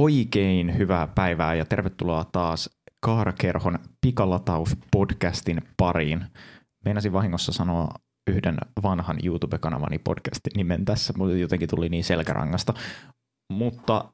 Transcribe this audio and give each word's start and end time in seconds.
Oikein 0.00 0.78
hyvää 0.78 1.06
päivää 1.06 1.54
ja 1.54 1.64
tervetuloa 1.64 2.24
taas 2.32 2.70
Kaarakerhon 3.00 3.78
pikalataus-podcastin 4.06 5.62
pariin. 5.76 6.24
Meinasin 6.84 7.12
vahingossa 7.12 7.52
sanoa 7.52 7.88
yhden 8.26 8.56
vanhan 8.82 9.18
YouTube-kanavani 9.24 9.98
podcastin 9.98 10.52
nimen 10.56 10.84
tässä, 10.84 11.12
mutta 11.16 11.36
jotenkin 11.36 11.68
tuli 11.68 11.88
niin 11.88 12.04
selkärangasta. 12.04 12.74
Mutta 13.52 14.04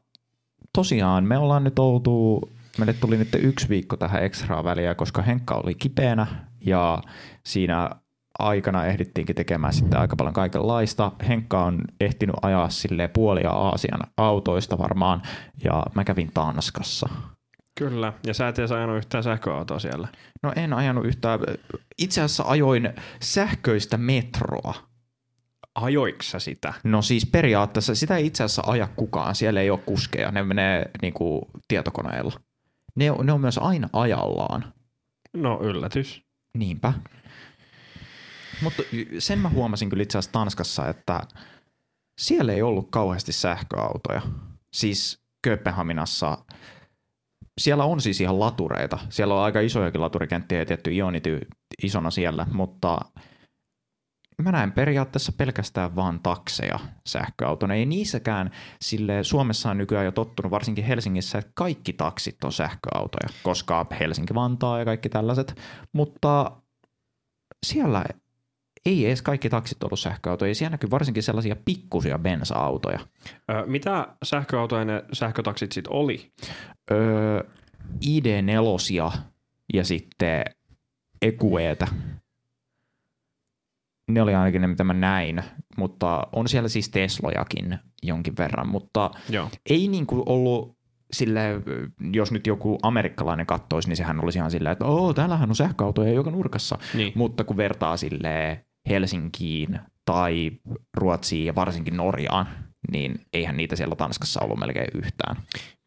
tosiaan 0.72 1.24
me 1.24 1.38
ollaan 1.38 1.64
nyt 1.64 1.78
oltu, 1.78 2.40
meille 2.78 2.92
tuli 2.92 3.16
nyt 3.16 3.34
yksi 3.34 3.68
viikko 3.68 3.96
tähän 3.96 4.24
ekstraa 4.24 4.64
väliä, 4.64 4.94
koska 4.94 5.22
Henkka 5.22 5.54
oli 5.54 5.74
kipeänä 5.74 6.26
ja 6.60 7.02
siinä 7.46 7.90
aikana 8.38 8.84
ehdittiinkin 8.86 9.36
tekemään 9.36 9.72
sitten 9.72 10.00
aika 10.00 10.16
paljon 10.16 10.34
kaikenlaista. 10.34 11.12
Henkka 11.28 11.64
on 11.64 11.80
ehtinyt 12.00 12.36
ajaa 12.42 12.68
sille 12.68 13.08
puolia 13.08 13.50
Aasian 13.50 14.00
autoista 14.16 14.78
varmaan 14.78 15.22
ja 15.64 15.82
mä 15.94 16.04
kävin 16.04 16.30
Tanskassa. 16.34 17.08
Kyllä, 17.78 18.12
ja 18.26 18.34
sä 18.34 18.48
et 18.48 18.58
edes 18.58 18.72
ajanut 18.72 18.96
yhtään 18.96 19.24
sähköautoa 19.24 19.78
siellä. 19.78 20.08
No 20.42 20.52
en 20.56 20.72
ajanut 20.72 21.06
yhtään. 21.06 21.40
Itse 21.98 22.22
asiassa 22.22 22.44
ajoin 22.46 22.92
sähköistä 23.20 23.96
metroa. 23.96 24.74
Ajoiksä 25.74 26.38
sitä? 26.38 26.74
No 26.84 27.02
siis 27.02 27.26
periaatteessa 27.26 27.94
sitä 27.94 28.16
ei 28.16 28.26
itse 28.26 28.44
asiassa 28.44 28.62
aja 28.66 28.88
kukaan. 28.96 29.34
Siellä 29.34 29.60
ei 29.60 29.70
ole 29.70 29.78
kuskeja. 29.78 30.30
Ne 30.30 30.42
menee 30.42 30.90
niin 31.02 31.12
kuin 31.12 31.42
tietokoneella. 31.68 32.32
Ne, 32.94 33.04
ne 33.22 33.32
on 33.32 33.40
myös 33.40 33.58
aina 33.58 33.88
ajallaan. 33.92 34.72
No 35.34 35.60
yllätys. 35.62 36.22
Niinpä. 36.58 36.92
Mutta 38.62 38.82
sen 39.18 39.38
mä 39.38 39.48
huomasin 39.48 39.90
kyllä 39.90 40.02
itse 40.02 40.18
asiassa 40.18 40.32
Tanskassa, 40.32 40.88
että 40.88 41.20
siellä 42.20 42.52
ei 42.52 42.62
ollut 42.62 42.90
kauheasti 42.90 43.32
sähköautoja. 43.32 44.22
Siis 44.72 45.22
Kööpenhaminassa, 45.42 46.38
siellä 47.60 47.84
on 47.84 48.00
siis 48.00 48.20
ihan 48.20 48.40
latureita. 48.40 48.98
Siellä 49.08 49.34
on 49.34 49.40
aika 49.40 49.60
isojakin 49.60 50.00
laturikenttiä 50.00 50.58
ja 50.58 50.66
tietty 50.66 50.92
Ionity 50.92 51.40
isona 51.82 52.10
siellä, 52.10 52.46
mutta 52.52 53.00
mä 54.42 54.52
näen 54.52 54.72
periaatteessa 54.72 55.32
pelkästään 55.32 55.96
vaan 55.96 56.20
takseja 56.20 56.78
sähköautona. 57.06 57.74
Ei 57.74 57.86
niissäkään, 57.86 58.50
sille 58.82 59.24
Suomessa 59.24 59.70
on 59.70 59.78
nykyään 59.78 60.04
jo 60.04 60.12
tottunut, 60.12 60.50
varsinkin 60.50 60.84
Helsingissä, 60.84 61.38
että 61.38 61.52
kaikki 61.54 61.92
taksit 61.92 62.44
on 62.44 62.52
sähköautoja, 62.52 63.28
koska 63.42 63.86
Helsinki-Vantaa 64.00 64.78
ja 64.78 64.84
kaikki 64.84 65.08
tällaiset, 65.08 65.60
mutta 65.92 66.52
siellä 67.66 68.04
ei 68.86 69.06
edes 69.06 69.22
kaikki 69.22 69.50
taksit 69.50 69.82
ollut 69.82 69.98
sähköautoja. 69.98 70.54
Siellä 70.54 70.70
näkyy 70.70 70.90
varsinkin 70.90 71.22
sellaisia 71.22 71.56
pikkusia 71.64 72.18
bensa-autoja. 72.18 73.00
Ö, 73.50 73.66
mitä 73.66 74.08
sähköautoja 74.24 74.84
ne 74.84 75.04
sähkötaksit 75.12 75.72
sitten 75.72 75.92
oli? 75.92 76.32
Öö, 76.90 77.40
ID4 78.04 79.18
ja 79.74 79.84
sitten 79.84 80.44
Equeetä. 81.22 81.86
Ne 84.10 84.22
oli 84.22 84.34
ainakin 84.34 84.60
ne, 84.60 84.66
mitä 84.66 84.84
mä 84.84 84.92
näin, 84.92 85.42
mutta 85.76 86.26
on 86.32 86.48
siellä 86.48 86.68
siis 86.68 86.88
Teslojakin 86.88 87.78
jonkin 88.02 88.36
verran, 88.36 88.68
mutta 88.68 89.10
Joo. 89.30 89.48
ei 89.70 89.88
niinku 89.88 90.22
ollut 90.26 90.76
sille, 91.12 91.40
jos 92.12 92.32
nyt 92.32 92.46
joku 92.46 92.78
amerikkalainen 92.82 93.46
kattoisi, 93.46 93.88
niin 93.88 93.96
sehän 93.96 94.24
olisi 94.24 94.38
ihan 94.38 94.50
silleen, 94.50 94.72
että 94.72 94.84
oo, 94.84 95.14
täällähän 95.14 95.48
on 95.48 95.56
sähköautoja 95.56 96.12
joka 96.12 96.30
nurkassa. 96.30 96.78
Niin. 96.94 97.12
Mutta 97.16 97.44
kun 97.44 97.56
vertaa 97.56 97.96
sille 97.96 98.64
Helsinkiin 98.88 99.80
tai 100.04 100.50
Ruotsiin 100.96 101.46
ja 101.46 101.54
varsinkin 101.54 101.96
Norjaan, 101.96 102.48
niin 102.92 103.20
eihän 103.32 103.56
niitä 103.56 103.76
siellä 103.76 103.96
Tanskassa 103.96 104.40
ollut 104.40 104.58
melkein 104.58 104.88
yhtään. 104.94 105.36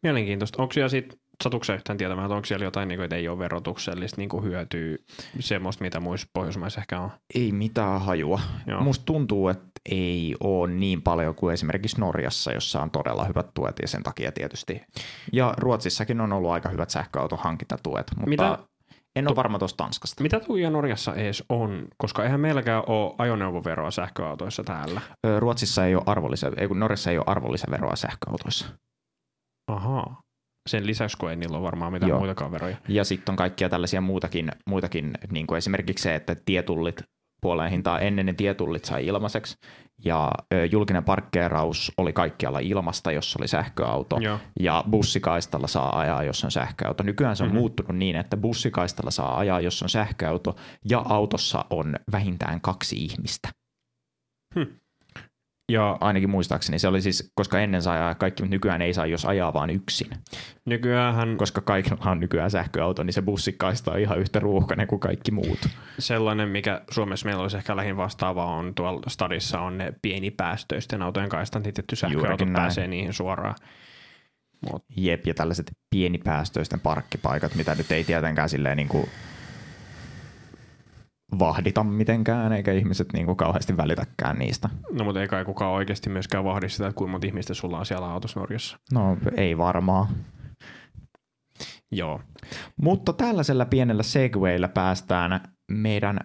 Mielenkiintoista. 0.02 0.62
Onko 0.62 0.72
siellä 0.72 0.88
sitten, 0.88 1.18
satuksä 1.44 1.74
yhtään 1.74 1.96
tietämään, 1.98 2.26
että 2.26 2.34
onko 2.34 2.46
siellä 2.46 2.64
jotain, 2.64 2.88
niin 2.88 2.98
kuin, 2.98 3.04
että 3.04 3.16
ei 3.16 3.28
ole 3.28 3.38
verotuksellista 3.38 4.16
niin 4.20 4.28
kuin 4.28 4.44
hyötyä 4.44 4.96
semmoista, 5.40 5.84
mitä 5.84 6.00
muissa 6.00 6.28
Pohjoismaissa 6.32 6.80
ehkä 6.80 7.00
on? 7.00 7.10
Ei 7.34 7.52
mitään 7.52 8.00
hajua. 8.00 8.40
Joo. 8.66 8.80
Musta 8.82 9.04
tuntuu, 9.04 9.48
että 9.48 9.70
ei 9.90 10.36
ole 10.40 10.70
niin 10.70 11.02
paljon 11.02 11.34
kuin 11.34 11.54
esimerkiksi 11.54 12.00
Norjassa, 12.00 12.52
jossa 12.52 12.82
on 12.82 12.90
todella 12.90 13.24
hyvät 13.24 13.46
tuet 13.54 13.76
ja 13.82 13.88
sen 13.88 14.02
takia 14.02 14.32
tietysti. 14.32 14.82
Ja 15.32 15.54
Ruotsissakin 15.56 16.20
on 16.20 16.32
ollut 16.32 16.50
aika 16.50 16.68
hyvät 16.68 16.90
sähköauton 16.90 17.38
hankintatuet, 17.38 18.06
mutta 18.16 18.30
Mitä- 18.30 18.58
en 19.16 19.28
ole 19.28 19.36
varma 19.36 19.58
tuosta 19.58 19.84
Tanskasta. 19.84 20.22
Mitä 20.22 20.40
tuija 20.40 20.70
Norjassa 20.70 21.14
edes 21.14 21.44
on? 21.48 21.88
Koska 21.96 22.24
eihän 22.24 22.40
meilläkään 22.40 22.82
ole 22.86 23.14
ajoneuvoveroa 23.18 23.90
sähköautoissa 23.90 24.64
täällä. 24.64 25.00
Ö, 25.26 25.40
Ruotsissa 25.40 25.86
ei 25.86 25.94
ole 25.94 26.02
arvonlisä, 26.06 26.52
ei 26.56 26.68
kun 26.68 26.80
Norjassa 26.80 27.10
ei 27.10 27.18
ole 27.18 27.24
arvonlisäveroa 27.28 27.96
sähköautoissa. 27.96 28.66
Ahaa. 29.70 30.20
Sen 30.68 30.86
lisäksi, 30.86 31.16
kun 31.16 31.30
ei 31.30 31.36
niillä 31.36 31.56
ole 31.56 31.66
varmaan 31.66 31.92
mitään 31.92 32.08
Joo. 32.08 32.18
muitakaan 32.18 32.52
veroja. 32.52 32.76
Ja 32.88 33.04
sitten 33.04 33.32
on 33.32 33.36
kaikkia 33.36 33.68
tällaisia 33.68 34.00
muutakin, 34.00 34.52
muitakin 34.66 35.12
niin 35.30 35.46
kuin 35.46 35.58
esimerkiksi 35.58 36.02
se, 36.02 36.14
että 36.14 36.36
tietullit 36.44 37.02
puoleen 37.40 37.70
hintaa 37.70 37.98
ennen 37.98 38.26
ne 38.26 38.32
tietullit 38.32 38.84
sai 38.84 39.06
ilmaiseksi 39.06 39.56
ja 40.04 40.30
ö, 40.54 40.64
julkinen 40.66 41.04
parkkeeraus 41.04 41.92
oli 41.96 42.12
kaikkialla 42.12 42.58
ilmasta, 42.58 43.12
jos 43.12 43.36
oli 43.36 43.48
sähköauto 43.48 44.18
Joo. 44.20 44.38
ja 44.60 44.84
bussikaistalla 44.90 45.66
saa 45.66 45.98
ajaa, 45.98 46.22
jos 46.24 46.44
on 46.44 46.50
sähköauto. 46.50 47.02
Nykyään 47.02 47.36
se 47.36 47.42
on 47.42 47.48
Mhm. 47.48 47.52
mm-hmm. 47.54 47.60
muuttunut 47.60 47.96
niin, 47.96 48.16
että 48.16 48.36
bussikaistalla 48.36 49.10
saa 49.10 49.38
ajaa, 49.38 49.60
jos 49.60 49.82
on 49.82 49.88
sähköauto 49.88 50.56
ja 50.90 50.98
autossa 51.08 51.64
on 51.70 51.96
vähintään 52.12 52.60
kaksi 52.60 52.96
ihmistä. 52.96 53.48
Ja 55.70 55.98
Ainakin 56.00 56.30
muistaakseni 56.30 56.78
se 56.78 56.88
oli 56.88 57.02
siis, 57.02 57.32
koska 57.34 57.60
ennen 57.60 57.82
sai 57.82 57.96
ajaa 57.96 58.14
kaikki, 58.14 58.42
mutta 58.42 58.54
nykyään 58.54 58.82
ei 58.82 58.94
saa, 58.94 59.06
jos 59.06 59.24
ajaa 59.24 59.52
vaan 59.52 59.70
yksin. 59.70 60.08
nykyään 60.64 61.36
Koska 61.36 61.60
kaikilla 61.60 62.10
on 62.10 62.20
nykyään 62.20 62.50
sähköauto, 62.50 63.02
niin 63.02 63.14
se 63.14 63.22
bussikaista 63.22 63.92
on 63.92 64.00
ihan 64.00 64.18
yhtä 64.18 64.40
ruuhkainen 64.40 64.86
kuin 64.86 65.00
kaikki 65.00 65.30
muut. 65.30 65.58
sellainen, 65.98 66.48
mikä 66.48 66.80
Suomessa 66.90 67.26
meillä 67.26 67.42
olisi 67.42 67.56
ehkä 67.56 67.76
lähin 67.76 67.96
vastaava 67.96 68.44
on 68.44 68.74
tuolla 68.74 69.02
stadissa 69.08 69.60
on 69.60 69.78
ne 69.78 69.92
pienipäästöisten 70.02 71.02
autojen 71.02 71.28
kaistan 71.28 71.62
tietty 71.62 71.96
sähköautot 71.96 72.40
näin. 72.40 72.52
pääsee 72.52 72.86
niihin 72.86 73.12
suoraan. 73.12 73.54
Mut, 74.70 74.84
Jep, 74.96 75.26
ja 75.26 75.34
tällaiset 75.34 75.70
pienipäästöisten 75.90 76.80
parkkipaikat, 76.80 77.54
mitä 77.54 77.74
nyt 77.74 77.92
ei 77.92 78.04
tietenkään 78.04 78.48
silleen 78.48 78.76
niin 78.76 78.88
kuin 78.88 79.08
vahdita 81.38 81.84
mitenkään, 81.84 82.52
eikä 82.52 82.72
ihmiset 82.72 83.12
niin 83.12 83.26
kuin 83.26 83.36
kauheasti 83.36 83.76
välitäkään 83.76 84.38
niistä. 84.38 84.68
no 84.92 85.04
mutta 85.04 85.20
ei 85.20 85.28
kai 85.28 85.44
kukaan 85.44 85.72
oikeasti 85.72 86.10
myöskään 86.10 86.44
vahdi 86.44 86.68
sitä, 86.68 86.86
että 86.86 86.98
kuinka 86.98 87.10
monta 87.10 87.26
ihmistä 87.26 87.54
sulla 87.54 87.78
on 87.78 87.86
siellä 87.86 88.06
autossa 88.06 88.40
Norjassa. 88.40 88.78
No 88.92 89.16
ei 89.36 89.58
varmaan. 89.58 90.06
Joo. 91.92 92.20
Mutta 92.76 93.12
tällaisella 93.12 93.64
pienellä 93.64 94.02
segwayllä 94.02 94.68
päästään 94.68 95.40
meidän 95.72 96.18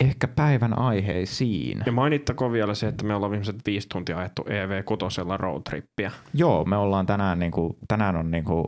ehkä 0.00 0.28
päivän 0.28 0.78
aiheisiin. 0.78 1.82
Ja 1.86 1.92
mainittakoon 1.92 2.52
vielä 2.52 2.74
se, 2.74 2.88
että 2.88 3.04
me 3.04 3.14
ollaan 3.14 3.30
viimeiset 3.30 3.56
viisi 3.66 3.88
tuntia 3.88 4.18
ajettu 4.18 4.42
E 4.48 4.66
EV6 4.66 5.36
roadtrippiä. 5.36 6.12
Joo, 6.34 6.64
me 6.64 6.76
ollaan 6.76 7.06
tänään, 7.06 7.38
niin 7.38 7.52
kuin, 7.52 7.76
tänään 7.88 8.16
on 8.16 8.30
niin 8.30 8.44
kuin 8.44 8.64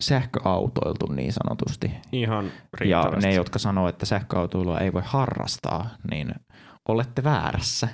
sähköautoiltu 0.00 1.12
niin 1.12 1.32
sanotusti. 1.32 1.90
Ihan 2.12 2.52
Ja 2.84 3.12
ne, 3.22 3.34
jotka 3.34 3.58
sanoo, 3.58 3.88
että 3.88 4.06
sähköautoilua 4.06 4.78
ei 4.78 4.92
voi 4.92 5.02
harrastaa, 5.04 5.90
niin 6.10 6.34
olette 6.88 7.24
väärässä. 7.24 7.88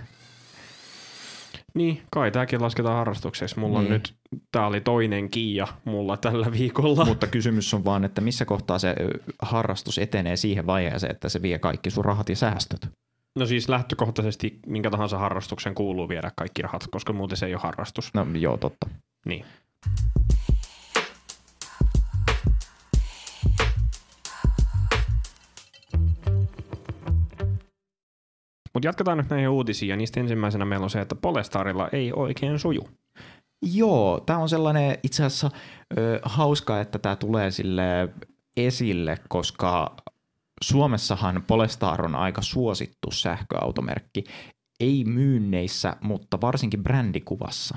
Niin, 1.74 2.02
kai 2.10 2.30
tämäkin 2.30 2.62
lasketaan 2.62 2.96
harrastukseksi. 2.96 3.58
Mulla 3.58 3.78
Niin. 3.78 3.86
on 3.86 3.92
nyt, 3.92 4.14
tää 4.52 4.66
oli 4.66 4.80
toinen 4.80 5.30
Kiia 5.30 5.68
mulla 5.84 6.16
tällä 6.16 6.52
viikolla. 6.52 7.04
Mutta 7.14 7.26
kysymys 7.26 7.74
on 7.74 7.84
vaan, 7.84 8.04
että 8.04 8.20
missä 8.20 8.44
kohtaa 8.44 8.78
se 8.78 8.94
harrastus 9.42 9.98
etenee 9.98 10.36
siihen 10.36 10.66
vaiheeseen, 10.66 11.10
että 11.12 11.28
se 11.28 11.42
vie 11.42 11.58
kaikki 11.58 11.90
sun 11.90 12.04
rahat 12.04 12.28
ja 12.28 12.36
säästöt. 12.36 12.88
No 13.38 13.46
siis 13.46 13.68
lähtökohtaisesti 13.68 14.58
minkä 14.66 14.90
tahansa 14.90 15.18
harrastuksen 15.18 15.74
kuuluu 15.74 16.08
viedä 16.08 16.30
kaikki 16.36 16.62
rahat, 16.62 16.86
koska 16.90 17.12
muuten 17.12 17.36
se 17.36 17.46
ei 17.46 17.54
ole 17.54 17.62
harrastus. 17.62 18.14
No 18.14 18.26
joo, 18.34 18.56
totta. 18.56 18.88
Niin. 19.26 19.44
Mutta 28.76 28.88
jatketaan 28.88 29.18
nyt 29.18 29.30
näihin 29.30 29.48
uutisiin, 29.48 29.88
ja 29.88 29.96
niistä 29.96 30.20
ensimmäisenä 30.20 30.64
meillä 30.64 30.84
on 30.84 30.90
se, 30.90 31.00
että 31.00 31.14
Polestarilla 31.14 31.88
ei 31.92 32.12
oikein 32.12 32.58
suju. 32.58 32.88
Joo, 33.62 34.20
tämä 34.26 34.38
on 34.38 34.48
sellainen 34.48 34.98
itse 35.02 35.24
asiassa 35.24 35.50
ö, 35.98 36.20
hauska, 36.22 36.80
että 36.80 36.98
tämä 36.98 37.16
tulee 37.16 37.50
sille 37.50 38.08
esille, 38.56 39.18
koska 39.28 39.96
Suomessahan 40.62 41.44
Polestar 41.46 42.04
on 42.04 42.14
aika 42.14 42.42
suosittu 42.42 43.10
sähköautomerkki. 43.10 44.24
Ei 44.80 45.04
myynneissä, 45.04 45.96
mutta 46.00 46.40
varsinkin 46.40 46.82
brändikuvassa. 46.82 47.76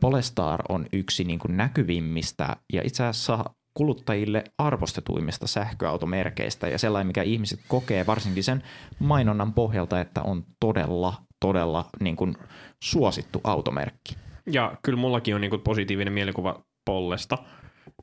Polestar 0.00 0.62
on 0.68 0.86
yksi 0.92 1.24
niin 1.24 1.38
kuin 1.38 1.56
näkyvimmistä 1.56 2.56
ja 2.72 2.82
itse 2.84 3.04
asiassa 3.04 3.44
kuluttajille 3.78 4.44
arvostetuimmista 4.58 5.46
sähköautomerkeistä 5.46 6.68
ja 6.68 6.78
sellainen, 6.78 7.06
mikä 7.06 7.22
ihmiset 7.22 7.60
kokee 7.68 8.06
varsinkin 8.06 8.44
sen 8.44 8.62
mainonnan 8.98 9.54
pohjalta, 9.54 10.00
että 10.00 10.22
on 10.22 10.44
todella, 10.60 11.14
todella 11.40 11.84
niin 12.00 12.16
kuin 12.16 12.36
suosittu 12.84 13.40
automerkki. 13.44 14.16
Ja 14.52 14.72
kyllä 14.82 14.98
mullakin 14.98 15.34
on 15.34 15.40
niinku 15.40 15.58
positiivinen 15.58 16.12
mielikuva 16.12 16.62
Pollesta, 16.84 17.38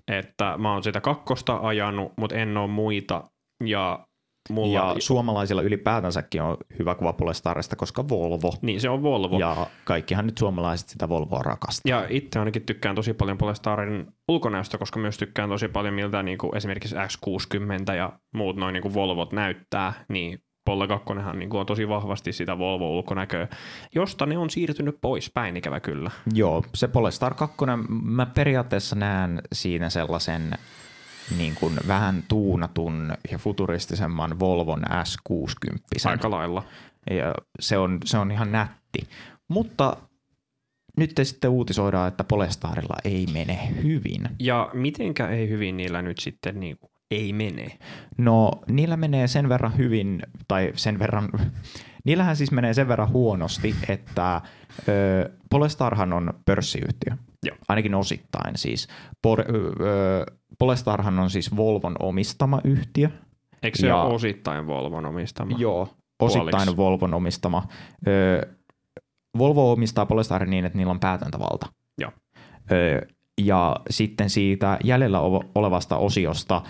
että 0.07 0.57
mä 0.57 0.73
oon 0.73 0.83
sitä 0.83 1.01
kakkosta 1.01 1.59
ajanut, 1.61 2.13
mutta 2.17 2.35
en 2.35 2.57
ole 2.57 2.67
muita. 2.67 3.23
Ja 3.63 4.07
mulla... 4.49 4.79
Ja 4.79 4.95
suomalaisilla 4.99 5.61
ylipäätänsäkin 5.61 6.41
on 6.41 6.57
hyvä 6.79 6.95
kuva 6.95 7.13
Polestarista, 7.13 7.75
koska 7.75 8.09
Volvo. 8.09 8.53
Niin, 8.61 8.81
se 8.81 8.89
on 8.89 9.03
Volvo. 9.03 9.39
Ja 9.39 9.67
kaikkihan 9.83 10.25
nyt 10.25 10.37
suomalaiset 10.37 10.89
sitä 10.89 11.09
Volvoa 11.09 11.43
rakastaa. 11.43 11.89
Ja 11.89 12.05
itse 12.09 12.39
ainakin 12.39 12.61
tykkään 12.61 12.95
tosi 12.95 13.13
paljon 13.13 13.37
Polestarin 13.37 14.07
ulkonäöstä, 14.27 14.77
koska 14.77 14.99
myös 14.99 15.17
tykkään 15.17 15.49
tosi 15.49 15.67
paljon 15.67 15.93
miltä 15.93 16.23
niin 16.23 16.37
kuin 16.37 16.57
esimerkiksi 16.57 16.95
X60 16.95 17.93
ja 17.93 18.13
muut 18.33 18.55
noin 18.55 18.73
niin 18.73 18.81
kuin 18.81 18.93
Volvot 18.93 19.33
näyttää, 19.33 19.93
niin 20.07 20.39
Polle 20.65 20.87
2 20.87 21.13
niin 21.33 21.49
kuin 21.49 21.59
on 21.59 21.65
tosi 21.65 21.89
vahvasti 21.89 22.33
sitä 22.33 22.57
Volvo-ulkonäköä, 22.57 23.47
josta 23.95 24.25
ne 24.25 24.37
on 24.37 24.49
siirtynyt 24.49 24.97
pois 25.01 25.31
päin 25.33 25.57
ikävä 25.57 25.79
kyllä. 25.79 26.11
Joo, 26.33 26.63
se 26.75 26.87
Polestar 26.87 27.33
2, 27.33 27.57
mä 28.03 28.25
periaatteessa 28.25 28.95
näen 28.95 29.41
siinä 29.53 29.89
sellaisen 29.89 30.51
niin 31.37 31.55
kuin 31.55 31.79
vähän 31.87 32.23
tuunatun 32.27 33.13
ja 33.31 33.37
futuristisemman 33.37 34.39
Volvon 34.39 34.81
S60. 34.83 36.09
Aika 36.09 36.31
lailla. 36.31 36.63
Ja 37.09 37.35
se 37.59 37.77
on, 37.77 37.99
se 38.05 38.17
on 38.17 38.31
ihan 38.31 38.51
nätti. 38.51 39.07
Mutta 39.47 39.97
nyt 40.97 41.11
te 41.15 41.23
sitten 41.23 41.49
uutisoidaan, 41.49 42.07
että 42.07 42.23
Polestarilla 42.23 42.95
ei 43.03 43.25
mene 43.33 43.69
hyvin. 43.83 44.29
Ja 44.39 44.69
mitenkä 44.73 45.27
ei 45.27 45.49
hyvin 45.49 45.77
niillä 45.77 46.01
nyt 46.01 46.17
sitten 46.17 46.59
niin 46.59 46.77
kuin 46.77 46.91
ei 47.11 47.33
mene? 47.33 47.77
No 48.17 48.51
niillä 48.67 48.97
menee 48.97 49.27
sen 49.27 49.49
verran 49.49 49.77
hyvin, 49.77 50.21
tai 50.47 50.71
sen 50.75 50.99
verran, 50.99 51.29
niillähän 52.05 52.35
siis 52.35 52.51
menee 52.51 52.73
sen 52.73 52.87
verran 52.87 53.09
huonosti, 53.09 53.75
että 53.89 54.41
ö, 54.89 55.29
Polestarhan 55.49 56.13
on 56.13 56.33
pörssiyhtiö. 56.45 57.17
Joo. 57.43 57.57
Ainakin 57.67 57.95
osittain 57.95 58.57
siis. 58.57 58.87
Por, 59.21 59.41
ö, 59.41 60.25
Polestarhan 60.59 61.19
on 61.19 61.29
siis 61.29 61.55
Volvon 61.55 61.95
omistama 61.99 62.61
yhtiö. 62.63 63.09
Eikö 63.63 63.77
se 63.77 63.87
Ja- 63.87 64.01
ole 64.01 64.13
osittain 64.13 64.67
Volvon 64.67 65.05
omistama? 65.05 65.57
Joo, 65.59 65.89
osittain 66.19 66.49
Puoliksi. 66.51 66.77
Volvon 66.77 67.13
omistama. 67.13 67.63
Ö, 68.07 68.47
Volvo 69.37 69.71
omistaa 69.71 70.05
Polestarin 70.05 70.49
niin, 70.49 70.65
että 70.65 70.77
niillä 70.77 70.91
on 70.91 70.99
päätäntävalta. 70.99 71.65
Joo. 71.97 72.11
Ö, 72.71 73.07
ja 73.41 73.75
sitten 73.89 74.29
siitä 74.29 74.79
jäljellä 74.83 75.19
olevasta 75.55 75.97
osiosta 75.97 76.61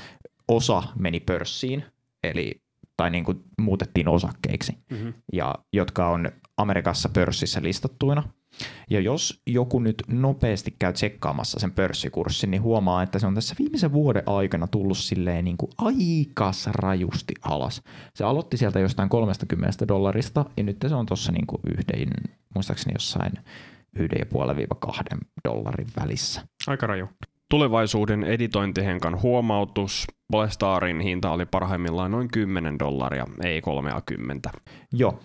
osa 0.47 0.83
meni 0.99 1.19
pörssiin, 1.19 1.83
eli 2.23 2.61
tai 2.97 3.09
niin 3.09 3.23
kuin 3.23 3.43
muutettiin 3.61 4.07
osakkeiksi, 4.07 4.77
Mm-hmm. 4.91 5.13
ja 5.33 5.55
jotka 5.73 6.09
on 6.09 6.29
Amerikassa 6.57 7.09
pörssissä 7.09 7.59
listattuina. 7.63 8.23
Ja 8.89 8.99
jos 8.99 9.41
joku 9.47 9.79
nyt 9.79 10.03
nopeasti 10.07 10.75
käy 10.79 10.93
tsekkaamassa 10.93 11.59
sen 11.59 11.71
pörssikurssin, 11.71 12.51
niin 12.51 12.61
huomaa, 12.61 13.03
että 13.03 13.19
se 13.19 13.27
on 13.27 13.35
tässä 13.35 13.55
viimeisen 13.59 13.93
vuoden 13.93 14.23
aikana 14.25 14.67
tullut 14.67 14.97
silleen 14.97 15.45
niin 15.45 15.57
kuin 15.57 15.71
aikas 15.77 16.67
rajusti 16.67 17.33
alas. 17.41 17.81
Se 18.13 18.23
aloitti 18.23 18.57
sieltä 18.57 18.79
jostain 18.79 19.09
30 19.09 19.87
dollarista 19.87 20.45
ja 20.57 20.63
nyt 20.63 20.77
se 20.87 20.95
on 20.95 21.05
tuossa 21.05 21.31
niin 21.31 21.47
kuin 21.47 21.61
yhden, 21.77 22.09
muistaakseni 22.55 22.93
jossain 22.95 23.31
yhden 23.99 24.19
ja 24.19 24.25
puolen 24.25 24.55
viiva 24.55 24.75
kahden 24.79 25.19
dollarin 25.47 25.87
välissä. 26.01 26.41
Aika 26.67 26.87
raju. 26.87 27.09
Tulevaisuuden 27.49 28.23
editointihenkan 28.23 29.21
huomautus. 29.21 30.07
Polestarin 30.31 30.99
hinta 30.99 31.31
oli 31.31 31.45
parhaimmillaan 31.45 32.11
noin 32.11 32.27
10 32.27 32.79
dollaria, 32.79 33.25
ei 33.43 33.61
30. 33.61 34.51
Joo. 34.93 35.19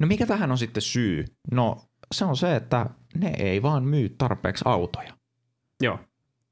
No 0.00 0.06
mikä 0.06 0.26
tähän 0.26 0.50
on 0.50 0.58
sitten 0.58 0.82
syy? 0.82 1.24
No 1.52 1.76
se 2.12 2.24
on 2.24 2.36
se, 2.36 2.56
että 2.56 2.86
ne 3.14 3.32
ei 3.38 3.62
vaan 3.62 3.84
myy 3.84 4.14
tarpeeksi 4.18 4.64
autoja. 4.66 5.12
Joo. 5.82 5.98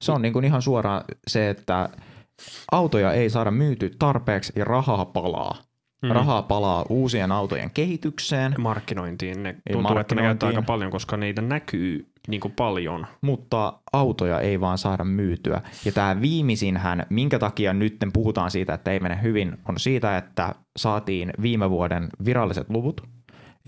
Se 0.02 0.12
on 0.12 0.22
niin 0.22 0.32
kuin 0.32 0.44
ihan 0.44 0.62
suoraan 0.62 1.04
se, 1.26 1.50
että 1.50 1.88
autoja 2.72 3.12
ei 3.12 3.30
saada 3.30 3.50
myyty 3.50 3.90
tarpeeksi 3.98 4.52
ja 4.56 4.64
rahaa 4.64 5.04
palaa. 5.04 5.56
Mm. 6.02 6.10
Rahaa 6.10 6.42
palaa 6.42 6.84
uusien 6.88 7.32
autojen 7.32 7.70
kehitykseen, 7.70 8.54
Markkinointiin. 8.58 9.42
Ne 9.42 9.56
tuntuu, 9.72 9.98
että 9.98 10.14
ne 10.14 10.22
käyttää 10.22 10.28
markkinointiin. 10.28 10.48
aika 10.48 10.62
paljon, 10.62 10.90
koska 10.90 11.16
niitä 11.16 11.42
näkyy 11.42 12.12
niin 12.28 12.40
kuin 12.40 12.54
paljon. 12.56 13.06
mutta 13.20 13.72
autoja 13.92 14.40
ei 14.40 14.60
vaan 14.60 14.78
saada 14.78 15.04
myytyä. 15.04 15.60
Ja 15.84 15.92
tämä 15.92 16.20
viimeisinhän, 16.20 17.06
minkä 17.10 17.38
takia 17.38 17.72
nyt 17.72 17.96
puhutaan 18.12 18.50
siitä, 18.50 18.74
että 18.74 18.90
ei 18.90 19.00
mene 19.00 19.18
hyvin, 19.22 19.58
on 19.68 19.78
siitä, 19.78 20.16
että 20.16 20.54
saatiin 20.76 21.32
viime 21.42 21.70
vuoden 21.70 22.08
viralliset 22.24 22.70
luvut. 22.70 23.00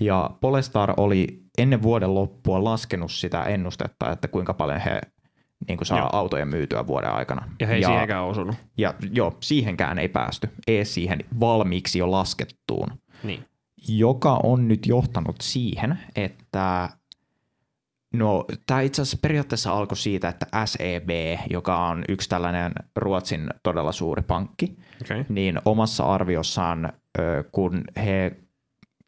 Ja 0.00 0.30
Polestar 0.40 0.94
oli 0.96 1.42
ennen 1.58 1.82
vuoden 1.82 2.14
loppua 2.14 2.64
laskenut 2.64 3.12
sitä 3.12 3.42
ennustetta, 3.42 4.10
että 4.12 4.28
kuinka 4.28 4.54
paljon 4.54 4.80
he 4.80 5.00
niin 5.68 5.78
kuin 5.78 5.86
saa 5.86 5.98
Joo. 5.98 6.08
autoja 6.12 6.46
myytyä 6.46 6.86
vuoden 6.86 7.10
aikana. 7.10 7.48
Ja 7.60 7.66
he 7.66 7.74
ei 7.74 7.80
ja, 7.80 7.88
siihenkään 7.88 8.24
osunut. 8.24 8.56
ja 8.78 8.94
joo, 9.12 9.36
siihenkään 9.40 9.98
ei 9.98 10.08
päästy. 10.08 10.48
Ei 10.66 10.84
siihen 10.84 11.18
valmiiksi 11.40 11.98
jo 11.98 12.10
laskettuun. 12.10 12.88
Niin. 13.22 13.44
joka 13.88 14.40
on 14.42 14.68
nyt 14.68 14.86
johtanut 14.86 15.36
siihen, 15.40 15.98
että 16.16 16.88
no 18.14 18.44
tämä 18.66 18.80
itse 18.80 19.02
asiassa 19.02 19.18
periaatteessa 19.22 19.72
alkoi 19.72 19.96
siitä, 19.96 20.28
että 20.28 20.46
SEB, 20.64 21.10
joka 21.50 21.86
on 21.88 22.04
yksi 22.08 22.28
tällainen 22.28 22.72
Ruotsin 22.96 23.50
todella 23.62 23.92
suuri 23.92 24.22
pankki, 24.22 24.76
Okay. 25.02 25.24
niin 25.28 25.58
omassa 25.64 26.04
arviossaan, 26.04 26.92
kun 27.52 27.84
he 27.96 28.36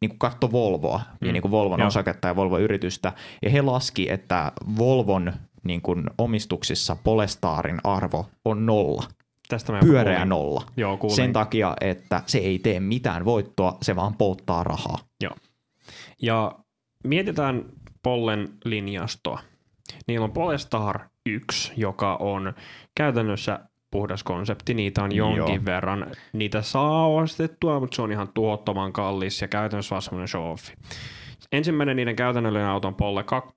niin 0.01 0.09
kuin 0.09 0.19
katsoi 0.19 0.51
Volvoa 0.51 0.97
Mm. 1.21 1.27
ja 1.27 1.33
niin 1.33 1.41
kuin 1.41 1.51
Volvon 1.51 1.79
Joo. 1.79 1.87
osaketta 1.87 2.27
ja 2.27 2.35
Volvon 2.35 2.61
yritystä, 2.61 3.13
ja 3.41 3.49
he 3.49 3.61
laski, 3.61 4.11
että 4.11 4.51
Volvon 4.77 5.33
niin 5.63 5.81
kuin 5.81 6.03
omistuksissa 6.17 6.95
Polestarin 7.03 7.79
arvo 7.83 8.29
on 8.45 8.65
nolla, 8.65 9.03
Tästä 9.49 9.71
mä 9.71 9.79
pyöreä 9.79 10.15
kuulin. 10.15 10.29
nolla. 10.29 10.63
Joo, 10.77 10.97
kuulin. 10.97 11.15
Sen 11.15 11.33
takia, 11.33 11.75
että 11.81 12.23
se 12.25 12.37
ei 12.37 12.59
tee 12.59 12.79
mitään 12.79 13.25
voittoa, 13.25 13.77
se 13.81 13.95
vaan 13.95 14.13
polttaa 14.13 14.63
rahaa. 14.63 14.97
Ja 16.21 16.55
mietitään 17.03 17.65
Pollen 18.03 18.49
linjastoa. 18.65 19.39
Niillä 20.07 20.23
on 20.23 20.31
Polestar 20.31 20.99
1, 21.25 21.71
joka 21.77 22.15
on 22.15 22.53
käytännössä 22.95 23.59
puhdas 23.91 24.23
konsepti. 24.23 24.73
Niitä 24.73 25.03
on 25.03 25.15
jonkin 25.15 25.55
Joo. 25.55 25.65
verran. 25.65 26.07
Niitä 26.33 26.61
saa 26.61 27.07
ostettua, 27.07 27.79
mutta 27.79 27.95
se 27.95 28.01
on 28.01 28.11
ihan 28.11 28.27
tuhottoman 28.33 28.93
kallis 28.93 29.41
ja 29.41 29.47
käytännössä 29.47 29.93
vaan 29.93 30.01
semmoinen 30.01 30.27
show 30.27 30.43
-offi. 30.43 30.73
Ensimmäinen 31.51 31.95
niiden 31.95 32.15
käytännöllinen 32.15 32.67
auto 32.67 32.87
on 32.87 32.95
Polle 32.95 33.23
2, 33.23 33.49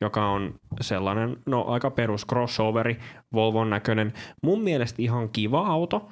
joka 0.00 0.26
on 0.26 0.54
sellainen, 0.80 1.36
no 1.46 1.64
aika 1.68 1.90
perus 1.90 2.26
crossoveri, 2.26 2.98
Volvon 3.32 3.70
näköinen. 3.70 4.12
Mun 4.42 4.60
mielestä 4.62 5.02
ihan 5.02 5.28
kiva 5.28 5.66
auto. 5.66 6.08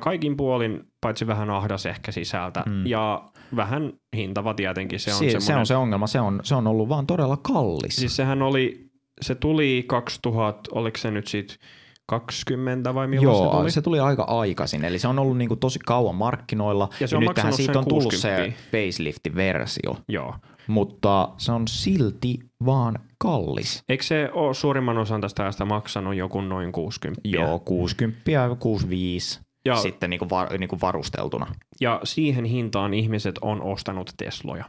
Kaikin 0.00 0.36
puolin, 0.36 0.80
paitsi 1.00 1.26
vähän 1.26 1.50
ahdas 1.50 1.86
ehkä 1.86 2.12
sisältä 2.12 2.62
Mm. 2.66 2.86
ja 2.86 3.24
vähän 3.56 3.92
hintava 4.16 4.54
tietenkin. 4.54 5.00
Se 5.00 5.12
on, 5.12 5.18
Se, 5.18 5.40
se 5.40 5.54
on 5.54 5.66
se 5.66 5.76
ongelma, 5.76 6.06
se 6.06 6.20
on, 6.20 6.40
se 6.42 6.54
on 6.54 6.66
ollut 6.66 6.88
vaan 6.88 7.06
todella 7.06 7.36
kallis. 7.36 7.96
Siis 7.96 8.16
sehän 8.16 8.42
oli, 8.42 8.90
se 9.20 9.34
tuli 9.34 9.84
2000, 9.86 10.70
oliko 10.72 10.98
se 10.98 11.10
nyt 11.10 11.26
sit 11.26 11.58
20 12.06 12.94
vai 12.94 13.06
milloin 13.06 13.36
Joo, 13.36 13.50
se 13.52 13.58
tuli? 13.58 13.70
se 13.70 13.82
tuli 13.82 14.00
aika 14.00 14.22
aikaisin, 14.22 14.84
eli 14.84 14.98
se 14.98 15.08
on 15.08 15.18
ollut 15.18 15.38
niinku 15.38 15.56
tosi 15.56 15.78
kauan 15.78 16.14
markkinoilla. 16.14 16.88
Ja 17.00 17.08
se 17.08 17.16
on 17.16 17.22
nythän 17.24 17.52
siitä 17.52 17.78
on 17.78 17.84
tullut 17.88 18.02
60. 18.12 18.52
se 18.52 18.54
facelifti-versio, 18.70 19.96
Joo. 20.08 20.34
mutta 20.66 21.28
se 21.38 21.52
on 21.52 21.68
silti 21.68 22.38
vaan 22.66 22.98
kallis. 23.18 23.82
Eikö 23.88 24.04
se 24.04 24.30
ole 24.32 24.54
suurimman 24.54 24.98
osan 24.98 25.20
tästä 25.20 25.42
ajasta 25.42 25.64
maksanut 25.64 26.14
joku 26.14 26.40
noin 26.40 26.72
60? 26.72 27.20
Joo, 27.24 27.58
60 27.58 28.20
65 28.58 29.40
Ja, 29.64 29.76
sitten 29.76 30.10
niinku 30.10 30.30
var, 30.30 30.58
niinku 30.58 30.78
varusteltuna. 30.82 31.46
ja 31.80 32.00
siihen 32.04 32.44
hintaan 32.44 32.94
ihmiset 32.94 33.38
on 33.42 33.62
ostanut 33.62 34.14
Tesloja. 34.16 34.64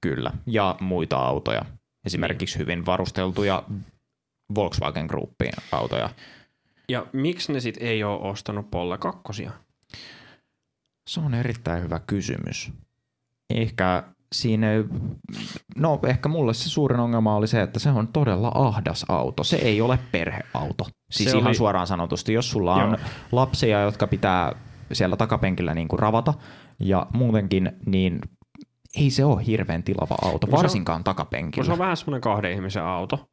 Kyllä, 0.00 0.30
ja 0.46 0.76
muita 0.80 1.16
autoja. 1.16 1.62
Esimerkiksi 2.06 2.58
hyvin 2.58 2.86
varusteltuja 2.86 3.62
Volkswagen 4.54 5.06
Groupin 5.06 5.52
autoja. 5.72 6.10
Ja 6.88 7.06
miksi 7.12 7.52
ne 7.52 7.60
sitten 7.60 7.88
ei 7.88 8.04
ole 8.04 8.20
ostanut 8.30 8.70
Polle 8.70 8.98
2? 8.98 9.48
Se 11.10 11.20
on 11.20 11.34
erittäin 11.34 11.82
hyvä 11.82 12.00
kysymys. 12.06 12.72
Ehkä 13.50 14.02
siinä, 14.34 14.66
no 15.76 16.00
ehkä 16.06 16.28
mulle 16.28 16.54
se 16.54 16.68
suurin 16.68 17.00
ongelma 17.00 17.36
oli 17.36 17.46
se, 17.48 17.62
että 17.62 17.78
se 17.78 17.90
on 17.90 18.08
todella 18.08 18.52
ahdas 18.54 19.04
auto. 19.08 19.44
Se 19.44 19.56
ei 19.56 19.80
ole 19.80 19.98
perheauto. 20.12 20.86
Siis 21.10 21.30
Se 21.30 21.36
ihan 21.38 21.48
oli- 21.48 21.54
suoraan 21.56 21.86
sanotusti, 21.86 22.32
jos 22.32 22.50
sulla 22.50 22.74
on 22.74 22.88
Joo. 22.90 22.98
lapsia, 23.32 23.80
jotka 23.80 24.06
pitää 24.06 24.52
siellä 24.92 25.16
takapenkillä 25.16 25.74
niin 25.74 25.88
kuin 25.88 25.98
ravata 26.00 26.34
ja 26.80 27.06
muutenkin, 27.14 27.72
niin 27.86 28.20
ei 28.96 29.10
se 29.10 29.24
ole 29.24 29.46
hirveän 29.46 29.82
tilava 29.82 30.16
auto, 30.22 30.46
on- 30.46 30.52
varsinkaan 30.52 30.98
Kun 30.98 31.04
takapenkillä. 31.04 31.66
se 31.66 31.72
on 31.72 31.78
vähän 31.78 31.96
semmoinen 31.96 32.20
kahden 32.20 32.52
ihmisen 32.52 32.82
auto. 32.84 33.28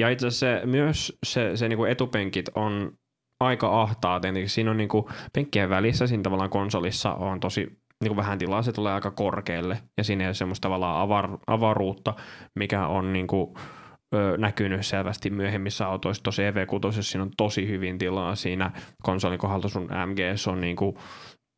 Ja 0.00 0.08
itse 0.08 0.26
asiassa 0.26 0.60
se, 0.60 0.66
myös 0.66 1.18
se, 1.26 1.56
se 1.56 1.68
niinku 1.68 1.84
etupenkit 1.84 2.48
on 2.54 2.92
aika 3.40 3.82
ahtaa. 3.82 4.20
Tietenkin 4.20 4.50
siinä 4.50 4.70
on 4.70 4.76
niinku 4.76 5.10
penkkien 5.32 5.70
välissä, 5.70 6.06
siinä 6.06 6.22
tavallaan 6.22 6.50
konsolissa 6.50 7.14
on 7.14 7.40
tosi 7.40 7.80
niinku 8.00 8.16
vähän 8.16 8.38
tilaa, 8.38 8.62
se 8.62 8.72
tulee 8.72 8.92
aika 8.92 9.10
korkealle. 9.10 9.78
Ja 9.96 10.04
siinä 10.04 10.24
ei 10.24 10.28
ole 10.28 10.34
semmoista 10.34 10.62
tavallaan 10.62 11.00
avar, 11.00 11.38
avaruutta, 11.46 12.14
mikä 12.54 12.86
on 12.86 13.12
niinku 13.12 13.58
ö, 14.14 14.36
näkynyt 14.38 14.86
selvästi 14.86 15.30
myöhemmissä 15.30 15.86
autoissa. 15.86 16.22
Tosi 16.22 16.42
EV6 16.42 17.02
siinä 17.02 17.22
on 17.22 17.30
tosi 17.36 17.68
hyvin 17.68 17.98
tilaa 17.98 18.34
siinä 18.34 18.70
konsolin 19.02 19.38
kohdalta 19.38 19.68
sun 19.68 19.88
MGS 20.06 20.48
on 20.48 20.60
niinku 20.60 20.98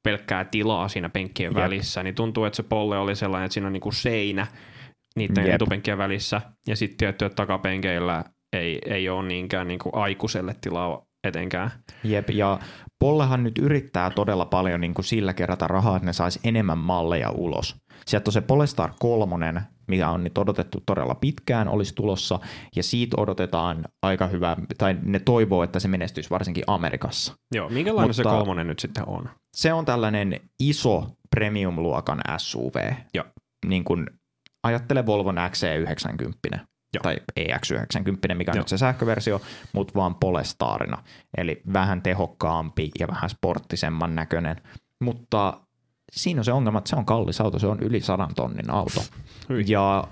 pelkkää 0.03 0.45
tilaa 0.45 0.89
siinä 0.89 1.09
penkkien 1.09 1.53
Jep. 1.53 1.63
välissä, 1.63 2.03
niin 2.03 2.15
tuntuu, 2.15 2.45
että 2.45 2.57
se 2.57 2.63
polle 2.63 2.99
oli 2.99 3.17
sellainen, 3.17 3.45
että 3.45 3.55
siinä 3.55 3.67
on 3.67 3.73
niinku 3.73 3.93
seinä 3.93 4.47
niiden 5.17 5.47
Jep. 5.47 5.55
etupenkkien 5.55 5.99
välissä, 5.99 6.41
ja 6.67 6.77
sitten 6.77 6.99
tietty, 6.99 7.25
että 7.25 7.37
takapenkeillä 7.37 8.25
ei, 8.53 8.79
ei 8.87 9.09
ole 9.09 9.29
niinkään 9.29 9.69
niinku 9.69 9.91
aikuiselle 9.93 10.55
tilaa 10.61 11.03
etenkään. 11.25 11.71
Jep, 12.05 12.31
ja 12.31 12.59
Pollehan 12.99 13.43
nyt 13.43 13.59
yrittää 13.59 14.11
todella 14.11 14.45
paljon 14.45 14.81
niin 14.81 14.95
kuin 14.95 15.05
sillä 15.05 15.35
kerätä 15.35 15.67
rahaa, 15.67 15.97
että 15.97 16.07
ne 16.07 16.13
saisi 16.13 16.41
enemmän 16.45 16.79
malleja 16.79 17.31
ulos. 17.31 17.77
Sieltä 18.07 18.29
on 18.29 18.33
se 18.33 18.41
Polestar 18.41 18.91
3, 18.99 19.37
mikä 19.89 20.11
on 20.11 20.25
nyt 20.25 20.39
odotettu 20.39 20.83
todella 20.87 21.15
pitkään, 21.15 21.69
olisi 21.69 21.95
tulossa, 21.95 22.41
ja 22.77 22.83
siitä 22.83 23.17
odotetaan 23.21 23.85
aika 24.03 24.27
hyvää, 24.27 24.57
tai 24.79 24.97
ne 25.03 25.19
toivoo, 25.19 25.63
että 25.63 25.81
se 25.81 25.89
menestyisi 25.89 26.31
varsinkin 26.31 26.65
Amerikassa. 26.67 27.35
Joo, 27.55 27.69
minkälainen 27.69 28.09
Mutta... 28.09 28.17
se 28.17 28.23
kolmonen 28.23 28.67
nyt 28.67 28.79
sitten 28.79 29.09
on? 29.09 29.29
Se 29.57 29.73
on 29.73 29.85
tällainen 29.85 30.41
iso 30.61 31.07
premium-luokan 31.37 32.21
SUV. 32.39 32.93
Joo. 33.15 33.25
Niin 33.67 33.85
kuin 33.85 34.07
ajattele 34.65 35.07
Volvon 35.07 35.37
XC90 35.37 36.59
Joo. 36.95 37.03
tai 37.03 37.17
EX90, 37.41 38.35
mikä 38.35 38.51
on 38.51 38.57
Joo. 38.57 38.61
nyt 38.61 38.69
se 38.69 38.79
sähköversio, 38.79 39.43
mutta 39.73 39.95
vaan 39.95 40.15
Polestarina. 40.15 41.03
Eli 41.37 41.63
vähän 41.73 42.03
tehokkaampi 42.03 42.91
ja 42.99 43.09
vähän 43.09 43.31
sporttisemman 43.31 44.15
näköinen. 44.15 44.57
Mutta 45.01 45.61
siinä 46.13 46.41
on 46.41 46.45
se 46.45 46.53
ongelma, 46.53 46.79
että 46.79 46.91
se 46.91 46.97
on 46.97 47.07
kallis 47.07 47.41
auto, 47.41 47.59
se 47.59 47.67
on 47.67 47.81
yli 47.81 48.01
sadan 48.01 48.35
tonnin 48.35 48.71
auto. 48.71 49.05
Hyi. 49.49 49.65
Ja 49.67 50.09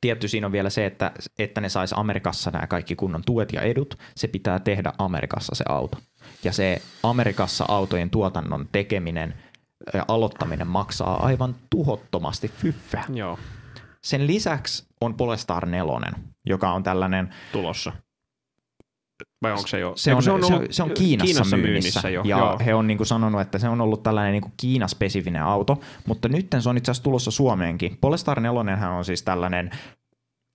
tietty 0.00 0.28
siinä 0.28 0.46
on 0.46 0.52
vielä 0.52 0.70
se, 0.70 0.86
että, 0.86 1.12
että 1.38 1.60
ne 1.60 1.68
sais 1.68 1.92
Amerikassa 1.92 2.50
nämä 2.50 2.66
kaikki 2.66 2.96
kunnon 2.96 3.22
tuet 3.26 3.52
ja 3.52 3.62
edut, 3.62 3.98
se 4.16 4.28
pitää 4.28 4.58
tehdä 4.58 4.92
Amerikassa 4.98 5.54
se 5.54 5.64
auto. 5.68 5.98
Ja 6.44 6.52
se 6.52 6.82
Amerikassa 7.02 7.64
autojen 7.68 8.10
tuotannon 8.10 8.68
tekeminen 8.72 9.34
ja 9.94 10.04
aloittaminen 10.08 10.66
maksaa 10.66 11.26
aivan 11.26 11.54
tuhottomasti 11.70 12.48
fyffää. 12.48 13.04
Joo, 13.14 13.38
Sen 14.02 14.26
lisäksi 14.26 14.89
on 15.00 15.14
Polestar 15.14 15.66
4, 15.66 16.12
joka 16.46 16.72
on 16.72 16.82
tällainen, 16.82 17.34
tulossa. 17.52 17.92
Vai 19.42 19.52
onko 19.52 19.66
se 19.66 19.78
jo? 19.78 19.92
se 19.96 20.14
on, 20.14 20.22
se 20.22 20.30
on, 20.30 20.44
ollut 20.44 20.62
se 20.70 20.82
on 20.82 20.90
Kiinassa, 20.90 21.26
Kiinassa 21.26 21.56
myynnissä, 21.56 22.10
jo. 22.10 22.22
ja 22.24 22.38
Joo. 22.38 22.58
he 22.66 22.74
on 22.74 22.86
niin 22.86 22.96
kuin 22.96 23.06
sanonut, 23.06 23.40
että 23.40 23.58
se 23.58 23.68
on 23.68 23.80
ollut 23.80 24.02
tällainen 24.02 24.32
niin 24.32 24.42
kuin 24.42 24.52
Kiina-spesifinen 24.56 25.42
auto, 25.42 25.80
mutta 26.06 26.28
nyt 26.28 26.46
se 26.60 26.68
on 26.68 26.76
itse 26.76 26.90
asiassa 26.90 27.04
tulossa 27.04 27.30
Suomeenkin. 27.30 27.98
Polestar 28.00 28.40
4 28.40 28.90
on 28.90 29.04
siis 29.04 29.22
tällainen, 29.22 29.70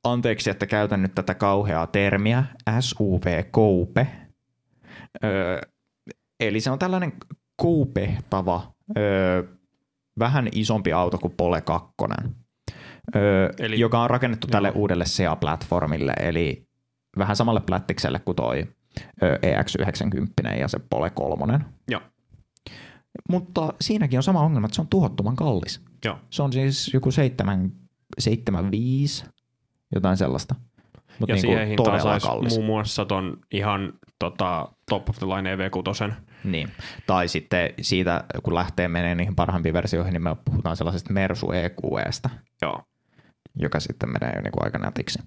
anteeksi, 0.04 0.50
että 0.50 0.66
käytän 0.66 1.02
nyt 1.02 1.16
tätä 1.16 1.34
kauheaa 1.34 1.88
termiä, 1.88 2.44
SUV-koupe, 2.80 4.08
öö, 5.24 5.62
eli 6.40 6.62
se 6.62 6.72
on 6.72 6.80
tällainen 6.80 7.14
koupehtava, 7.56 8.74
öö, 8.98 9.44
vähän 10.20 10.50
isompi 10.52 10.94
auto 10.94 11.18
kuin 11.18 11.34
Pole 11.38 11.62
2, 11.62 11.94
öö, 13.16 13.50
Eli- 13.60 13.80
joka 13.80 14.00
on 14.04 14.10
rakennettu 14.10 14.48
tälle 14.48 14.68
Joo. 14.68 14.78
uudelle 14.78 15.06
SEA-platformille, 15.06 16.14
eli 16.20 16.68
vähän 17.18 17.36
samalle 17.36 17.62
plättikselle 17.62 18.20
kuin 18.20 18.36
toi 18.36 18.68
ö, 19.24 19.40
EX90 19.42 20.60
ja 20.60 20.68
se 20.68 20.80
Pole 20.90 21.10
3. 21.10 21.60
Joo. 21.92 22.02
Mutta 23.30 23.74
siinäkin 23.82 24.20
on 24.20 24.24
sama 24.24 24.42
ongelma, 24.42 24.66
että 24.66 24.76
se 24.76 24.82
on 24.82 24.88
tuhottoman 24.88 25.36
kallis. 25.36 25.82
Joo. 26.06 26.18
Se 26.30 26.44
on 26.44 26.54
siis 26.54 26.94
joku 26.94 27.12
7, 27.12 27.72
75, 28.20 29.26
jotain 29.96 30.18
sellaista. 30.18 30.56
Mutta 31.20 31.32
Ja 31.32 31.36
niin 31.36 31.42
siihen 31.42 31.68
hintaan 31.68 31.86
todella 31.86 32.04
saisi 32.04 32.28
kallis. 32.28 32.54
muun 32.54 32.66
muassa 32.66 33.06
ton 33.06 33.38
ihan 33.52 33.94
tota, 34.20 34.70
top 34.90 35.10
of 35.10 35.18
the 35.20 35.28
line 35.28 35.56
EV6. 35.56 36.14
Niin. 36.44 36.72
Tai 37.08 37.28
sitten 37.28 37.70
siitä, 37.82 38.24
kun 38.44 38.56
lähtee 38.56 38.88
menee 38.88 39.16
niihin 39.16 39.36
parhaimpiin 39.36 39.74
versioihin, 39.74 40.14
niin 40.14 40.24
me 40.24 40.36
puhutaan 40.46 40.78
sellaisesta 40.78 41.14
Mersu 41.14 41.52
EQEstä, 41.52 42.30
Joo. 42.62 42.82
Joka 43.60 43.80
sitten 43.80 44.10
menee 44.10 44.36
jo 44.36 44.42
niin 44.42 44.64
aika 44.64 44.78
nätiksi. 44.78 45.20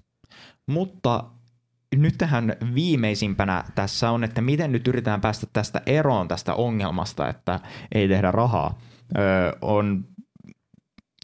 Mutta 0.67 1.23
nyt 1.95 2.15
tähän 2.17 2.55
viimeisimpänä 2.75 3.63
tässä 3.75 4.11
on, 4.11 4.23
että 4.23 4.41
miten 4.41 4.71
nyt 4.71 4.87
yritetään 4.87 5.21
päästä 5.21 5.47
tästä 5.53 5.81
eroon 5.85 6.27
tästä 6.27 6.53
ongelmasta, 6.53 7.29
että 7.29 7.59
ei 7.91 8.07
tehdä 8.07 8.31
rahaa. 8.31 8.79
Öö, 9.17 9.51
on, 9.61 10.05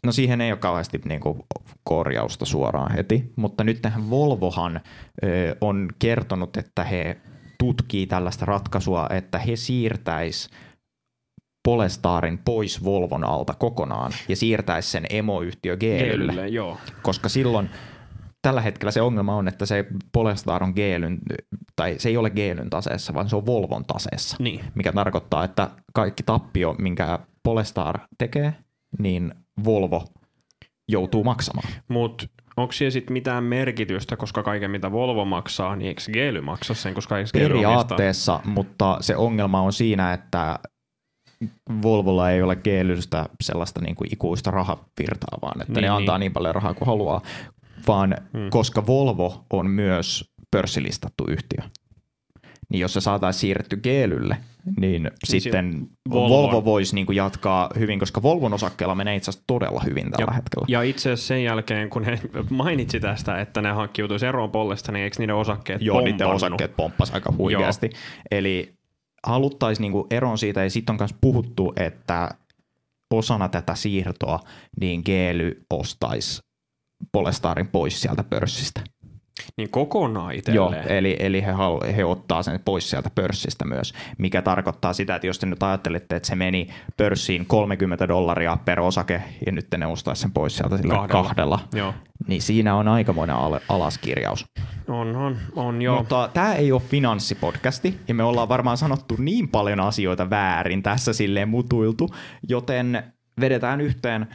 no 0.04 0.12
siihen 0.12 0.40
ei 0.40 0.52
ole 0.52 0.58
kauheasti 0.58 1.00
niin 1.04 1.20
kuin 1.20 1.42
korjausta 1.84 2.44
suoraan 2.44 2.92
heti, 2.92 3.32
mutta 3.36 3.64
nyt 3.64 3.82
tähän 3.82 4.10
Volvohan 4.10 4.80
öö, 5.24 5.56
on 5.60 5.88
kertonut, 5.98 6.56
että 6.56 6.84
he 6.84 7.16
tutkii 7.58 8.06
tällaista 8.06 8.46
ratkaisua, 8.46 9.06
että 9.10 9.38
he 9.38 9.56
siirtäis 9.56 10.50
Polestarin 11.66 12.38
pois 12.44 12.84
Volvon 12.84 13.24
alta 13.24 13.54
kokonaan 13.54 14.12
ja 14.28 14.36
siirtäisi 14.36 14.90
sen 14.90 15.06
emoyhtiö 15.10 15.76
Geelylle 15.76 16.32
Geelylle, 16.32 16.48
joo. 16.48 16.78
koska 17.02 17.28
silloin 17.28 17.70
tällä 18.42 18.60
hetkellä 18.60 18.90
se 18.90 19.02
ongelma 19.02 19.36
on, 19.36 19.48
että 19.48 19.66
se 19.66 19.84
Polestar 20.12 20.62
on 20.62 20.72
Geelyn, 20.76 21.18
tai 21.76 21.94
se 21.98 22.08
ei 22.08 22.16
ole 22.16 22.30
Geelyn 22.30 22.70
taseessa, 22.70 23.14
vaan 23.14 23.28
se 23.28 23.36
on 23.36 23.46
Volvon 23.46 23.84
taseessa, 23.84 24.36
Niin. 24.40 24.64
mikä 24.74 24.92
tarkoittaa, 24.92 25.44
että 25.44 25.70
kaikki 25.94 26.22
tappio, 26.22 26.74
minkä 26.78 27.18
Polestar 27.42 27.98
tekee, 28.18 28.54
niin 28.98 29.34
Volvo 29.64 30.04
joutuu 30.88 31.24
maksamaan. 31.24 31.68
Mutta 31.88 32.26
onko 32.56 32.72
siellä 32.72 32.90
sitten 32.90 33.12
mitään 33.12 33.44
merkitystä, 33.44 34.16
koska 34.16 34.42
kaiken 34.42 34.70
mitä 34.70 34.92
Volvo 34.92 35.24
maksaa, 35.24 35.76
niin 35.76 35.88
eikö 35.88 36.02
Geely 36.12 36.40
maksa 36.40 36.74
sen, 36.74 36.94
koska 36.94 37.18
eikö 37.18 37.30
Geely 37.32 37.46
omistaa? 37.54 37.70
Periaatteessa, 37.70 38.40
mutta 38.44 38.96
se 39.00 39.16
ongelma 39.16 39.60
on 39.60 39.72
siinä, 39.72 40.12
että 40.12 40.58
Volvolla 41.82 42.30
ei 42.30 42.42
ole 42.42 42.56
Geelystä 42.56 43.26
sellaista 43.40 43.80
niin 43.80 43.94
kuin 43.96 44.12
ikuista 44.12 44.50
rahavirtaa, 44.50 45.38
vaan 45.42 45.60
että 45.62 45.72
Niin, 45.72 45.82
ne 45.82 45.88
antaa 45.88 46.18
niin. 46.18 46.20
niin 46.20 46.32
paljon 46.32 46.54
rahaa 46.54 46.74
kuin 46.74 46.86
haluaa, 46.86 47.20
vaan 47.86 48.14
Hmm. 48.32 48.50
koska 48.50 48.86
Volvo 48.86 49.44
on 49.52 49.70
myös 49.70 50.30
pörssilistattu 50.50 51.24
yhtiö, 51.28 51.62
niin 52.68 52.80
jos 52.80 52.92
se 52.92 53.00
saataisiin 53.00 53.40
siirretty 53.40 53.76
Geelylle, 53.76 54.36
niin, 54.80 55.10
sitten 55.24 55.86
Volvon- 56.10 56.28
Volvo 56.28 56.64
voisi 56.64 56.94
niin 56.94 57.06
kuin 57.06 57.16
jatkaa 57.16 57.70
hyvin, 57.78 57.98
koska 57.98 58.22
Volvon 58.22 58.54
osakkeella 58.54 58.94
menee 58.94 59.16
itse 59.16 59.30
asiassa 59.30 59.44
todella 59.46 59.80
hyvin 59.86 60.10
tällä 60.10 60.30
Ja- 60.30 60.34
hetkellä. 60.34 60.64
Ja 60.68 60.82
itse 60.82 61.12
asiassa 61.12 61.28
sen 61.28 61.44
jälkeen, 61.44 61.90
kun 61.90 62.04
he 62.04 62.20
mainitsi 62.50 63.00
tästä, 63.00 63.40
että 63.40 63.62
ne 63.62 63.70
hankkiutuisi 63.72 64.26
eroon 64.26 64.50
Pollesta, 64.50 64.92
niin 64.92 65.04
eikö 65.04 65.16
niiden 65.18 65.34
osakkeet 65.36 65.82
Joo, 65.82 66.00
niiden 66.00 66.12
pompannut? 66.18 66.36
osakkeet 66.42 66.76
pomppas 66.76 67.10
aika 67.10 67.32
huikeasti. 67.38 67.90
Eli 68.30 68.75
haluttaisiin 69.26 69.82
niinku 69.82 70.06
eroon 70.10 70.38
siitä, 70.38 70.62
ja 70.64 70.70
sitten 70.70 70.92
on 70.92 70.98
myös 71.00 71.14
puhuttu, 71.20 71.72
että 71.76 72.30
osana 73.14 73.48
tätä 73.48 73.74
siirtoa 73.74 74.40
niin 74.80 75.02
Geely 75.04 75.64
ostaisi 75.70 76.40
Polestarin 77.12 77.68
pois 77.68 78.00
sieltä 78.00 78.24
pörssistä. 78.24 78.80
Niin 79.56 79.70
kokonaan 79.70 80.34
Joo, 80.48 80.68
itselleen. 80.68 80.88
eli, 80.98 81.16
eli 81.18 81.42
he, 81.44 81.50
halu, 81.50 81.80
he 81.96 82.04
ottaa 82.04 82.42
sen 82.42 82.60
pois 82.64 82.90
sieltä 82.90 83.10
pörssistä 83.14 83.64
myös, 83.64 83.94
mikä 84.18 84.42
tarkoittaa 84.42 84.92
sitä, 84.92 85.14
että 85.14 85.26
jos 85.26 85.38
te 85.38 85.46
nyt 85.46 85.62
ajattelitte, 85.62 86.16
että 86.16 86.26
se 86.28 86.34
meni 86.36 86.68
pörssiin 86.96 87.46
30 87.46 88.08
dollaria 88.08 88.58
per 88.64 88.80
osake, 88.80 89.22
ja 89.46 89.52
nyt 89.52 89.66
ne 89.78 89.86
ostaisi 89.86 90.22
sen 90.22 90.32
pois 90.32 90.56
sieltä 90.56 90.76
sillä 90.76 90.94
Kahdella. 90.94 91.22
kahdella, 91.22 91.58
Joo. 91.74 91.94
niin 92.28 92.42
siinä 92.42 92.74
on 92.74 92.88
aikamoinen 92.88 93.36
al- 93.36 93.60
alaskirjaus. 93.68 94.44
On, 94.88 95.16
on, 95.16 95.36
on 95.56 95.82
joo. 95.82 95.98
Mutta 95.98 96.30
tämä 96.34 96.54
ei 96.54 96.72
ole 96.72 96.80
finanssipodcasti 96.80 98.00
ja 98.08 98.14
me 98.14 98.22
ollaan 98.22 98.48
varmaan 98.48 98.76
sanottu 98.76 99.14
niin 99.18 99.48
paljon 99.48 99.80
asioita 99.80 100.30
väärin 100.30 100.82
tässä 100.82 101.12
silleen 101.12 101.48
mutuiltu, 101.48 102.10
joten 102.48 103.02
vedetään 103.40 103.80
yhteen, 103.80 104.26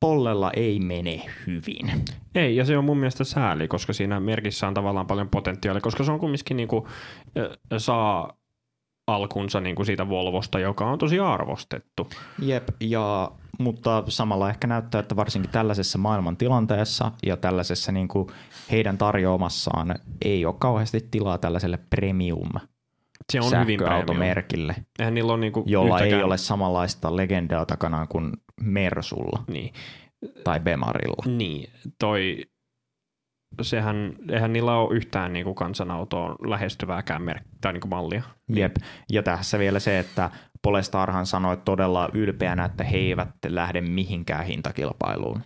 Pollella 0.00 0.50
ei 0.50 0.80
mene 0.80 1.22
hyvin. 1.46 2.04
Ei, 2.34 2.56
ja 2.56 2.64
se 2.64 2.78
on 2.78 2.84
mun 2.84 2.96
mielestä 2.96 3.24
sääli, 3.24 3.68
koska 3.68 3.92
siinä 3.92 4.20
merkissä 4.20 4.68
on 4.68 4.74
tavallaan 4.74 5.06
paljon 5.06 5.28
potentiaalia, 5.28 5.80
koska 5.80 6.04
se 6.04 6.12
on 6.12 6.20
kumminkin 6.20 6.56
niinku, 6.56 6.88
ö, 7.36 7.56
saa 7.78 8.32
alkunsa 9.06 9.60
niinku 9.60 9.84
siitä 9.84 10.08
Volvosta, 10.08 10.58
joka 10.58 10.90
on 10.90 10.98
tosi 10.98 11.20
arvostettu. 11.20 12.08
Jep, 12.42 12.68
ja, 12.80 13.30
mutta 13.58 14.04
samalla 14.08 14.50
ehkä 14.50 14.66
näyttää, 14.66 14.98
että 14.98 15.16
varsinkin 15.16 15.50
tällaisessa 15.50 15.98
maailman 15.98 16.36
tilanteessa 16.36 17.12
ja 17.26 17.36
tällaisessa 17.36 17.92
niin 17.92 18.08
kuin 18.08 18.28
heidän 18.70 18.98
tarjoamassaan 18.98 19.94
ei 20.24 20.46
ole 20.46 20.54
kauheasti 20.58 21.08
tilaa 21.10 21.38
tällaiselle 21.38 21.78
premium 21.90 22.50
Se 23.30 23.40
on 23.40 23.60
hyvin 23.60 23.78
sähköautomerkille, 23.80 24.74
Eihän 24.98 25.14
niillä 25.14 25.32
on 25.32 25.40
niinku 25.40 25.64
jolla 25.66 25.94
yhtäkään... 25.96 26.18
ei 26.18 26.24
ole 26.24 26.38
samanlaista 26.38 27.16
legendaa 27.16 27.66
takanaan 27.66 28.08
kuin 28.08 28.32
Mersulla 28.60 29.44
Niin, 29.48 29.74
tai 30.44 30.60
Bemarilla. 30.60 31.36
niin, 31.36 31.70
toi... 31.98 32.44
Sehän, 33.62 34.14
eihän 34.30 34.52
niillä 34.52 34.76
ole 34.76 34.96
yhtään 34.96 35.32
niinku 35.32 35.54
kansanautoon 35.54 36.36
lähestyvääkään 36.46 37.22
mer- 37.22 37.40
tai 37.60 37.72
niinku 37.72 37.88
mallia. 37.88 38.22
Jep. 38.54 38.76
Ja 39.12 39.22
tässä 39.22 39.58
vielä 39.58 39.78
se, 39.78 39.98
että 39.98 40.30
Polestarhan 40.62 41.26
sanoi 41.26 41.56
todella 41.56 42.08
ylpeänä, 42.12 42.64
että 42.64 42.84
he 42.84 42.96
eivät 42.96 43.28
lähde 43.46 43.80
mihinkään 43.80 44.44
hintakilpailuun. 44.44 45.42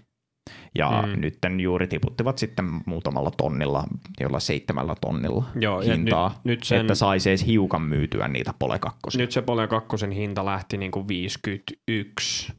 Ja 0.78 1.02
Mm. 1.06 1.20
nyt 1.20 1.38
juuri 1.62 1.86
tiputtivat 1.86 2.38
sitten 2.38 2.64
muutamalla 2.86 3.30
tonnilla, 3.30 3.84
jolla 4.20 4.40
seitsemällä 4.40 4.94
tonnilla 5.00 5.44
Joo, 5.60 5.80
hintaa, 5.80 6.28
nyt- 6.28 6.44
nyt 6.44 6.62
sen- 6.64 6.80
että 6.80 6.94
saisi 6.94 7.30
edes 7.30 7.46
hiukan 7.46 7.82
myytyä 7.82 8.28
niitä 8.28 8.54
Pole 8.58 8.78
2. 8.78 9.18
Nyt 9.18 9.32
se 9.32 9.42
Pole 9.42 9.66
2 9.68 10.14
hinta 10.14 10.44
lähti 10.44 10.76
niinku 10.76 11.08
51 11.08 12.52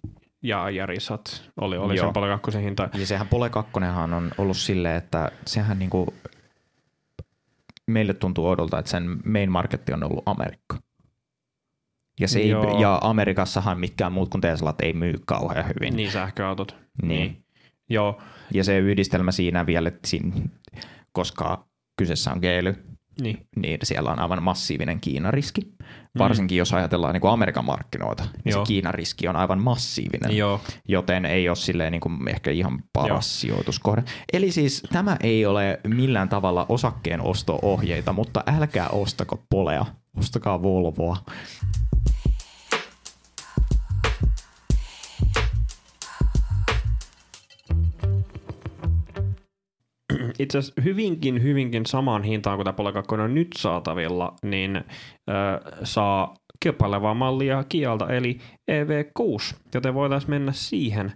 ja 0.43 0.69
Jarisat 0.69 1.51
oli, 1.62 1.77
oli 1.77 1.95
Joo. 1.95 2.05
sen 2.05 2.13
Pole 2.13 2.27
2 2.27 2.62
hinta. 2.63 2.89
Ja 2.98 3.05
sehän 3.05 3.27
Pole 3.27 3.50
2 3.50 3.72
on 4.15 4.31
ollut 4.38 4.57
silleen, 4.57 4.95
että 4.98 5.31
sehän 5.45 5.79
niinku, 5.79 6.13
meille 7.88 8.13
tuntuu 8.13 8.48
odolta, 8.48 8.79
että 8.79 8.91
sen 8.91 9.17
main 9.25 9.51
marketti 9.51 9.93
on 9.93 10.03
ollut 10.03 10.24
Amerikka. 10.25 10.77
Ja, 12.19 12.27
se 12.27 12.39
ei, 12.39 12.50
ja 12.81 13.00
Amerikassahan 13.03 13.79
mitkään 13.79 14.12
muut 14.13 14.29
kuin 14.29 14.41
Teslat 14.41 14.81
ei 14.81 14.93
myy 14.93 15.13
kauhean 15.25 15.65
hyvin. 15.67 15.95
Niin 15.95 16.12
sähköautot. 16.12 16.75
Niin. 17.01 17.45
Joo, 17.89 18.22
Ja 18.54 18.63
se 18.63 18.77
yhdistelmä 18.80 19.32
siinä 19.32 19.65
vielä, 19.65 19.88
että 19.88 20.08
siinä, 20.08 20.32
koska 21.12 21.68
kyseessä 21.98 22.32
on 22.32 22.39
geely, 22.42 22.75
niin. 23.22 23.48
niin 23.56 23.80
siellä 23.84 24.12
on 24.12 24.20
aivan 24.20 24.44
massiivinen 24.44 25.00
Kiinariski. 25.00 25.62
Varsinkin 26.20 26.58
jos 26.58 26.74
ajatellaan 26.74 27.13
niin 27.13 27.22
kuin 27.22 27.32
Amerikan 27.32 27.65
markkinoita, 27.65 28.24
niin 28.24 28.51
Joo. 28.51 28.65
se 28.65 28.68
Kiinariski 28.68 29.27
on 29.27 29.36
aivan 29.36 29.60
massiivinen. 29.60 30.38
Joo. 30.38 30.62
joten 30.88 31.25
ei 31.25 31.50
ole 31.50 31.56
silleen 31.56 31.92
niin 31.92 32.01
kuin 32.01 32.27
ehkä 32.27 32.51
ihan 32.51 32.84
paras 32.94 33.10
Joo. 33.10 33.22
sijoituskohde. 33.22 34.04
Eli 34.34 34.51
siis 34.51 34.84
tämä 34.92 35.18
ei 35.24 35.46
ole 35.46 35.80
millään 35.88 36.30
tavalla 36.30 36.65
osakkeen 36.70 37.22
osto-ohjeita, 37.22 38.13
mutta 38.13 38.44
älkää 38.48 38.89
ostako 38.89 39.44
Polea, 39.50 39.86
ostakaa 40.18 40.62
Volvoa. 40.62 41.18
Itse 50.39 50.58
asiassa 50.58 50.82
hyvinkin, 50.82 51.44
hyvinkin 51.44 51.86
samaan 51.86 52.24
hintaan 52.24 52.58
kuin 52.58 52.63
tämä 52.63 52.74
Pole 52.74 52.94
2 52.94 53.15
on 53.15 53.34
nyt 53.36 53.48
saatavilla, 53.58 54.34
niin 54.44 54.75
ö, 54.75 54.82
saa 55.84 56.34
kilpailevaa 56.60 57.13
mallia 57.13 57.63
Kialta, 57.70 58.10
eli 58.10 58.38
EV6, 58.72 59.56
joten 59.74 59.94
voitaisiin 59.94 60.30
mennä 60.30 60.51
siihen. 60.51 61.12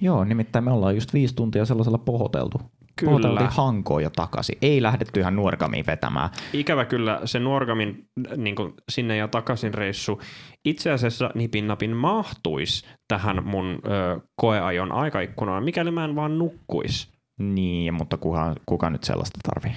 Joo, 0.00 0.24
nimittäin 0.24 0.64
me 0.64 0.72
ollaan 0.72 0.94
just 0.94 1.14
viisi 1.14 1.34
tuntia 1.34 1.64
sellaisella 1.64 1.98
pohoteltu. 1.98 2.60
Kyllä. 2.96 3.10
Pohoteltiin 3.10 3.50
Hankoon 3.50 4.02
ja 4.02 4.10
takaisin. 4.10 4.58
Ei 4.62 4.82
lähdetty 4.82 5.20
ihan 5.20 5.36
nuorkamiin 5.36 5.86
vetämään. 5.86 6.30
Ikävä 6.52 6.84
kyllä 6.84 7.20
se 7.24 7.38
Nuorgamin 7.38 8.06
niin 8.36 8.56
kuin 8.56 8.74
sinne 8.88 9.16
ja 9.16 9.28
takaisin 9.28 9.74
reissu 9.74 10.20
itse 10.64 10.90
asiassa 10.90 11.30
nipin 11.34 11.66
napin 11.66 11.96
mahtuisi 11.96 12.86
tähän 13.08 13.44
mun 13.44 13.66
ö, 13.66 14.20
koeajon 14.36 14.92
aikaikkunaan, 14.92 15.64
mikäli 15.64 15.90
mä 15.90 16.04
en 16.04 16.16
vaan 16.16 16.38
nukkuis. 16.38 17.12
Niin, 17.42 17.94
mutta 17.94 18.16
kuka, 18.16 18.54
kuka 18.66 18.90
nyt 18.90 19.04
sellaista 19.04 19.38
tarvii? 19.42 19.76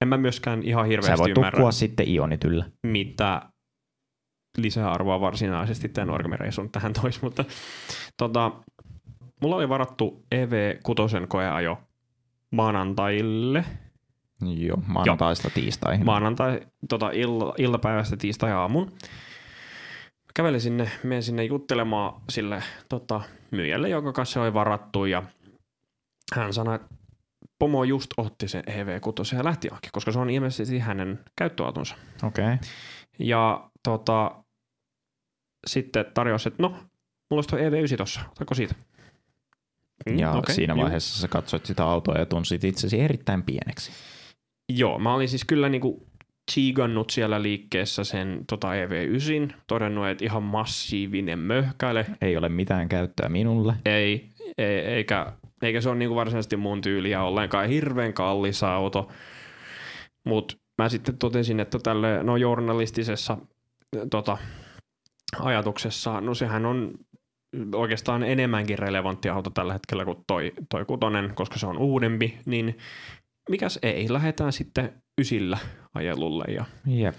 En 0.00 0.08
mä 0.08 0.16
myöskään 0.16 0.62
ihan 0.62 0.84
Sä 0.84 0.88
hirveästi 0.88 1.18
voit 1.18 1.36
ymmärrä, 1.36 1.56
tukkua 1.56 1.72
sitten 1.72 2.08
ionityllä. 2.08 2.64
mitä 2.82 3.42
lisäarvoa 4.56 5.20
varsinaisesti 5.20 5.88
tämän 5.88 6.08
Nuorgamin 6.08 6.38
reissun 6.40 6.70
tähän 6.70 6.92
tois, 6.92 7.22
mutta 7.22 7.44
tota, 8.16 8.52
mulla 9.40 9.56
oli 9.56 9.68
varattu 9.68 10.24
EV6 10.34 11.26
koeajo 11.28 11.78
maanantaille, 12.50 13.64
Joo, 14.56 14.78
maanantaista 14.86 15.50
tiistaihin. 15.50 16.06
maanantai 16.06 16.60
tota, 16.88 17.10
illa, 17.10 17.54
illapäivästä 17.58 18.16
tiistai-aamun. 18.16 18.92
Kävelin 20.34 20.60
sinne, 20.60 20.90
menin 21.02 21.22
sinne 21.22 21.44
juttelemaan 21.44 22.20
sille 22.28 22.62
tota, 22.88 23.20
myyjälle, 23.50 23.88
jonka 23.88 24.12
kanssa 24.12 24.32
se 24.32 24.40
oli 24.40 24.54
varattu 24.54 25.04
ja 25.04 25.22
hän 26.34 26.52
sanoi, 26.54 26.74
että 26.74 26.88
pomo 27.58 27.84
just 27.84 28.10
otti 28.16 28.48
sen 28.48 28.64
EV6 28.68 29.36
ja 29.36 29.44
lähti 29.44 29.68
johonkin, 29.68 29.90
koska 29.92 30.12
se 30.12 30.18
on 30.18 30.30
ilmeisesti 30.30 30.78
hänen 30.78 31.18
käyttöautonsa. 31.36 31.94
Okei. 32.22 32.44
Okay. 32.44 32.56
Ja 33.18 33.70
tota, 33.82 34.44
sitten 35.66 36.04
tarjosi, 36.14 36.48
että 36.48 36.62
no, 36.62 36.68
mulla 36.68 36.86
olisi 37.30 37.48
tuo 37.48 37.58
EV9 37.58 37.96
tossa, 37.96 38.20
otako 38.30 38.54
siitä? 38.54 38.74
Mm, 40.10 40.18
Ja 40.18 40.32
okay, 40.32 40.54
siinä 40.54 40.74
juu. 40.74 40.82
vaiheessa 40.82 41.20
sä 41.20 41.28
katsoit 41.28 41.66
sitä 41.66 41.84
autoa 41.84 42.18
ja 42.18 42.26
tunsit 42.26 42.64
itsesi 42.64 43.00
erittäin 43.00 43.42
pieneksi. 43.42 43.92
Joo, 44.72 44.98
mä 44.98 45.14
olin 45.14 45.28
siis 45.28 45.44
kyllä 45.44 45.68
niinku 45.68 46.06
chiigannut 46.52 47.10
siellä 47.10 47.42
liikkeessä 47.42 48.04
sen 48.04 48.44
tota 48.48 48.68
EV9, 48.72 49.52
todennut, 49.66 50.06
että 50.06 50.24
ihan 50.24 50.42
massiivinen 50.42 51.38
möhkäile, 51.38 52.06
Ei 52.20 52.36
ole 52.36 52.48
mitään 52.48 52.88
käyttöä 52.88 53.28
minulle. 53.28 53.74
ei, 53.84 54.28
ei 54.58 54.78
eikä, 54.78 55.32
eikä 55.62 55.80
se 55.80 55.88
ole 55.88 55.98
niinku 55.98 56.14
varsinaisesti 56.14 56.56
mun 56.56 56.80
tyyliä 56.80 57.22
ollenkaan, 57.22 57.68
hirveän 57.68 58.12
kallis 58.12 58.62
auto, 58.62 59.08
mutta 60.26 60.56
mä 60.82 60.88
sitten 60.88 61.18
totesin, 61.18 61.60
että 61.60 61.78
tälle 61.82 62.22
no 62.22 62.36
journalistisessa 62.36 63.36
tota, 64.10 64.38
ajatuksessa, 65.38 66.20
no 66.20 66.34
sehän 66.34 66.66
on 66.66 66.92
oikeastaan 67.74 68.22
enemmänkin 68.22 68.78
relevantti 68.78 69.28
auto 69.28 69.50
tällä 69.50 69.72
hetkellä 69.72 70.04
kuin 70.04 70.18
toi, 70.26 70.52
toi 70.70 70.84
kutonen, 70.84 71.34
koska 71.34 71.58
se 71.58 71.66
on 71.66 71.78
uudempi, 71.78 72.38
niin 72.46 72.78
mikäs 73.50 73.78
ei, 73.82 74.12
lähdetään 74.12 74.52
sitten 74.52 75.02
ysillä 75.20 75.58
ajelulle 75.94 76.44
ja 76.54 76.64
Jep. 76.86 77.14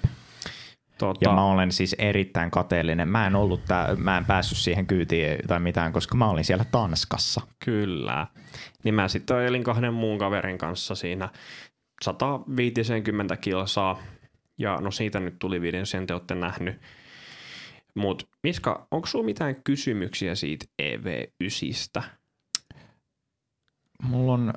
Tota, 0.97 1.19
Ja 1.21 1.35
mä 1.35 1.45
olen 1.45 1.71
siis 1.71 1.95
erittäin 1.99 2.51
kateellinen. 2.51 3.07
Mä 3.07 3.27
en 3.27 3.35
ollut 3.35 3.65
tää, 3.65 3.95
mä 3.95 4.17
en 4.17 4.25
päässyt 4.25 4.57
siihen 4.57 4.87
kyytiin 4.87 5.37
tai 5.47 5.59
mitään, 5.59 5.93
koska 5.93 6.15
mä 6.15 6.29
olin 6.29 6.45
siellä 6.45 6.65
Tanskassa. 6.71 7.41
Kyllä. 7.65 8.27
Niin 8.83 8.95
mä 8.95 9.07
sitten 9.07 9.37
ajelin 9.37 9.63
kahden 9.63 9.93
muun 9.93 10.17
kaverin 10.17 10.57
kanssa 10.57 10.95
siinä 10.95 11.29
150 12.01 13.37
kilsaa. 13.37 13.99
Ja 14.57 14.77
no 14.81 14.91
siitä 14.91 15.19
nyt 15.19 15.39
tuli 15.39 15.61
videon, 15.61 15.85
sen 15.85 16.07
te 16.07 16.13
olette 16.13 16.35
nähnyt. 16.35 16.81
Mut 17.95 18.29
Miska, 18.43 18.87
onko 18.91 19.07
sulla 19.07 19.25
mitään 19.25 19.55
kysymyksiä 19.63 20.35
siitä 20.35 20.65
EV9? 20.81 22.03
Mulla 24.03 24.33
on, 24.33 24.53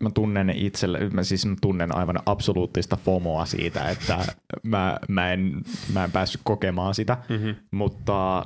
mä 0.00 0.10
tunnen 0.14 0.50
itselle, 0.50 0.98
mä 1.12 1.22
siis 1.22 1.46
mä 1.46 1.56
tunnen 1.60 1.96
aivan 1.96 2.18
absoluuttista 2.26 2.96
FOMOa 2.96 3.46
siitä, 3.46 3.88
että 3.88 4.24
mä, 4.62 4.96
mä, 5.08 5.32
en, 5.32 5.62
mä 5.92 6.04
en 6.04 6.12
päässyt 6.12 6.40
kokemaan 6.44 6.94
sitä, 6.94 7.16
Mm-hmm. 7.28 7.54
mutta 7.70 8.44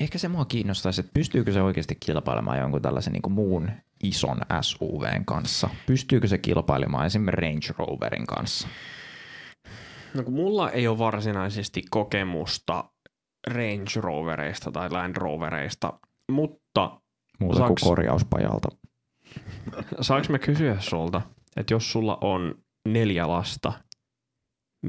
ehkä 0.00 0.18
se 0.18 0.28
mua 0.28 0.44
kiinnostaisi, 0.44 1.00
että 1.00 1.10
pystyykö 1.14 1.52
se 1.52 1.62
oikeasti 1.62 1.96
kilpailemaan 2.00 2.58
jonkun 2.58 2.82
tällaisen 2.82 3.12
niin 3.12 3.22
kuin 3.22 3.32
muun 3.32 3.70
ison 4.02 4.38
SUVn 4.60 5.24
kanssa? 5.24 5.68
Pystyykö 5.86 6.28
se 6.28 6.38
kilpailemaan 6.38 7.06
esimerkiksi 7.06 7.40
Range 7.40 7.66
Roverin 7.78 8.26
kanssa? 8.26 8.68
No 10.14 10.22
kun 10.22 10.34
mulla 10.34 10.70
ei 10.70 10.88
ole 10.88 10.98
varsinaisesti 10.98 11.82
kokemusta 11.90 12.84
Range 13.46 14.00
Rovereista 14.00 14.72
tai 14.72 14.90
Land 14.90 15.16
Rovereista, 15.16 15.92
mutta 16.32 17.00
Muuta 17.40 17.58
Saaks- 17.58 17.66
kuin 17.66 17.76
korjauspajalta. 17.80 18.68
Saanko 20.00 20.26
mä 20.30 20.38
kysyä 20.38 20.76
sulta, 20.80 21.22
että 21.56 21.74
jos 21.74 21.92
sulla 21.92 22.18
on 22.20 22.54
neljä 22.88 23.28
lasta, 23.28 23.72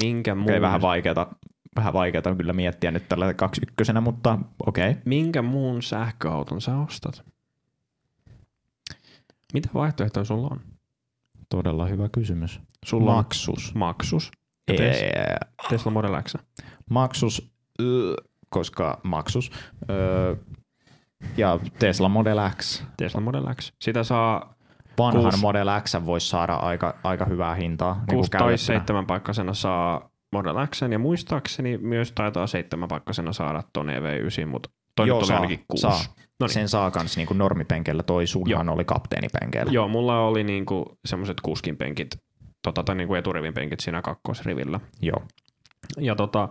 minkä 0.03 0.35
muun, 0.35 0.49
Okei, 0.49 0.61
vähän 0.61 0.81
vaikeata, 0.81 1.27
vähän 1.75 1.93
vaikeata 1.93 2.35
kyllä 2.35 2.53
miettiä 2.53 2.91
nyt 2.91 3.09
tällä 3.09 3.33
kaksi 3.33 3.61
ykkösenä, 3.63 4.01
mutta 4.01 4.39
okei. 4.65 4.89
Okay. 4.89 5.01
minkä 5.05 5.41
muun 5.41 5.83
sähköauton 5.83 6.61
sä 6.61 6.77
ostat? 6.77 7.25
Mitä 9.53 9.69
vaihtoehtoja 9.73 10.23
sulla 10.23 10.47
on? 10.51 10.61
Todella 11.49 11.85
hyvä 11.85 12.09
kysymys. 12.09 12.59
Sulla 12.85 13.11
on 13.11 13.17
Maksus. 13.17 13.75
Maksus 13.75 14.31
ja 14.67 14.75
Tesla 15.69 15.91
Model 15.91 16.21
X. 16.21 16.35
maksus, 16.89 17.51
koska 18.49 18.99
maksus. 19.03 19.51
Ja 21.37 21.59
Tesla 21.79 22.09
Model 22.09 22.37
X. 22.57 22.83
Tesla 22.97 23.21
Model 23.21 23.53
X. 23.53 23.71
Sitä 23.81 24.03
saa 24.03 24.55
Vanhan 24.99 25.23
Kuusi- 25.23 25.41
Model 25.41 25.67
X 25.83 25.95
voisi 26.05 26.27
saada 26.29 26.53
aika, 26.55 26.95
aika 27.03 27.25
hyvää 27.25 27.55
hintaa. 27.55 27.93
niin 27.93 28.05
kuin 28.05 28.15
6 28.17 28.31
tai 28.31 28.39
käytettynä. 28.39 28.57
7 28.79 29.05
pakkasena 29.05 29.53
saa 29.53 30.09
Model 30.31 30.65
X, 30.67 30.81
ja 30.91 30.99
muistaakseni 30.99 31.77
myös 31.77 32.11
taitaa 32.11 32.47
7 32.47 32.87
pakkasena 32.89 33.33
saada 33.33 33.63
ton 33.73 33.87
EV9, 33.89 34.45
mutta 34.45 34.69
toi 34.95 35.07
Joo, 35.07 35.17
nyt 35.17 35.21
oli 35.21 35.27
saa, 35.27 35.35
ainakin 35.37 35.65
6. 35.67 35.81
saa. 35.81 35.99
No 36.39 36.45
niin. 36.47 36.53
Sen 36.53 36.69
saa 36.69 36.91
kans 36.91 37.17
niinku 37.17 37.33
normipenkeillä, 37.33 38.03
toi 38.03 38.27
sunhan 38.27 38.69
oli 38.69 38.85
kapteenipenkeillä. 38.85 39.71
Joo, 39.71 39.87
mulla 39.87 40.19
oli 40.19 40.43
niinku 40.43 40.97
semmoiset 41.05 41.41
kuskin 41.41 41.77
penkit, 41.77 42.09
tota, 42.61 42.83
tai 42.83 42.95
niinku 42.95 43.15
eturivin 43.15 43.53
penkit 43.53 43.79
siinä 43.79 44.01
kakkosrivillä. 44.01 44.79
Joo. 45.01 45.23
Ja 45.97 46.15
tota, 46.15 46.49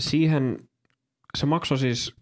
siihen 0.00 0.56
se 1.38 1.46
maksoi 1.46 1.78
siis 1.78 2.14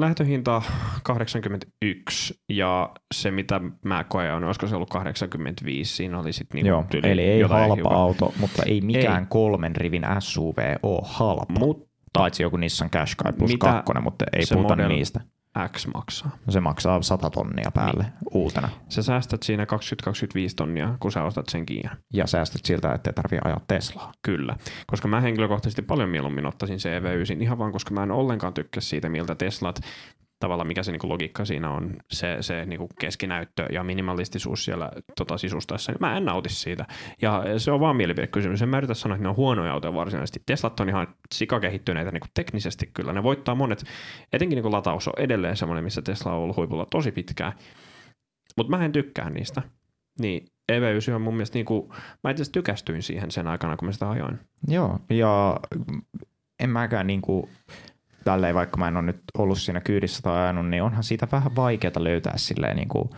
lähtöhinta 0.00 0.62
81 1.02 2.40
ja 2.48 2.90
se 3.14 3.30
mitä 3.30 3.60
mä 3.84 4.04
koen 4.04 4.34
on, 4.34 4.44
olisiko 4.44 4.66
se 4.66 4.74
ollut 4.76 4.90
85, 4.90 5.96
siinä 5.96 6.18
oli 6.18 6.32
sitten 6.32 6.54
niinku 6.56 6.68
Joo. 6.68 6.84
tyyli 6.90 7.10
Eli 7.10 7.22
ei 7.22 7.42
halpa 7.42 7.74
hiukan. 7.74 7.92
auto, 7.96 8.34
mutta 8.40 8.62
ei 8.62 8.80
mikään 8.80 9.22
ei. 9.22 9.26
kolmen 9.30 9.76
rivin 9.76 10.02
SUV 10.18 10.56
ole 10.82 11.02
halpa. 11.04 11.46
Mutta 11.58 11.94
Paitsi 12.12 12.42
joku 12.42 12.56
Nissan 12.56 12.90
Qashqai 12.90 13.32
plus 13.32 13.54
2, 13.58 13.92
mutta 14.00 14.24
ei 14.32 14.42
puhuta 14.52 14.74
Model- 14.76 14.88
niistä. 14.88 15.20
X 15.72 15.86
maksaa. 15.94 16.30
No 16.46 16.52
se 16.52 16.60
maksaa 16.60 17.02
100 17.02 17.30
tonnia 17.30 17.70
päälle 17.74 18.02
niin. 18.02 18.12
uutena. 18.30 18.68
Sä 18.88 19.02
säästät 19.02 19.42
siinä 19.42 19.64
20-25 19.64 19.66
tonnia, 20.56 20.94
kun 21.00 21.12
sä 21.12 21.22
ostat 21.22 21.48
sen 21.48 21.66
Kian. 21.66 21.96
Ja 22.12 22.26
säästöt 22.26 22.64
siltä, 22.64 22.92
ettei 22.92 23.12
tarvii 23.12 23.38
ajaa 23.44 23.60
Teslaa. 23.68 24.12
Kyllä, 24.22 24.56
koska 24.86 25.08
mä 25.08 25.20
henkilökohtaisesti 25.20 25.82
paljon 25.82 26.08
mieluummin 26.08 26.46
ottaisin 26.46 26.80
se 26.80 27.00
EV9 27.00 27.42
ihan 27.42 27.58
vaan, 27.58 27.72
koska 27.72 27.94
mä 27.94 28.02
en 28.02 28.10
ollenkaan 28.10 28.54
tykkää 28.54 28.80
siitä, 28.80 29.08
miltä 29.08 29.34
Teslat 29.34 29.80
tavallaan 30.44 30.66
mikä 30.66 30.82
se 30.82 30.92
niinku 30.92 31.08
logiikka 31.08 31.44
siinä 31.44 31.70
on, 31.70 31.96
se, 32.10 32.36
se 32.40 32.64
niinku 32.64 32.88
keskinäyttö 33.00 33.66
ja 33.72 33.84
minimalistisuus 33.84 34.64
siellä 34.64 34.90
tota, 35.16 35.38
sisustaessa, 35.38 35.92
niin 35.92 35.98
mä 36.00 36.16
en 36.16 36.24
nauti 36.24 36.48
siitä. 36.48 36.86
Ja 37.22 37.42
se 37.56 37.70
on 37.70 37.80
vaan 37.80 37.96
mielipidekysymys. 37.96 38.62
En 38.62 38.68
mä 38.68 38.78
yritä 38.78 38.94
sanoa, 38.94 39.14
että 39.14 39.22
ne 39.22 39.28
on 39.28 39.36
huonoja 39.36 39.72
autoja 39.72 39.94
varsinaisesti. 39.94 40.42
Teslat 40.46 40.80
on 40.80 40.88
ihan 40.88 41.06
sikakehittyneitä 41.34 42.10
niinku 42.10 42.26
teknisesti 42.34 42.90
kyllä. 42.94 43.12
Ne 43.12 43.22
voittaa 43.22 43.54
monet, 43.54 43.84
etenkin 44.32 44.56
niinku 44.56 44.72
lataus 44.72 45.08
on 45.08 45.14
edelleen 45.16 45.56
semmoinen, 45.56 45.84
missä 45.84 46.02
Tesla 46.02 46.32
on 46.32 46.38
ollut 46.38 46.56
huipulla 46.56 46.86
tosi 46.90 47.12
pitkään. 47.12 47.52
Mutta 48.56 48.76
mä 48.76 48.84
en 48.84 48.92
tykkää 48.92 49.30
niistä. 49.30 49.62
Niin 50.20 50.46
EV9 50.72 51.14
on 51.14 51.22
mun 51.22 51.34
mielestä 51.34 51.58
niinku, 51.58 51.94
mä 52.24 52.30
itse 52.30 52.52
tykästyin 52.52 53.02
siihen 53.02 53.30
sen 53.30 53.46
aikana, 53.46 53.76
kun 53.76 53.88
mä 53.88 53.92
sitä 53.92 54.10
ajoin. 54.10 54.38
Joo, 54.68 54.98
ja 55.10 55.60
en 56.60 56.70
mäkään 56.70 57.06
niinku, 57.06 57.48
tälleen 58.24 58.54
vaikka 58.54 58.76
mä 58.76 58.88
en 58.88 58.96
ole 58.96 59.06
nyt 59.06 59.20
ollut 59.38 59.58
siinä 59.58 59.80
kyydissä 59.80 60.22
tai 60.22 60.42
ajanut, 60.42 60.68
niin 60.68 60.82
onhan 60.82 61.04
siitä 61.04 61.28
vähän 61.32 61.56
vaikeaa 61.56 61.92
löytää 62.04 62.32
silleen 62.36 62.76
niinku 62.76 63.10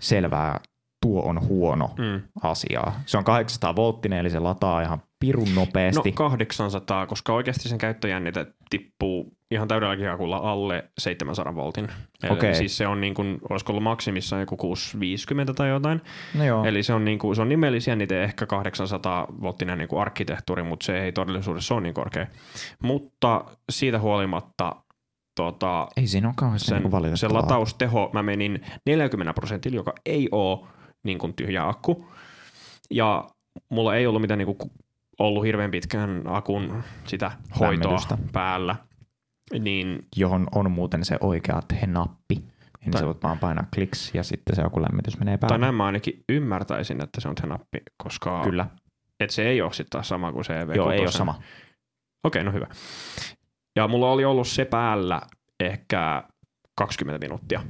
selvää, 0.00 0.60
tuo 1.02 1.22
on 1.22 1.40
huono 1.48 1.90
Mm. 1.98 2.22
asiaa. 2.42 3.00
Se 3.06 3.18
on 3.18 3.24
800 3.24 3.76
volttinen, 3.76 4.18
eli 4.18 4.30
se 4.30 4.38
lataa 4.38 4.82
ihan 4.82 5.02
pirun 5.20 5.48
No 5.54 5.60
nopeasti. 5.60 6.12
800, 6.12 7.06
koska 7.06 7.32
oikeasti 7.34 7.68
sen 7.68 7.78
käyttöjännite 7.78 8.46
tippuu 8.70 9.36
ihan 9.54 9.68
täydellä 9.68 9.96
kihakulla 9.96 10.36
alle 10.36 10.84
700 10.98 11.54
voltin. 11.54 11.88
Eli. 12.22 12.54
Siis 12.54 12.76
se 12.76 12.86
on 12.86 13.00
niin 13.00 13.14
kuin, 13.14 13.38
olisiko 13.50 13.72
ollut 13.72 13.82
maksimissaan 13.82 14.42
joku 14.42 14.56
650 14.56 15.54
tai 15.54 15.68
jotain. 15.68 16.00
no 16.34 16.44
joo, 16.44 16.64
Eli 16.64 16.82
se 16.82 16.94
on, 16.94 17.04
niin 17.04 17.18
kuin, 17.18 17.36
se 17.36 17.42
on 17.42 17.48
nimellisjännite 17.48 18.24
ehkä 18.24 18.46
800 18.46 19.26
volttinen 19.42 19.78
niin 19.78 19.88
kuin 19.88 20.00
arkkitehtuuri, 20.00 20.62
mutta 20.62 20.86
se 20.86 21.04
ei 21.04 21.12
todellisuudessa 21.12 21.74
ole 21.74 21.82
niin 21.82 21.94
korkea. 21.94 22.26
Mutta 22.82 23.44
siitä 23.70 23.98
huolimatta 23.98 24.76
tota, 25.34 25.88
ei 25.96 26.06
siinä 26.06 26.28
ole 26.28 26.34
kauheasti 26.36 26.68
sen, 26.68 26.82
niinku 26.82 27.16
sen 27.16 27.34
latausteho, 27.34 28.10
mä 28.12 28.22
menin 28.22 28.66
40 28.86 29.32
prosentilla, 29.32 29.76
joka 29.76 29.92
ei 30.06 30.28
ole 30.32 30.58
niin 31.02 31.18
kuin 31.18 31.34
tyhjä 31.34 31.68
akku. 31.68 32.08
Ja 32.90 33.24
mulla 33.68 33.96
ei 33.96 34.06
ollut 34.06 34.20
mitään 34.20 34.38
niin 34.38 34.56
kuin 34.56 34.70
ollut 35.18 35.44
hirveän 35.44 35.70
pitkään 35.70 36.22
akun 36.24 36.82
sitä 37.04 37.30
hoitoa 37.60 37.98
päällä. 38.32 38.76
Niin 39.58 39.98
johon 40.16 40.46
on 40.54 40.70
muuten 40.70 41.04
se 41.04 41.16
oikea 41.20 41.62
he-nappi. 41.80 42.34
Niin 42.80 42.90
Tai- 42.90 43.00
sä 43.00 43.06
voit 43.06 43.22
vaan 43.22 43.38
painaa 43.38 43.66
kliks 43.74 44.10
ja 44.14 44.22
sitten 44.22 44.56
se 44.56 44.62
joku 44.62 44.82
lämmitys 44.82 45.18
menee 45.18 45.38
tai 45.38 45.48
päälle. 45.48 45.66
näin 45.66 45.74
mä 45.74 45.86
ainakin 45.86 46.24
ymmärtäisin, 46.28 47.02
että 47.02 47.20
se 47.20 47.28
on 47.28 47.34
se 47.40 47.46
nappi, 47.46 47.78
koska 48.02 48.42
Kyllä. 48.44 48.66
et 49.20 49.30
se 49.30 49.48
ei 49.48 49.62
ole 49.62 49.72
sitten 49.72 49.90
taas 49.90 50.08
sama 50.08 50.32
kuin 50.32 50.44
se 50.44 50.64
EV6. 50.64 50.76
Joo, 50.76 50.90
ei 50.90 51.00
ole 51.00 51.10
sama. 51.10 51.42
Okei, 52.24 52.44
no 52.44 52.52
hyvä. 52.52 52.66
Ja 53.76 53.88
mulla 53.88 54.10
oli 54.10 54.24
ollut 54.24 54.48
se 54.48 54.64
päällä 54.64 55.20
ehkä 55.60 56.24
20 56.76 57.24
minuuttia. 57.26 57.62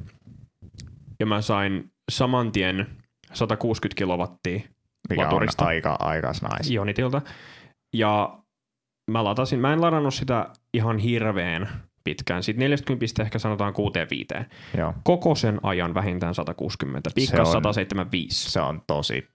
Ja 1.21 1.27
mä 1.27 1.41
sain 1.43 1.93
saman 2.13 2.53
tien 2.53 2.87
160 3.33 3.99
kilowattia 3.99 4.61
Mikä 5.09 5.23
laturista. 5.23 5.65
on 5.65 5.69
aika, 5.69 5.97
aika 6.01 6.29
nice. 6.29 6.73
Ionitilta. 6.75 7.23
Ja 7.95 8.39
mä 9.11 9.25
latasin, 9.25 9.61
mä 9.61 9.73
en 9.73 9.81
ladannut 9.81 10.15
sitä 10.15 10.47
ihan 10.75 10.99
hirveän 10.99 11.69
pitkään. 12.05 12.43
Sitten 12.43 12.71
40 12.71 13.23
ehkä 13.23 13.39
sanotaan 13.39 13.73
65. 13.73 14.27
Joo. 14.79 14.95
Koko 15.05 15.35
sen 15.35 15.61
ajan 15.63 15.95
vähintään 15.95 16.35
160. 16.35 17.11
Se 17.11 17.15
Pikka 17.15 17.41
on- 17.41 17.47
175. 17.53 18.51
Se 18.51 18.61
on 18.61 18.83
tosi, 18.87 19.29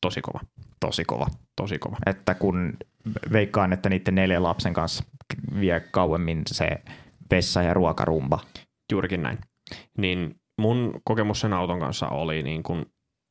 Tosi 0.00 0.20
kova. 0.22 0.40
tosi 0.80 1.04
kova. 1.04 1.26
Tosi 1.56 1.78
kova. 1.78 1.96
Että 2.06 2.34
kun 2.34 2.76
veikkaan, 3.32 3.72
että 3.72 3.88
niiden 3.88 4.14
neljän 4.14 4.42
lapsen 4.42 4.74
kanssa 4.74 5.04
vie 5.60 5.80
kauemmin 5.80 6.42
se 6.46 6.68
vessa- 7.30 7.62
ja 7.62 7.74
ruokarumba. 7.74 8.40
Juurikin 8.92 9.22
näin. 9.22 9.38
Niin 9.98 10.34
mun 10.60 11.00
kokemus 11.04 11.40
sen 11.40 11.52
auton 11.52 11.80
kanssa 11.80 12.08
oli 12.08 12.42
niin 12.42 12.62
kuin 12.62 12.86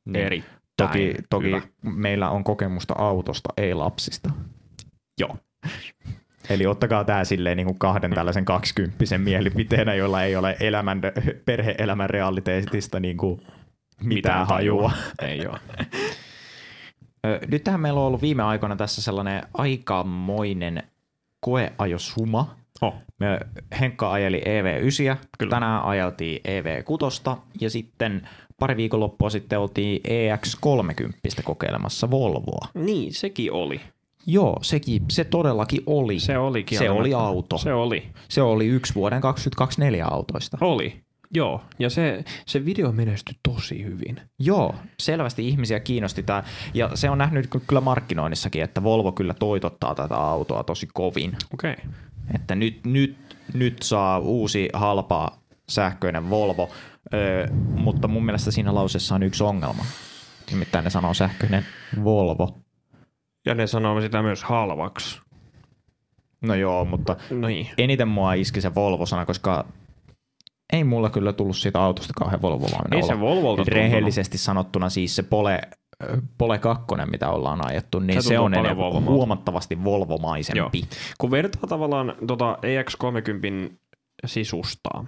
Niin. 0.06 0.26
erittäin 0.26 0.60
Toki, 0.76 1.14
toki 1.30 1.46
hyvä. 1.46 1.60
meillä 1.82 2.30
on 2.30 2.44
kokemusta 2.44 2.94
autosta, 2.98 3.48
ei 3.56 3.74
lapsista. 3.74 4.30
Joo. 5.20 5.36
Eli 6.50 6.66
ottakaa 6.66 7.04
tämä 7.04 7.24
silleen 7.24 7.56
niin 7.56 7.66
kuin 7.66 7.78
kahden 7.78 8.10
tällaisen 8.10 8.44
kaksikymppisen 8.44 9.20
mielipiteenä, 9.20 9.94
jolla 9.94 10.22
ei 10.22 10.36
ole 10.36 10.56
elämän, 10.60 11.00
perhe-elämän 11.44 12.10
realiteetista 12.10 13.00
niin 13.00 13.16
kuin 13.16 13.46
mitään 14.02 14.46
hajua. 14.46 14.92
Ei 15.22 15.46
ole. 15.46 15.58
Ö, 17.26 17.40
Nythän 17.50 17.80
meillä 17.80 18.00
on 18.00 18.06
ollut 18.06 18.22
viime 18.22 18.42
aikoina 18.42 18.76
tässä 18.76 19.02
sellainen 19.02 19.42
aikamoinen 19.54 20.82
koeajosuma. 21.40 22.56
Oh. 22.80 22.94
Me 23.18 23.40
Henkka 23.80 24.12
ajeli 24.12 24.40
EV9, 24.40 25.16
Kyllä. 25.38 25.50
tänään 25.50 25.82
ajeltiin 25.82 26.40
EV6 26.44 27.36
ja 27.60 27.70
sitten 27.70 28.28
pari 28.58 28.76
viikonloppua 28.76 29.30
sitten 29.30 29.58
oltiin 29.58 30.00
EX30 30.08 31.42
kokeilemassa 31.44 32.10
Volvoa. 32.10 32.68
Niin, 32.74 33.14
sekin 33.14 33.52
oli. 33.52 33.80
Joo, 34.26 34.58
sekin, 34.62 35.02
se 35.10 35.24
todellakin 35.24 35.82
oli. 35.86 36.20
Se 36.20 36.38
oli 36.38 36.64
se 36.72 36.90
oli 36.90 37.14
auto. 37.14 37.58
Se, 37.58 37.72
oli. 37.72 38.08
se 38.28 38.42
oli 38.42 38.66
yksi 38.66 38.94
vuoden 38.94 39.20
2024 39.20 40.06
autoista. 40.06 40.58
Oli. 40.60 41.00
Joo. 41.34 41.60
Ja 41.78 41.90
se, 41.90 42.24
se 42.46 42.64
video 42.64 42.92
menestyi 42.92 43.34
tosi 43.48 43.84
hyvin. 43.84 44.20
Joo, 44.38 44.74
selvästi 44.98 45.48
ihmisiä 45.48 45.80
kiinnosti 45.80 46.22
tämä. 46.22 46.42
Ja 46.74 46.90
se 46.94 47.10
on 47.10 47.18
nähnyt 47.18 47.46
ky- 47.46 47.60
kyllä 47.66 47.80
markkinoinnissakin, 47.80 48.62
että 48.62 48.82
Volvo 48.82 49.12
kyllä 49.12 49.34
toitottaa 49.34 49.94
tätä 49.94 50.16
autoa 50.16 50.64
tosi 50.64 50.88
kovin. 50.94 51.36
Okei. 51.54 51.72
Okay. 51.72 51.84
Että 52.34 52.54
nyt, 52.54 52.80
nyt, 52.84 53.16
nyt 53.54 53.82
saa 53.82 54.18
uusi 54.18 54.68
halpa 54.72 55.38
sähköinen 55.68 56.30
Volvo, 56.30 56.70
öö, 57.14 57.46
mutta 57.74 58.08
mun 58.08 58.24
mielestä 58.24 58.50
siinä 58.50 58.74
lauseessa 58.74 59.14
on 59.14 59.22
yksi 59.22 59.44
ongelma. 59.44 59.84
Nimittäin 60.50 60.84
ne 60.84 60.90
sanoo 60.90 61.14
sähköinen 61.14 61.66
Volvo. 62.04 62.58
Ja 63.46 63.54
ne 63.54 63.66
sanoo 63.66 64.00
sitä 64.00 64.22
myös 64.22 64.44
halvaksi. 64.44 65.20
No 66.40 66.54
joo, 66.54 66.84
mutta 66.84 67.16
No 67.30 67.48
niin. 67.48 67.68
eniten 67.78 68.08
mua 68.08 68.34
iski 68.34 68.60
se 68.60 68.74
Volvo-sana, 68.74 69.26
koska 69.26 69.64
ei 70.72 70.84
mulla 70.84 71.10
kyllä 71.10 71.32
tullut 71.32 71.56
siitä 71.56 71.80
autosta 71.82 72.12
kauhean 72.16 72.42
volvo 72.42 72.66
Ei 72.92 73.02
se 73.02 73.20
Volvolta 73.20 73.62
Rehellisesti 73.66 74.38
sanottuna 74.38 74.88
siis 74.88 75.16
se 75.16 75.22
Pole, 75.22 75.60
Pole 76.38 76.58
2, 76.58 76.84
mitä 77.10 77.30
ollaan 77.30 77.66
ajettu, 77.70 77.98
niin 77.98 78.22
Se 78.22 78.28
se, 78.28 78.38
on 78.38 78.54
enemmän, 78.54 79.04
huomattavasti 79.04 79.84
Volvomaisempi. 79.84 80.84
Kun 81.18 81.30
vertaa 81.30 81.68
tavallaan 81.68 82.14
tota 82.26 82.58
EX30 82.62 83.72
sisustaa 84.26 85.04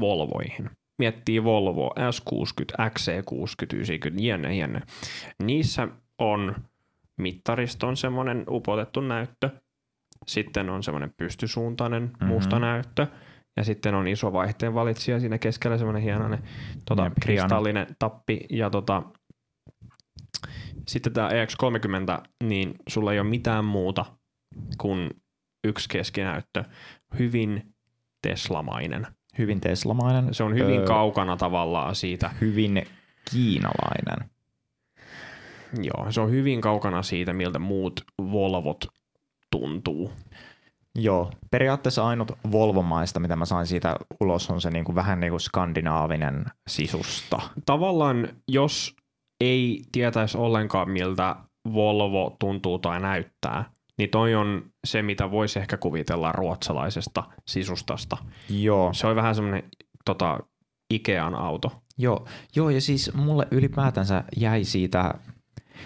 Volvoihin, 0.00 0.70
miettii 0.98 1.44
Volvo 1.44 1.94
S60, 1.98 2.90
XC60, 2.90 3.76
90, 3.76 4.22
jne, 4.22 4.56
jne. 4.56 4.82
Niissä 5.42 5.88
on 6.18 6.54
mittariston 7.16 7.96
semmoinen 7.96 8.44
upotettu 8.48 9.00
näyttö, 9.00 9.50
sitten 10.26 10.70
on 10.70 10.82
semmoinen 10.82 11.14
pystysuuntainen 11.16 12.02
Mhm. 12.02 12.24
musta 12.24 12.58
näyttö, 12.58 13.06
ja 13.56 13.64
sitten 13.64 13.94
on 13.94 14.08
iso 14.08 14.32
vaihteen 14.32 14.74
valitsija 14.74 15.20
siinä 15.20 15.38
keskellä 15.38 15.78
semmoinen 15.78 16.02
hienoinen 16.02 16.42
tota, 16.88 17.04
Jep, 17.04 17.12
kristallinen 17.20 17.86
tappi, 17.98 18.40
ja 18.50 18.70
tota, 18.70 19.02
sitten 20.88 21.12
tämä 21.12 21.28
EX30, 21.28 22.22
niin 22.44 22.74
sulla 22.88 23.12
ei 23.12 23.20
ole 23.20 23.28
mitään 23.28 23.64
muuta 23.64 24.04
kuin 24.78 25.10
yksi 25.64 25.88
keskinäyttö. 25.88 26.64
Hyvin 27.18 27.74
teslamainen. 28.22 29.06
Hyvin 29.38 29.60
teslamainen. 29.60 30.34
Se 30.34 30.42
on 30.44 30.54
hyvin 30.54 30.80
Öö, 30.80 30.86
kaukana 30.86 31.36
tavallaan 31.36 31.94
siitä. 31.94 32.30
Hyvin 32.40 32.86
kiinalainen. 33.30 34.30
Joo, 35.82 36.06
se 36.10 36.20
on 36.20 36.30
hyvin 36.30 36.60
kaukana 36.60 37.02
siitä, 37.02 37.32
miltä 37.32 37.58
muut 37.58 38.00
Volvot 38.32 38.84
tuntuu. 39.50 40.12
Joo, 40.98 41.30
periaatteessa 41.50 42.06
ainut 42.06 42.32
Volvomaista, 42.52 43.20
mitä 43.20 43.36
mä 43.36 43.44
sain 43.44 43.66
siitä 43.66 43.96
ulos, 44.20 44.50
on 44.50 44.60
se 44.60 44.70
niinku 44.70 44.94
vähän 44.94 45.20
niinku 45.20 45.38
skandinaavinen 45.38 46.44
sisusta. 46.68 47.38
Tavallaan, 47.66 48.28
jos 48.48 48.96
ei 49.40 49.82
tietäisi 49.92 50.38
ollenkaan, 50.38 50.90
miltä 50.90 51.36
Volvo 51.72 52.36
tuntuu 52.38 52.78
tai 52.78 53.00
näyttää, 53.00 53.64
niin 53.98 54.10
toi 54.10 54.34
on 54.34 54.62
se, 54.86 55.02
mitä 55.02 55.30
voisi 55.30 55.58
ehkä 55.58 55.76
kuvitella 55.76 56.32
ruotsalaisesta 56.32 57.24
sisustasta. 57.48 58.16
Joo, 58.48 58.92
Se 58.92 59.06
on 59.06 59.16
vähän 59.16 59.34
semmoinen 59.34 59.62
tota, 60.04 60.38
Ikean 60.94 61.34
auto. 61.34 61.82
Joo, 61.98 62.26
joo, 62.56 62.70
ja 62.70 62.80
siis 62.80 63.14
mulle 63.14 63.46
ylipäätänsä 63.50 64.24
jäi 64.36 64.64
siitä, 64.64 65.14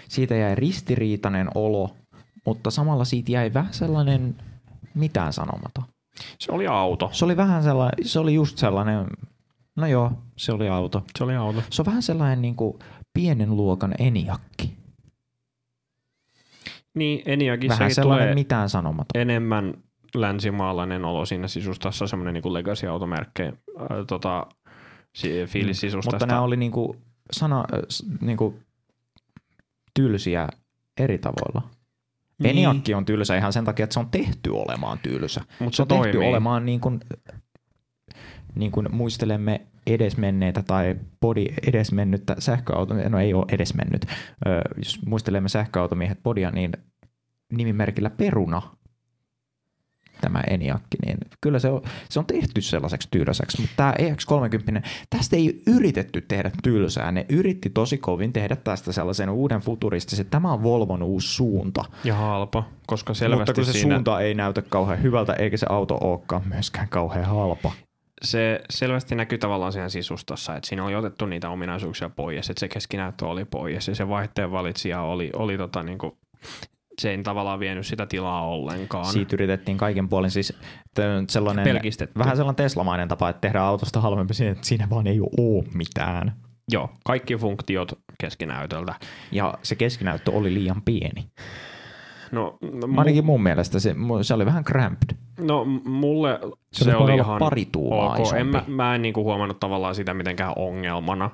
siitä 0.09 0.35
jäi 0.35 0.55
ristiriitainen 0.55 1.47
olo, 1.55 1.95
mutta 2.45 2.71
samalla 2.71 3.05
siitä 3.05 3.31
jäi 3.31 3.53
vähän 3.53 3.73
sellainen 3.73 4.35
mitään 4.95 5.33
sanomaton. 5.33 5.83
Se 6.39 6.51
oli 6.51 6.67
auto. 6.67 7.09
Se 7.13 7.25
oli 7.25 7.37
vähän 7.37 7.63
sellainen, 7.63 8.07
se 8.07 8.19
oli 8.19 8.33
just 8.33 8.57
sellainen, 8.57 9.07
no 9.75 9.87
joo, 9.87 10.11
se 10.37 10.51
oli 10.51 10.69
auto. 10.69 11.03
Se 11.17 11.23
oli 11.23 11.35
auto. 11.35 11.63
Se 11.69 11.81
on 11.81 11.85
vähän 11.85 12.01
sellainen 12.01 12.41
niin 12.41 12.55
kuin 12.55 12.79
pienen 13.13 13.55
luokan 13.57 13.95
eniakki. 13.99 14.73
Niin, 16.95 17.19
Vähän 17.19 17.33
Eniakissakin 17.33 17.95
sellainen 17.95 18.25
tulee 18.25 18.35
mitään 18.35 18.69
sanomaton. 18.69 19.21
enemmän 19.21 19.73
länsimaalainen 20.15 21.05
olo 21.05 21.25
siinä 21.25 21.47
sisustassa, 21.47 22.07
semmoinen 22.07 22.33
niin 22.33 22.53
legacy-automerkki, 22.53 23.43
äh, 23.43 23.53
tota, 24.07 24.47
fiilis 25.47 25.79
sisustasta. 25.79 26.11
Mm. 26.11 26.15
Mutta 26.15 26.25
nämä 26.25 26.41
oli 26.41 26.57
niin 26.57 26.71
kuin 26.71 26.97
sana, 27.31 27.59
äh, 27.59 27.79
niin 28.21 28.37
kuin 28.37 28.63
tylsiä 29.93 30.47
eri 30.99 31.17
tavoilla. 31.17 31.69
Niin. 32.39 32.49
Eniakki 32.49 32.93
on 32.93 33.05
tylsä 33.05 33.37
ihan 33.37 33.53
sen 33.53 33.65
takia, 33.65 33.83
että 33.83 33.93
se 33.93 33.99
on 33.99 34.09
tehty 34.09 34.49
olemaan 34.49 34.99
tylsä. 34.99 35.41
Mutta 35.59 35.75
Se 35.75 35.77
se 35.77 35.81
on 35.81 35.87
tehty 35.87 36.11
toimii. 36.11 36.29
olemaan 36.29 36.65
niin 36.65 36.79
kuin, 36.79 36.99
niin 38.55 38.71
kuin 38.71 38.87
muistelemme 38.91 39.61
edesmenneitä 39.87 40.63
tai 40.63 40.95
body 41.21 41.45
edesmennyttä 41.67 42.35
sähköauto, 42.39 42.93
no 43.09 43.19
ei 43.19 43.33
ole 43.33 43.45
edesmennyt, 43.49 44.05
jos 44.77 44.99
muistelemme 45.05 45.49
sähköautomiehet 45.49 46.23
bodia, 46.23 46.51
niin 46.51 46.71
nimimerkillä 47.51 48.09
peruna 48.09 48.61
tämä 50.21 50.41
Eniakki, 50.49 50.97
niin 51.05 51.17
kyllä 51.41 51.59
se 51.59 51.69
on, 51.69 51.81
se 52.09 52.19
on 52.19 52.25
tehty 52.25 52.61
sellaiseksi 52.61 53.07
tylsäksi, 53.11 53.61
mutta 53.61 53.75
tämä 53.75 53.93
EX30, 53.99 54.81
tästä 55.09 55.35
ei 55.35 55.61
yritetty 55.67 56.21
tehdä 56.21 56.51
tylsää, 56.63 57.11
ne 57.11 57.25
yritti 57.29 57.69
tosi 57.69 57.97
kovin 57.97 58.33
tehdä 58.33 58.55
tästä 58.55 58.91
sellaisen 58.91 59.29
uuden 59.29 59.61
futuristisen, 59.61 60.25
tämä 60.25 60.53
on 60.53 60.63
Volvon 60.63 61.03
uusi 61.03 61.27
suunta, 61.27 61.85
Ja 62.03 62.15
halpa, 62.15 62.63
koska 62.87 63.13
selvästi 63.13 63.39
mutta 63.39 63.53
kun 63.53 63.65
se 63.65 63.71
siinä, 63.73 63.95
suunta 63.95 64.19
ei 64.19 64.33
näytä 64.33 64.61
kauhean 64.61 65.03
hyvältä, 65.03 65.33
eikä 65.33 65.57
se 65.57 65.65
auto 65.69 65.97
olekaan 66.01 66.41
myöskään 66.47 66.89
kauhean 66.89 67.25
halpa. 67.25 67.71
se 68.21 68.61
selvästi 68.69 69.15
näkyy 69.15 69.37
tavallaan 69.37 69.73
siinä 69.73 69.89
sisustossa, 69.89 70.55
että 70.55 70.67
siinä 70.67 70.85
oli 70.85 70.95
otettu 70.95 71.25
niitä 71.25 71.49
ominaisuuksia 71.49 72.09
pois, 72.09 72.49
että 72.49 72.59
se 72.59 72.67
keskinäyttö 72.67 73.27
oli 73.27 73.45
pois 73.45 73.87
ja 73.87 73.95
se 73.95 74.09
vaihteen 74.09 74.51
valitsija 74.51 75.01
oli, 75.01 75.29
oli 75.35 75.57
tota 75.57 75.83
niinku, 75.83 76.17
se 76.99 77.11
ei 77.11 77.23
tavallaan 77.23 77.59
vienyt 77.59 77.85
sitä 77.87 78.05
tilaa 78.05 78.47
ollenkaan. 78.47 79.05
Siitä 79.05 79.35
yritettiin 79.35 79.77
kaiken 79.77 80.09
puolin 80.09 80.31
siis 80.31 80.53
sellainen, 81.29 81.63
Pelkistetty. 81.63 82.19
vähän 82.19 82.37
sellainen 82.37 82.55
Teslamainen 82.55 83.07
tapa, 83.07 83.29
että 83.29 83.41
tehdään 83.41 83.65
autosta 83.65 84.01
halvempi 84.01 84.33
siinä, 84.33 84.51
että 84.51 84.67
siinä 84.67 84.87
vaan 84.89 85.07
ei 85.07 85.19
ole 85.19 85.63
mitään. 85.73 86.35
Joo, 86.71 86.89
kaikki 87.05 87.35
funktiot 87.35 87.91
keskinäytöltä. 88.21 88.95
Ja 89.31 89.53
se 89.63 89.75
keskinäyttö 89.75 90.31
oli 90.31 90.53
liian 90.53 90.81
pieni. 90.81 91.27
No, 92.31 92.57
no, 92.61 92.87
mu- 92.87 92.99
Ainakin 92.99 93.25
mun 93.25 93.43
mielestä 93.43 93.79
se, 93.79 93.95
se 94.21 94.33
oli 94.33 94.45
vähän 94.45 94.63
cramped. 94.63 95.15
no 95.39 95.65
mulle 95.85 96.39
Se, 96.73 96.83
se, 96.85 96.95
oli 96.95 97.15
ihan 97.15 97.39
pari 97.39 97.67
ok. 97.75 98.19
isompi. 98.19 98.39
En 98.41 98.47
mä, 98.47 98.63
mä 98.67 98.95
en 98.95 99.01
niinku 99.01 99.23
huomannut 99.23 99.59
tavallaan 99.59 99.95
sitä 99.95 100.13
mitenkään 100.13 100.53
ongelmana, 100.55 101.29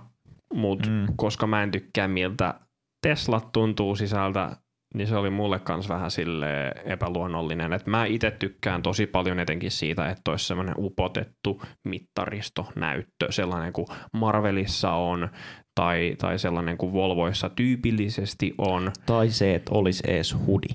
mutta 0.53 0.89
Mm. 0.89 1.05
koska 1.15 1.47
mä 1.47 1.63
en 1.63 1.71
tykkää 1.71 2.07
miltä 2.07 2.53
Teslat 3.01 3.51
tuntuu 3.51 3.95
sisältä, 3.95 4.57
niin 4.97 5.07
se 5.07 5.15
oli 5.15 5.29
mulle 5.29 5.59
kans 5.59 5.89
vähän 5.89 6.11
sille 6.11 6.71
epäluonnollinen. 6.85 7.73
Et 7.73 7.87
mä 7.87 8.05
itse 8.05 8.31
tykkään 8.31 8.81
tosi 8.81 9.07
paljon 9.07 9.39
etenkin 9.39 9.71
siitä, 9.71 10.09
että 10.09 10.31
olisi 10.31 10.45
semmoinen 10.45 10.75
upotettu 10.77 11.61
mittaristonäyttö, 11.83 13.31
sellainen 13.31 13.73
kuin 13.73 13.87
Marvelissa 14.13 14.91
on 14.91 15.29
tai, 15.75 16.15
tai 16.17 16.39
sellainen 16.39 16.77
kuin 16.77 16.93
Volvoissa 16.93 17.49
tyypillisesti 17.49 18.53
on. 18.57 18.91
Tai 19.05 19.29
se, 19.29 19.55
että 19.55 19.71
olisi 19.73 20.03
ees 20.07 20.35
hudi. 20.45 20.67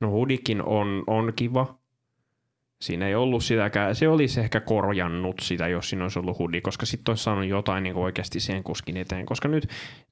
No 0.00 0.10
hudikin 0.10 0.62
on, 0.62 1.04
on 1.06 1.32
kiva. 1.36 1.78
Siinä 2.84 3.08
ei 3.08 3.14
ollut 3.14 3.44
sitäkään. 3.44 3.94
Se 3.94 4.08
olisi 4.08 4.40
ehkä 4.40 4.60
korjannut 4.60 5.40
sitä, 5.40 5.68
jos 5.68 5.90
siinä 5.90 6.04
olisi 6.04 6.18
ollut 6.18 6.38
hudi, 6.38 6.60
koska 6.60 6.86
sitten 6.86 7.12
olisi 7.12 7.24
saanut 7.24 7.46
jotain 7.46 7.82
niin 7.82 7.96
oikeasti 7.96 8.40
siihen 8.40 8.62
kuskin 8.62 8.96
eteen. 8.96 9.26
Koska 9.26 9.48
nyt 9.48 9.68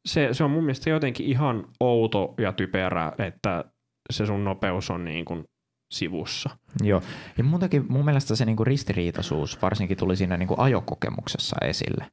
se, 0.07 0.29
se 0.33 0.45
on 0.45 0.51
mun 0.51 0.65
mielestä 0.65 0.91
jotenkin 0.91 1.27
ihan 1.27 1.65
outo 1.81 2.35
ja 2.39 2.53
typerä, 2.53 3.13
että 3.19 3.65
se 4.11 4.27
sun 4.27 4.45
nopeus 4.45 4.91
on 4.91 5.05
niin 5.05 5.25
kuin 5.25 5.45
sivussa. 5.93 6.51
Joo. 6.83 7.03
Ja 7.39 7.45
muutenkin 7.45 7.87
mun 7.89 8.05
mielestä 8.05 8.37
se 8.37 8.45
niinku 8.45 8.65
ristiriitaisuus 8.65 9.63
varsinkin 9.63 9.97
tuli 9.97 10.17
siinä 10.17 10.37
niinku 10.37 10.55
ajokokemuksessa 10.59 11.57
esille. 11.63 12.07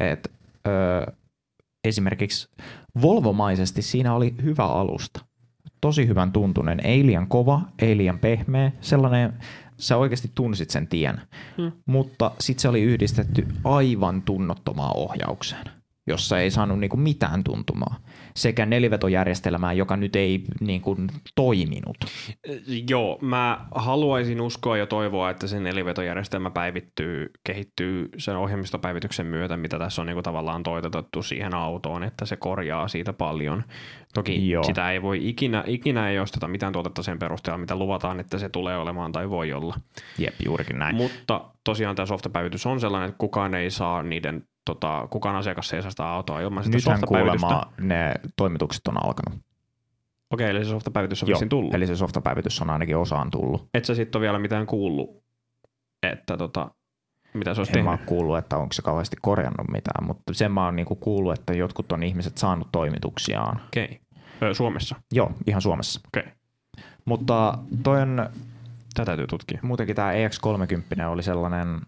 Et, 0.00 0.32
ö, 0.66 1.12
esimerkiksi 1.84 2.48
Volvomaisesti 3.02 3.82
siinä 3.82 4.14
oli 4.14 4.34
hyvä 4.42 4.66
alusta. 4.66 5.20
Tosi 5.80 6.08
hyvän 6.08 6.32
tuntunen, 6.32 6.80
ei 6.84 7.06
liian 7.06 7.28
kova, 7.28 7.60
ei 7.78 7.96
liian 7.96 8.18
pehmeä, 8.18 8.72
sellainen, 8.80 9.32
sä 9.84 9.96
oikeasti 9.96 10.30
tunsit 10.34 10.70
sen 10.70 10.86
tien. 10.86 11.20
Hmm. 11.56 11.72
Mutta 11.86 12.30
sitten 12.40 12.62
se 12.62 12.68
oli 12.68 12.82
yhdistetty 12.82 13.46
aivan 13.64 14.22
tunnottomaan 14.22 14.96
ohjaukseen, 14.96 15.70
jossa 16.06 16.38
ei 16.38 16.50
saanut 16.50 16.78
niinku 16.78 16.96
mitään 16.96 17.44
tuntumaa. 17.44 17.96
Sekä 18.36 18.66
nelivetojärjestelmää, 18.66 19.72
joka 19.72 19.96
nyt 19.96 20.16
ei 20.16 20.44
niinku 20.60 20.96
toiminut. 21.34 21.96
Joo, 22.88 23.18
mä 23.20 23.66
haluaisin 23.74 24.40
uskoa 24.40 24.76
ja 24.76 24.86
toivoa, 24.86 25.30
että 25.30 25.46
se 25.46 25.60
nelivetojärjestelmä 25.60 26.50
päivittyy, 26.50 27.30
kehittyy 27.44 28.08
sen 28.18 28.36
ohjelmistopäivityksen 28.36 29.26
myötä, 29.26 29.56
mitä 29.56 29.78
tässä 29.78 30.02
on 30.02 30.06
niinku 30.06 30.22
tavallaan 30.22 30.62
toitotettu 30.62 31.22
siihen 31.22 31.54
autoon, 31.54 32.02
että 32.02 32.26
se 32.26 32.36
korjaa 32.36 32.88
siitä 32.88 33.12
paljon. 33.12 33.64
Toki. 34.14 34.50
Joo. 34.50 34.62
sitä 34.62 34.90
ei 34.90 35.02
voi 35.02 35.28
ikinä, 35.28 35.64
ikinä 35.66 36.10
ei 36.10 36.18
osteta 36.18 36.48
mitään 36.48 36.72
tuotetta 36.72 37.02
sen 37.02 37.18
perusteella, 37.18 37.58
mitä 37.58 37.76
luvataan, 37.76 38.20
että 38.20 38.38
se 38.38 38.48
tulee 38.48 38.76
olemaan 38.76 39.12
tai 39.12 39.30
voi 39.30 39.52
olla. 39.52 39.74
Jep, 40.18 40.34
juurikin 40.44 40.78
näin. 40.78 40.96
Mutta 40.96 41.44
tosiaan 41.64 41.96
tämä 41.96 42.06
softapäivitys 42.06 42.66
on 42.66 42.80
sellainen, 42.80 43.08
että 43.08 43.18
kukaan 43.18 43.54
ei 43.54 43.70
saa 43.70 44.02
niiden, 44.02 44.46
tota, 44.64 45.08
kukaan 45.10 45.36
asiakas 45.36 45.72
ei 45.72 45.82
saa 45.82 45.90
sitä 45.90 46.08
autoa 46.08 46.40
ilman 46.40 46.64
sitä 46.64 46.76
Nythän 46.76 47.00
kuulemma 47.08 47.62
ne 47.80 48.14
toimitukset 48.36 48.86
on 48.86 49.04
alkanut. 49.06 49.40
Okei, 50.30 50.50
eli 50.50 50.64
se 50.64 50.70
softapäivitys 50.70 51.22
on 51.22 51.28
Joo, 51.28 51.34
vissiin 51.34 51.48
tullut. 51.48 51.74
Eli 51.74 51.86
se 51.86 51.96
softapäivitys 51.96 52.62
on 52.62 52.70
ainakin 52.70 52.96
osaan 52.96 53.30
tullut. 53.30 53.68
Et 53.74 53.84
sä 53.84 53.94
sitten 53.94 54.18
ole 54.18 54.22
vielä 54.24 54.38
mitään 54.38 54.66
kuullut, 54.66 55.24
että 56.02 56.36
tota, 56.36 56.70
mitä 57.34 57.54
se 57.54 57.60
olisi 57.60 57.78
En 57.78 57.84
mä 57.84 57.90
tehnyt. 57.90 58.00
ole 58.00 58.06
kuullut, 58.08 58.38
että 58.38 58.56
onko 58.56 58.72
se 58.72 58.82
kauheasti 58.82 59.16
korjannut 59.22 59.68
mitään, 59.72 60.06
mutta 60.06 60.34
sen 60.34 60.52
mä 60.52 60.64
oon 60.64 60.76
niinku 60.76 60.94
kuullut, 60.94 61.38
että 61.38 61.52
jotkut 61.54 61.92
on 61.92 62.02
ihmiset 62.02 62.38
saanut 62.38 62.68
toimituksiaan. 62.72 63.60
Okei. 63.66 64.00
Ö, 64.42 64.54
Suomessa. 64.54 64.96
Joo, 65.12 65.32
ihan 65.46 65.62
Suomessa. 65.62 66.00
Okei. 66.06 66.32
Mutta 67.04 67.58
toi 67.82 68.02
on, 68.02 68.28
Tätä 68.94 69.04
täytyy 69.06 69.26
tutkia. 69.26 69.58
muutenkin 69.62 69.96
tämä 69.96 70.12
EX30 70.12 71.06
oli 71.08 71.22
sellainen, 71.22 71.80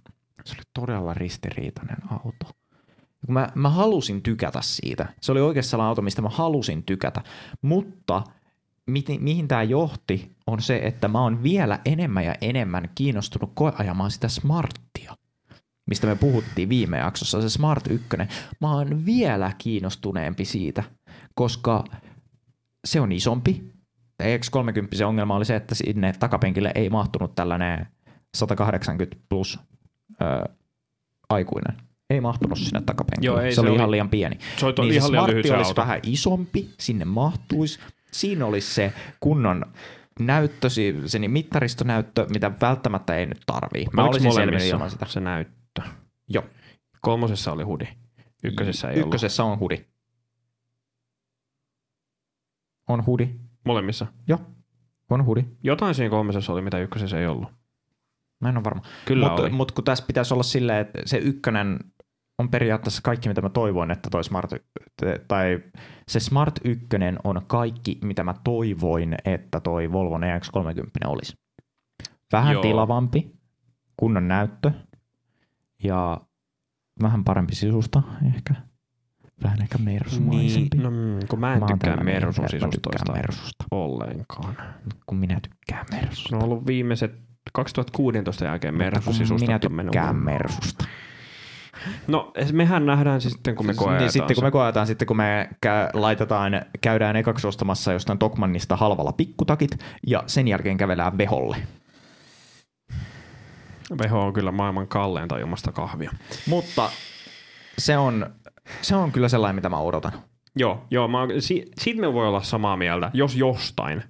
se 0.45 0.55
oli 0.55 0.63
todella 0.81 1.15
ristiriitainen 1.15 1.97
auto. 2.11 2.47
Mä, 3.29 3.49
mä 3.55 3.71
halusin 3.71 4.23
tykätä 4.23 4.59
siitä. 4.63 5.07
Se 5.21 5.33
oli 5.33 5.41
oikeasti 5.41 5.71
sellainen 5.71 5.89
auto, 5.89 6.03
mistä 6.03 6.23
mä 6.23 6.29
halusin 6.29 6.83
tykätä. 6.83 7.23
Mutta 7.63 8.23
mi- 8.87 9.19
mihin 9.21 9.49
tämä 9.49 9.63
johti, 9.63 10.37
on 10.47 10.63
se, 10.63 10.77
että 10.77 11.09
mä 11.09 11.21
oon 11.21 11.43
vielä 11.43 11.81
enemmän 11.85 12.25
ja 12.25 12.35
enemmän 12.41 12.89
kiinnostunut 12.95 13.51
koeajamaan 13.55 14.11
sitä 14.11 14.29
Smarttia 14.29 15.17
mistä 15.87 16.07
me 16.07 16.17
puhuttiin 16.17 16.69
viime 16.69 16.99
jaksossa, 16.99 17.43
se 17.43 17.51
Smart 17.51 17.87
1. 17.87 18.09
Mä 18.61 18.73
oon 18.73 19.07
vielä 19.07 19.53
kiinnostuneempi 19.59 20.45
siitä, 20.45 20.83
koska 21.35 21.85
se 22.85 23.01
on 23.01 23.13
isompi. 23.13 23.73
X30 24.23 24.97
se 24.97 25.05
ongelma 25.05 25.37
oli 25.37 25.45
se, 25.45 25.57
että 25.57 25.75
sinne 25.75 26.13
takapenkille 26.13 26.73
ei 26.75 26.91
mahtunut 26.91 27.35
tällainen 27.35 27.87
180 28.37 29.17
plus 29.29 29.59
ö, 30.23 30.55
aikuinen. 31.29 31.77
Ei 32.11 32.21
mahtunut 32.21 32.59
sinne 32.59 32.81
takapenkille. 32.81 33.27
Joo, 33.27 33.41
ei, 33.41 33.51
se, 33.51 33.55
se 33.55 33.61
oli, 33.61 33.69
oli- 33.71 33.77
ihan 33.77 33.91
liian 33.91 34.09
pieni. 34.09 34.39
Se 34.57 34.67
oli 34.67 34.75
Niin 34.79 34.93
se 34.93 34.97
ihan 34.97 35.13
liian 35.13 35.23
Smartti 35.23 35.33
lyhyt 35.33 35.47
se 35.47 35.55
olisi 35.57 35.69
auto. 35.71 35.81
vähän 35.83 36.01
isompi, 36.03 36.71
sinne 36.79 37.05
mahtuisi. 37.05 37.79
Siinä 38.13 38.47
olisi 38.47 38.75
se 38.75 38.93
kunnon 39.21 39.65
näyttö, 40.21 40.69
se 41.07 41.19
mittaristonäyttö, 41.29 42.27
mitä 42.33 42.51
välttämättä 42.61 43.17
ei 43.17 43.27
nyt 43.27 43.41
tarvii. 43.47 43.87
Mä 43.93 44.03
Oliko 44.03 44.15
olisin 44.15 44.33
selvinnyt 44.33 44.63
ilman 44.69 44.91
sitä. 44.91 45.07
se 45.07 45.21
näyttö? 45.21 45.83
Joo. 46.29 46.45
Kolmosessa 47.01 47.53
oli 47.53 47.63
hudi. 47.63 47.89
Ykkösessä 48.45 48.91
ei 48.91 49.01
Ykkösessä 49.01 49.45
on 49.45 49.59
hudi. 49.59 49.85
On 52.89 53.07
hudi. 53.07 53.25
ollut. 53.25 53.37
Molemmissa. 53.65 54.07
Joo, 54.29 54.41
on 55.11 55.25
hudi. 55.27 55.45
Jotain 55.63 55.95
siinä 55.95 56.11
kolmosessa 56.11 56.53
oli, 56.53 56.63
mitä 56.63 56.79
ykkösessä 56.79 57.21
ei 57.21 57.27
ollut. 57.27 57.49
Mä 58.41 58.49
en 58.49 58.57
ole 58.57 58.65
varma. 58.65 58.83
Kyllä 59.05 59.29
Mutta 59.29 59.49
mut 59.51 59.73
kun 59.73 59.85
tässä 59.85 60.05
pitäisi 60.07 60.35
olla 60.35 60.43
silleen, 60.43 60.79
että 60.79 60.99
se 61.05 61.17
ykkönen 61.19 61.79
on 62.39 62.49
periaatteessa 62.51 63.03
kaikki, 63.03 63.29
mitä 63.29 63.43
mä 63.43 63.49
toivoin, 63.49 63.91
että 63.91 64.11
toi 64.11 64.25
Smart, 64.25 64.51
tai 65.29 65.61
se 66.09 66.21
Smart 66.21 66.61
1 66.65 66.87
on 67.25 67.43
kaikki, 67.47 67.99
mitä 68.05 68.25
mä 68.25 68.35
toivoin, 68.45 69.15
että 69.25 69.61
toi 69.61 69.93
Volvo 69.93 70.19
EX30 70.19 71.07
olisi. 71.09 71.39
Vähän 72.33 72.53
Joo. 72.53 72.63
tilavampi, 72.63 73.33
kunnon 73.97 74.29
näyttö 74.29 74.71
ja 75.83 76.21
vähän 77.03 77.25
parempi 77.25 77.55
sisusta 77.55 78.03
ehkä. 78.27 78.55
vähän 79.43 79.63
ehkä 79.63 79.79
mersumaisempi. 79.79 80.77
Niin, 80.77 80.83
no, 80.83 80.91
mm, 80.91 81.27
kun 81.29 81.41
mä 81.41 81.55
en 81.55 81.61
Mä 81.61 81.67
tykkää 81.67 81.97
Mersun 81.97 82.49
sisustoista 82.49 83.13
Mersusta, 83.13 83.65
ollenkaan. 83.71 84.57
kun 85.07 85.19
minä 85.19 85.41
tykkään 85.41 85.87
Mersusta. 85.93 86.29
Se 86.29 86.37
on 86.37 86.43
ollut 86.43 86.67
viimeiset 86.67 87.15
2016 87.53 88.45
jälkeen 88.45 88.75
Mersun 88.75 89.05
kun 89.05 89.15
sisustot 89.15 89.49
minä 89.49 89.59
tykkään 89.59 90.07
huonoon. 90.07 90.25
Mersusta. 90.25 90.85
No 92.07 92.33
mehän 92.53 92.87
nähdään 92.87 93.21
se 93.21 93.31
sitten, 93.31 93.55
kun 93.55 93.67
me 93.67 93.75
koetaan 93.75 93.99
niin 93.99 94.13
sitten 94.13 94.35
kun 94.35 94.45
me 94.45 94.51
koetaan, 94.51 94.87
sitten 94.87 95.07
kun 95.07 95.17
me 95.17 95.49
kä- 95.67 95.91
laitetaan, 95.93 96.63
käydään 96.81 97.17
ekaksi 97.17 97.47
ostamassa 97.47 97.93
jostain 97.93 98.19
Tokmannista 98.19 98.77
halvalla 98.77 99.13
pikkutakit 99.13 99.71
ja 100.07 100.23
sen 100.27 100.49
jälkeen 100.49 100.77
kävelään 100.77 101.19
veholle. 101.19 101.57
Veho 104.03 104.21
on 104.21 104.33
kyllä 104.33 104.53
maailman 104.53 104.89
kalleinta 104.89 105.39
ilmasta 105.39 105.73
kahvia. 105.73 106.11
Mutta 106.47 106.91
se 107.79 107.99
on, 107.99 108.27
se 108.83 108.97
on 108.97 109.13
kyllä 109.13 109.29
sellainen, 109.29 109.55
mitä 109.55 109.69
mä 109.69 109.79
odotan. 109.79 110.13
Joo, 110.57 110.87
joo 110.91 111.09
mä, 111.09 111.19
si, 111.39 111.71
siitä 111.81 112.01
me 112.01 112.13
voi 112.13 112.29
olla 112.29 112.43
samaa 112.43 112.77
mieltä, 112.77 113.11
jos 113.15 113.37
jostain. 113.37 114.03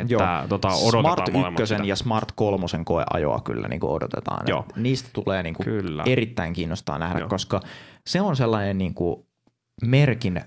Että 0.00 0.12
Joo. 0.12 0.22
tota, 0.48 0.70
Smart 0.70 1.32
molemmat 1.32 1.60
1 1.60 1.74
sitä. 1.74 1.84
ja 1.84 1.96
Smart 1.96 2.32
3 2.34 2.66
koeajoa 2.84 3.40
kyllä 3.44 3.68
niin 3.68 3.80
kuin 3.80 3.90
odotetaan. 3.90 4.44
Joo. 4.48 4.64
Et 4.70 4.76
Niistä 4.76 5.08
tulee 5.12 5.42
niin 5.42 5.54
kuin 5.54 5.64
Kyllä. 5.64 6.02
erittäin 6.06 6.52
kiinnostaa 6.52 6.98
nähdä, 6.98 7.18
Joo. 7.18 7.28
koska 7.28 7.60
se 8.06 8.20
on 8.20 8.36
sellainen 8.36 8.78
niin 8.78 8.94
kuin 8.94 9.26
merkin 9.86 10.40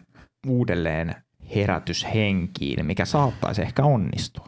uudelleen 0.47 1.15
herätys 1.55 2.07
henkiin, 2.13 2.85
mikä 2.85 3.05
saattaisi 3.05 3.61
ehkä 3.61 3.83
onnistua. 3.83 4.47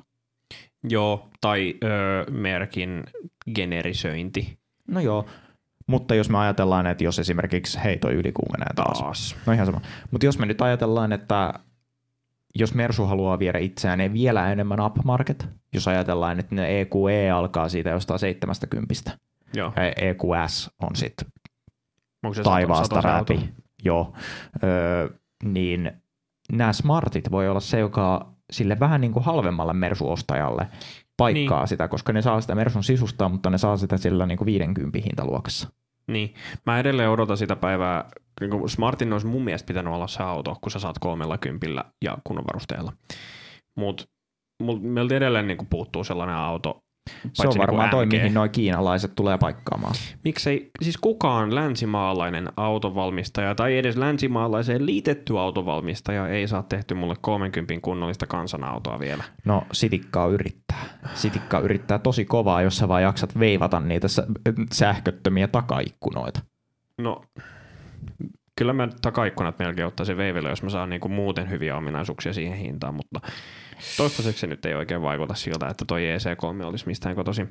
Joo, 0.89 1.29
tai 1.41 1.75
öö, 1.83 2.25
merkin 2.31 3.03
generisöinti 3.55 4.59
No 4.88 4.99
joo, 4.99 5.25
mutta 5.88 6.15
jos 6.15 6.29
me 6.29 6.38
ajatellaan, 6.38 6.88
että 6.88 7.03
jos 7.03 7.19
esimerkiksi, 7.19 7.79
hei 7.83 7.97
toi 7.97 8.13
ylikuumenee 8.13 8.73
taas. 8.75 8.99
taas. 8.99 9.35
No 9.45 9.53
ihan 9.53 9.65
sama. 9.65 9.81
Mutta 10.12 10.25
jos 10.25 10.39
me 10.39 10.45
nyt 10.45 10.62
ajatellaan, 10.62 11.12
että 11.13 11.53
jos 12.55 12.73
Mersu 12.73 13.05
haluaa 13.05 13.39
viedä 13.39 13.57
itseään 13.59 13.97
niin 13.97 14.13
vielä 14.13 14.51
enemmän 14.51 14.85
upmarket, 14.85 15.47
jos 15.73 15.88
ajatellaan, 15.88 16.39
että 16.39 16.55
ne 16.55 16.81
EQE 16.81 17.31
alkaa 17.31 17.69
siitä 17.69 17.89
jostain 17.89 18.19
70 18.19 18.93
Joo. 19.53 19.73
ja 19.75 19.83
EQS 19.83 20.71
on 20.81 20.95
sitten 20.95 21.27
taivaasta 22.43 23.01
läpi, 23.03 23.49
joo, 23.83 24.13
öö, 24.63 25.09
niin 25.43 25.91
nämä 26.51 26.73
smartit 26.73 27.31
voi 27.31 27.49
olla 27.49 27.59
se, 27.59 27.79
joka 27.79 28.33
sille 28.51 28.79
vähän 28.79 29.01
niin 29.01 29.13
kuin 29.13 29.25
halvemmalle 29.25 29.73
Mersu-ostajalle 29.73 30.67
paikkaa 31.17 31.59
niin. 31.59 31.67
sitä, 31.67 31.88
koska 31.88 32.13
ne 32.13 32.21
saa 32.21 32.41
sitä 32.41 32.55
Mersun 32.55 32.83
sisusta, 32.83 33.29
mutta 33.29 33.49
ne 33.49 33.57
saa 33.57 33.77
sitä 33.77 33.97
sillä 33.97 34.25
niin 34.25 34.38
kuin 34.38 34.45
50 34.45 34.99
hintaluokassa. 35.03 35.69
Niin. 36.07 36.33
Mä 36.65 36.79
edelleen 36.79 37.09
odotan 37.09 37.38
sitä 37.38 37.55
päivää, 37.55 38.09
niin 38.39 38.69
Smartin 38.69 39.13
olisi 39.13 39.28
mun 39.28 39.43
mielestä 39.43 39.67
pitänyt 39.67 39.93
olla 39.93 40.08
se 40.08 40.23
auto, 40.23 40.56
kun 40.62 40.71
sä 40.71 40.80
saat 40.80 40.99
kolmella 40.99 41.38
kympillä 41.38 41.84
ja 42.06 42.17
kunnon 42.23 42.45
varusteella. 42.47 42.93
Mutta 43.75 44.06
meiltä 44.82 45.15
edelleen 45.15 45.47
niin 45.47 45.58
kuin 45.58 45.67
puuttuu 45.69 46.04
sellainen 46.04 46.36
auto. 46.36 46.84
Se 47.10 47.17
on 47.28 47.32
paitsi 47.38 47.60
varmaan 47.60 47.84
niinku 47.84 47.95
toi, 47.95 48.06
mihin 48.06 48.34
noi 48.34 48.49
kiinalaiset 48.49 49.15
tulee 49.15 49.38
paikkaamaan. 49.38 49.93
Miksei 50.23 50.69
siis 50.82 50.97
kukaan 50.97 51.56
länsimaalainen 51.56 52.49
autovalmistaja 52.58 53.56
tai 53.56 53.78
edes 53.78 53.97
länsimaalaiseen 53.97 54.86
liitetty 54.86 55.39
autovalmistaja 55.39 56.28
ei 56.28 56.47
saa 56.47 56.63
tehty 56.63 56.93
mulle 56.93 57.15
30 57.21 57.73
kunnollista 57.82 58.28
kansanautoa 58.28 58.99
vielä. 58.99 59.23
No, 59.45 59.63
Sitikkaa 59.71 60.28
yrittää. 60.28 60.84
Sitikkaa 61.13 61.60
yrittää 61.60 61.99
tosi 61.99 62.25
kovaa, 62.25 62.62
jos 62.62 62.78
sä 62.78 62.88
vaan 62.88 63.04
jaksat 63.04 63.39
veivata 63.39 63.80
niitä 63.80 64.08
sä- 64.08 64.28
sähköttömiä 64.73 65.47
takaikkunoita. 65.47 66.39
No, 66.97 67.21
kyllä 68.55 68.73
mä 68.73 68.88
takaikkunat 69.01 69.59
melkein 69.59 69.88
ottaisin 69.88 70.17
veivelle, 70.17 70.49
jos 70.49 70.63
mä 70.63 70.69
saan 70.69 70.89
niinku 70.89 71.09
muuten 71.09 71.49
hyviä 71.49 71.77
ominaisuuksia 71.77 72.33
siihen 72.33 72.57
hintaan, 72.57 72.95
mutta 72.95 73.19
toistaiseksi 73.97 74.39
se 74.39 74.47
nyt 74.47 74.65
ei 74.65 74.73
oikein 74.73 75.01
vaikuta 75.01 75.33
siltä, 75.33 75.67
että 75.67 75.85
toi 75.85 76.01
EC3 76.01 76.63
olisi 76.65 76.88
mistään 76.88 77.15
kotoisin. 77.15 77.49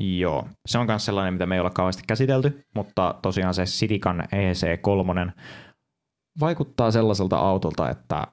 Joo, 0.00 0.48
se 0.66 0.78
on 0.78 0.86
myös 0.86 1.04
sellainen, 1.04 1.34
mitä 1.34 1.46
me 1.46 1.54
ei 1.54 1.60
olla 1.60 1.70
kauheasti 1.70 2.02
käsitelty, 2.06 2.64
mutta 2.74 3.14
tosiaan 3.22 3.54
se 3.54 3.66
Sitikan 3.66 4.20
EC3 4.20 5.32
vaikuttaa 6.40 6.90
sellaiselta 6.90 7.36
autolta, 7.36 7.90
että 7.90 8.26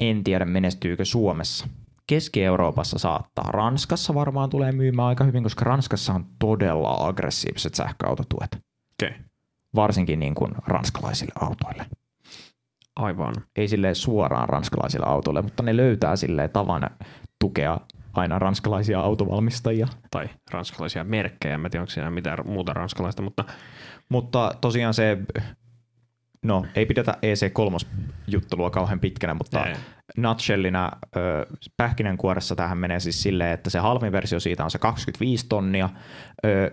en 0.00 0.24
tiedä 0.24 0.44
menestyykö 0.44 1.04
Suomessa. 1.04 1.68
Keski-Euroopassa 2.06 2.98
saattaa. 2.98 3.44
Ranskassa 3.44 4.14
varmaan 4.14 4.50
tulee 4.50 4.72
myymään 4.72 5.08
aika 5.08 5.24
hyvin, 5.24 5.42
koska 5.42 5.64
Ranskassa 5.64 6.12
on 6.12 6.26
todella 6.38 7.06
aggressiiviset 7.06 7.74
sähköautotuet. 7.74 8.54
Okei. 8.54 9.08
Okay. 9.08 9.29
Varsinkin 9.74 10.20
niin 10.20 10.34
kuin 10.34 10.52
ranskalaisille 10.66 11.32
autoille. 11.40 11.86
Aivan. 12.96 13.34
Ei 13.56 13.68
sille 13.68 13.94
suoraan 13.94 14.48
ranskalaisille 14.48 15.06
autoille, 15.06 15.42
mutta 15.42 15.62
ne 15.62 15.76
löytää 15.76 16.16
sille 16.16 16.48
tavan 16.48 16.90
tukea 17.40 17.80
aina 18.12 18.38
ranskalaisia 18.38 19.00
autovalmistajia. 19.00 19.88
Tai 20.10 20.28
ranskalaisia 20.50 21.04
merkkejä, 21.04 21.54
en 21.54 21.60
tiedä, 21.70 21.82
onko 21.82 21.90
siinä 21.90 22.10
mitään 22.10 22.38
muuta 22.44 22.72
ranskalaista, 22.72 23.22
mutta 23.22 23.44
Mutta 24.08 24.52
tosiaan 24.60 24.94
se, 24.94 25.18
no 26.42 26.66
ei 26.74 26.86
pidetä 26.86 27.14
EC3-juttelua 27.22 28.70
kauhean 28.70 29.00
pitkänä, 29.00 29.34
mutta 29.34 29.66
Ei. 29.66 29.74
nutshellina 30.16 30.90
pähkinänkuoressa 31.76 32.56
tähän 32.56 32.78
menee 32.78 33.00
siis 33.00 33.22
silleen, 33.22 33.52
että 33.52 33.70
se 33.70 33.78
halvin 33.78 34.12
versio 34.12 34.40
siitä 34.40 34.64
on 34.64 34.70
se 34.70 34.78
25 34.78 35.46
tonnia, 35.48 35.90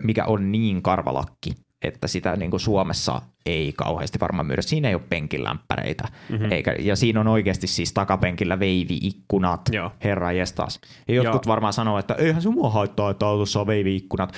mikä 0.03 0.25
on 0.25 0.51
niin 0.51 0.81
karvalakki, 0.81 1.51
että 1.85 2.07
sitä 2.07 2.35
niin 2.35 2.51
kuin 2.51 2.59
Suomessa 2.59 3.21
ei 3.45 3.73
kauheasti 3.77 4.19
varmaan 4.19 4.45
myydä. 4.47 4.61
Siinä 4.61 4.87
ei 4.89 4.95
ole 4.95 5.03
penkilämpäreitä, 5.09 6.03
Mhm. 6.03 6.33
mm-hmm. 6.33 6.51
eikä, 6.51 6.75
ja 6.79 6.95
siinä 6.95 7.19
on 7.19 7.27
oikeasti 7.27 7.67
siis 7.67 7.93
takapenkillä 7.93 8.59
veivi-ikkunat, 8.59 9.61
Joo. 9.71 9.91
herra 10.03 10.31
jestas. 10.31 10.79
Ja 11.07 11.13
jotkut 11.15 11.45
Ja- 11.45 11.49
varmaan 11.49 11.73
sanoo, 11.73 11.99
että 11.99 12.13
eihän 12.13 12.41
se 12.41 12.49
mua 12.49 12.69
haittaa, 12.69 13.09
että 13.11 13.27
autossa 13.27 13.59
on 13.61 13.67
veivi-ikkunat. 13.67 14.33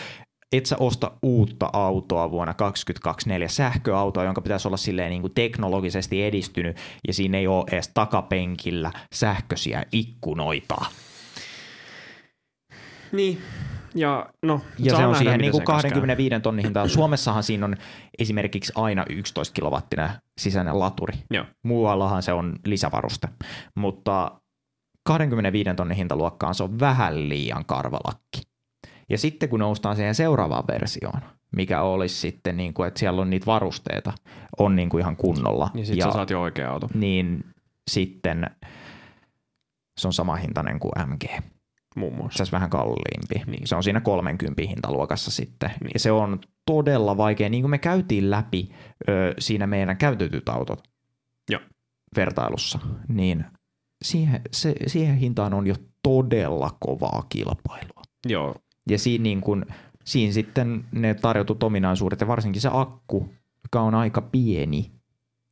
Et 0.52 0.66
sä 0.66 0.76
osta 0.80 1.12
uutta 1.24 1.70
autoa 1.74 2.32
vuonna 2.32 2.54
2024, 2.54 3.48
sähköautoa, 3.48 4.24
jonka 4.24 4.42
pitäisi 4.42 4.68
olla 4.68 4.78
silleen 4.78 5.10
niin 5.10 5.22
kuin 5.22 5.34
teknologisesti 5.34 6.24
edistynyt, 6.24 6.78
ja 7.08 7.14
siinä 7.14 7.38
ei 7.38 7.48
ole 7.48 7.64
edes 7.72 7.88
takapenkillä 7.94 8.92
sähköisiä 9.14 9.84
ikkunoita. 9.92 10.76
Niin. 13.12 13.42
Ja 13.96 14.30
no, 14.44 14.62
Ja 14.80 14.98
se 14.98 15.06
on 15.06 15.16
siihen 15.16 15.40
niin 15.40 15.52
kuin 15.52 15.60
sen 15.60 15.66
kanssa 15.66 15.88
käy. 15.88 15.96
25 15.96 16.40
tonnin 16.40 16.66
hintaan. 16.66 16.90
Suomessahan 16.90 17.44
siinä 17.44 17.66
on 17.66 17.76
esimerkiksi 18.20 18.74
aina 18.76 19.06
11 19.10 19.54
kilowattinen 19.54 20.10
sisäinen 20.38 20.80
laturi. 20.80 21.14
Joo. 21.32 21.46
Muuallahan 21.64 22.24
se 22.24 22.34
on 22.34 22.56
lisävaruste. 22.66 23.28
Mutta 23.76 24.32
25 25.04 25.70
tonnin 25.76 25.98
hintaluokkaan 25.98 26.56
se 26.56 26.64
on 26.64 26.80
vähän 26.80 27.30
liian 27.30 27.66
karvalakki. 27.66 28.42
Ja 29.10 29.18
sitten 29.18 29.50
kun 29.50 29.60
noustaan 29.60 29.96
siihen 29.96 30.16
seuraavaan 30.16 30.68
versioon, 30.68 31.22
mikä 31.56 31.82
olisi 31.82 32.16
sitten, 32.16 32.58
niin 32.58 32.74
kuin, 32.74 32.88
että 32.88 33.00
siellä 33.00 33.22
on 33.22 33.30
niitä 33.30 33.46
varusteita, 33.46 34.14
on 34.60 34.76
niin 34.76 34.90
kuin 34.90 35.02
ihan 35.02 35.16
kunnolla. 35.16 35.70
Niin 35.74 35.86
sit 35.86 35.98
ja 35.98 36.06
sä 36.06 36.12
saat 36.12 36.30
jo 36.30 36.42
oikea 36.42 36.72
auto. 36.72 36.90
niin 36.94 37.46
sitten 37.92 38.50
se 40.00 40.08
on 40.08 40.14
sama 40.14 40.36
hintainen 40.36 40.80
kuin 40.80 40.92
MG. 41.06 41.24
Muun 41.96 42.16
muassa. 42.16 42.38
Se 42.38 42.42
olisi 42.42 42.52
vähän 42.52 42.70
kalliimpi. 42.70 43.52
Niin. 43.52 43.68
Se 43.68 43.76
on 43.76 43.84
siinä 43.84 44.02
30 44.02 44.62
hintaluokassa 44.62 45.32
sitten. 45.32 45.72
Niin. 45.82 45.92
Ja 45.94 46.00
se 46.00 46.12
on 46.12 46.40
todella 46.66 47.18
vaikea. 47.18 47.50
Niin 47.50 47.64
kuin 47.64 47.72
me 47.72 47.78
käytiin 47.78 48.32
läpi 48.32 48.70
ö, 49.10 49.34
siinä 49.40 49.68
meidän 49.68 49.98
käytetyt 49.98 50.50
autot 50.50 50.84
Joo. 51.50 51.62
vertailussa, 52.16 52.80
niin 53.08 53.46
siihen, 54.02 54.42
se, 54.52 54.76
siihen 54.88 55.18
hintaan 55.18 55.54
on 55.54 55.68
jo 55.68 55.76
todella 56.04 56.78
kovaa 56.80 57.26
kilpailua. 57.30 58.02
Joo. 58.26 58.56
Ja 58.90 59.00
siinä, 59.00 59.24
niin 59.24 59.42
kuin, 59.42 59.66
siinä 60.06 60.34
sitten 60.34 60.86
ne 60.92 61.14
tarjotut 61.14 61.64
ominaisuudet 61.64 62.22
ja 62.22 62.28
varsinkin 62.28 62.62
se 62.62 62.70
akku, 62.74 63.34
joka 63.64 63.82
on 63.82 63.96
aika 63.96 64.22
pieni, 64.22 64.92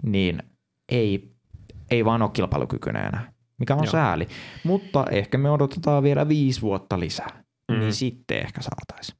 niin 0.03 0.43
ei, 0.89 1.31
ei 1.91 2.05
vaan 2.05 2.21
ole 2.21 2.31
kilpailukykyinen 2.33 3.05
enää, 3.05 3.33
mikä 3.59 3.75
on 3.75 3.83
Joo. 3.83 3.91
Sääli. 3.91 4.27
Mutta 4.63 5.05
ehkä 5.11 5.37
me 5.37 5.49
odotetaan 5.51 6.03
vielä 6.03 6.27
viisi 6.27 6.61
vuotta 6.61 6.99
lisää, 6.99 7.43
Mhm. 7.71 7.77
mm. 7.77 7.79
niin 7.79 7.93
sitten 7.93 8.37
ehkä 8.37 8.61
saataisiin. 8.61 9.17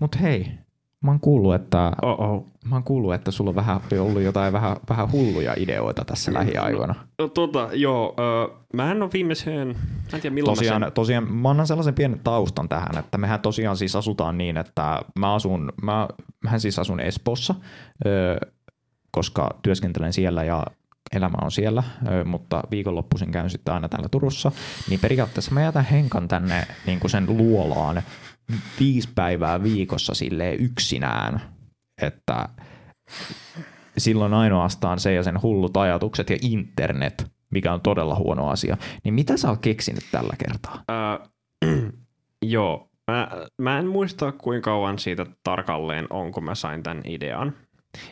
Mutta 0.00 0.18
hei, 0.18 0.58
mä 1.04 1.10
oon 1.10 1.20
kuullut, 1.20 1.54
että 1.54 1.92
Oh-oh. 2.02 2.46
Mä 2.68 2.76
oon 2.76 2.84
kuullut, 2.84 3.14
että 3.14 3.30
sulla 3.30 3.50
on 3.50 3.54
vähän, 3.54 3.80
ollut 4.00 4.22
jotain 4.22 4.52
vähän, 4.52 4.76
vähän 4.88 5.12
hulluja 5.12 5.54
ideoita 5.56 6.04
tässä 6.04 6.34
lähiaikoina. 6.34 6.94
No, 7.18 7.28
tota, 7.28 7.68
joo, 7.72 8.14
ö, 8.18 8.54
mä 8.72 8.90
en 8.90 9.02
ole 9.02 9.10
viimeiseen, 9.12 9.68
mä 9.68 9.74
en 10.14 10.20
tiedä 10.20 10.34
milloin 10.34 10.56
Tosiaan, 10.56 10.80
mä 10.80 10.86
sen, 10.86 10.92
tosiaan, 10.92 11.32
mä 11.32 11.50
annan 11.50 11.66
sellaisen 11.66 11.94
pienen 11.94 12.20
taustan 12.24 12.68
tähän, 12.68 12.98
että 12.98 13.18
mehän 13.18 13.40
tosiaan 13.40 13.76
siis 13.76 13.96
asutaan 13.96 14.38
niin, 14.38 14.56
että 14.56 15.02
mä 15.18 15.34
asun, 15.34 15.72
mä, 15.82 16.08
mähän 16.44 16.60
siis 16.60 16.78
asun 16.78 17.00
Espoossa, 17.00 17.54
ö, 18.06 18.36
koska 19.10 19.50
työskentelen 19.62 20.12
siellä 20.12 20.44
ja 20.44 20.64
elämä 21.12 21.36
on 21.42 21.50
siellä, 21.50 21.82
mutta 22.24 22.62
viikonloppuisin 22.70 23.30
käyn 23.30 23.50
sitten 23.50 23.74
aina 23.74 23.88
täällä 23.88 24.08
Turussa, 24.08 24.52
niin 24.88 25.00
periaatteessa 25.00 25.54
mä 25.54 25.62
jätän 25.62 25.84
Henkan 25.84 26.28
tänne 26.28 26.66
niin 26.86 27.00
kuin 27.00 27.10
sen 27.10 27.26
luolaan 27.28 28.02
viisi 28.80 29.08
päivää 29.14 29.62
viikossa 29.62 30.14
sille 30.14 30.54
yksinään, 30.54 31.40
että 32.02 32.48
silloin 33.98 34.34
ainoastaan 34.34 35.00
se 35.00 35.14
ja 35.14 35.22
sen 35.22 35.42
hullut 35.42 35.76
ajatukset 35.76 36.30
ja 36.30 36.36
internet, 36.42 37.32
mikä 37.50 37.72
on 37.72 37.80
todella 37.80 38.14
huono 38.14 38.48
asia. 38.48 38.76
Niin 39.04 39.14
mitä 39.14 39.36
sä 39.36 39.48
oot 39.48 39.60
keksinyt 39.60 40.04
tällä 40.12 40.34
kertaa? 40.38 40.82
Öö, 40.90 41.78
joo, 42.54 42.88
mä, 43.10 43.28
mä 43.58 43.78
en 43.78 43.86
muista 43.86 44.32
kuinka 44.32 44.70
kauan 44.70 44.98
siitä 44.98 45.26
tarkalleen 45.42 46.06
on, 46.10 46.32
kun 46.32 46.44
mä 46.44 46.54
sain 46.54 46.82
tämän 46.82 47.02
idean. 47.04 47.52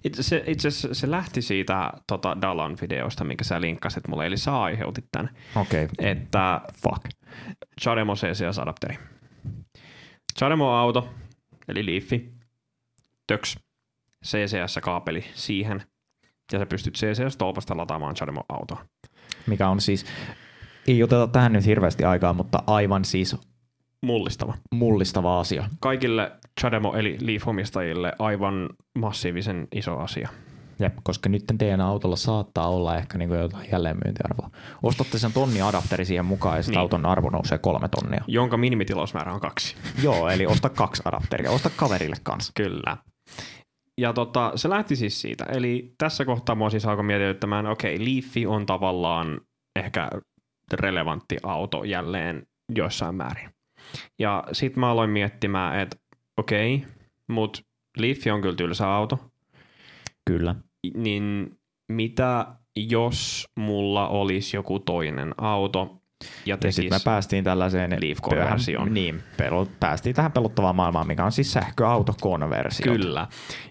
Itse, 0.05 0.23
se, 0.23 0.45
itse 0.47 0.69
asiassa 0.69 0.95
se 0.95 1.11
lähti 1.11 1.43
siitä 1.43 1.93
tota 2.07 2.37
Dalan 2.43 2.77
videosta, 2.81 3.25
minkä 3.25 3.45
sä 3.45 3.61
linkkasit 3.61 4.09
mulle, 4.09 4.27
eli 4.27 4.37
sä 4.37 4.61
aiheutit 4.61 5.05
tämän. 5.13 5.31
Okei, 5.57 5.85
okay. 5.85 6.11
Että 6.11 6.61
fuck. 6.83 7.03
Charemo 7.81 8.15
CCS-adapteri. 8.15 8.99
Charemo-auto, 10.39 11.09
eli 11.69 11.87
Leafi, 11.87 12.33
töks, 13.27 13.59
CCS-kaapeli 14.25 15.25
siihen, 15.35 15.83
ja 16.53 16.59
sä 16.59 16.67
pystyt 16.67 16.99
CCS-tolpasta 16.99 17.77
lataamaan 17.77 18.15
Charemo-autoa. 18.15 18.85
Mikä 19.47 19.69
on 19.69 19.81
siis, 19.81 20.07
ei 20.89 21.03
oteta 21.03 21.27
tähän 21.27 21.53
nyt 21.53 21.67
hirveästi 21.67 22.05
aikaa, 22.05 22.33
mutta 22.33 22.63
aivan 22.67 23.05
siis 23.05 23.37
Mullistava. 24.03 24.55
mullistava 24.75 25.41
asia. 25.41 25.69
Kaikille 25.81 26.33
Chademo 26.61 26.95
eli 26.95 27.19
Leaf-omistajille 27.21 28.13
aivan 28.19 28.69
massiivisen 28.99 29.69
iso 29.73 29.99
asia. 29.99 30.29
Jep, 30.79 30.95
koska 31.03 31.29
nyt 31.29 31.45
teidän 31.59 31.81
autolla 31.81 32.17
saattaa 32.17 32.69
olla 32.69 32.97
ehkä 32.97 33.19
niin 33.19 33.31
jotain 33.31 33.69
jälleenmyyntiarvoa. 33.73 34.51
Ostatte 34.83 35.19
sen 35.19 35.33
tonni 35.33 35.63
adapteri 35.63 36.05
siihen 36.05 36.25
mukaan 36.25 36.57
ja 36.57 36.63
sitten 36.63 36.73
Niin. 36.73 36.81
auton 36.81 37.07
arvo 37.07 37.31
nousee 37.31 37.59
kolme 37.59 37.89
tonnia. 37.89 38.25
Jonka 38.27 38.57
minimitilausmäärä 38.57 39.33
on 39.33 39.41
kaksi. 39.41 39.77
Joo, 40.03 40.29
eli 40.29 40.47
osta 40.47 40.69
kaksi 40.69 41.03
adapteria. 41.05 41.51
Osta 41.51 41.71
kaverille 41.77 42.17
kanssa. 42.23 42.53
Kyllä. 42.57 42.97
Ja 43.99 44.13
tota, 44.13 44.53
se 44.55 44.69
lähti 44.71 44.97
siis 44.97 45.21
siitä. 45.21 45.45
Eli 45.45 45.95
tässä 45.99 46.25
kohtaa 46.25 46.55
mua 46.55 46.71
siis 46.71 46.87
alkoi 46.87 47.05
mietityttämään, 47.05 47.67
okei, 47.67 47.95
okay, 47.95 48.07
Leafi 48.07 48.47
on 48.47 48.67
tavallaan 48.67 49.41
ehkä 49.77 50.11
relevantti 50.73 51.37
auto 51.43 51.85
jälleen 51.85 52.47
jossain 52.75 53.15
määrin. 53.15 53.51
Ja 54.19 54.45
sitten 54.53 54.81
mä 54.81 54.91
aloin 54.91 55.11
miettimään, 55.11 55.81
että 55.81 55.97
okei, 56.37 56.75
okay, 56.75 56.89
mutta 57.29 57.61
Leafi 57.99 58.31
on 58.31 58.41
kyllä 58.41 58.57
tylsä 58.57 58.89
auto, 58.95 59.32
Kyllä. 60.31 60.55
niin 60.95 61.51
mitä 61.93 62.47
jos 62.77 63.49
mulla 63.59 64.09
olisi 64.09 64.57
joku 64.57 64.79
toinen 64.79 65.35
auto 65.39 65.79
ja 66.23 66.29
Ja 66.47 66.57
tekisi... 66.57 66.83
sitten 66.83 67.01
me 67.01 67.05
päästiin 67.05 67.45
tällaiseen 67.45 67.91
Leaf-konversioon. 67.91 68.83
pöhän- 68.85 68.95
Niin, 68.95 69.23
pelu, 69.37 69.69
päästiin 69.81 70.15
tähän 70.17 70.33
pelottavaan 70.33 70.77
maailmaan, 70.77 71.07
mikä 71.07 71.25
on 71.25 71.33
siis 71.33 71.53
sähköautokonversio. 71.53 72.93
Kyllä. 72.93 73.27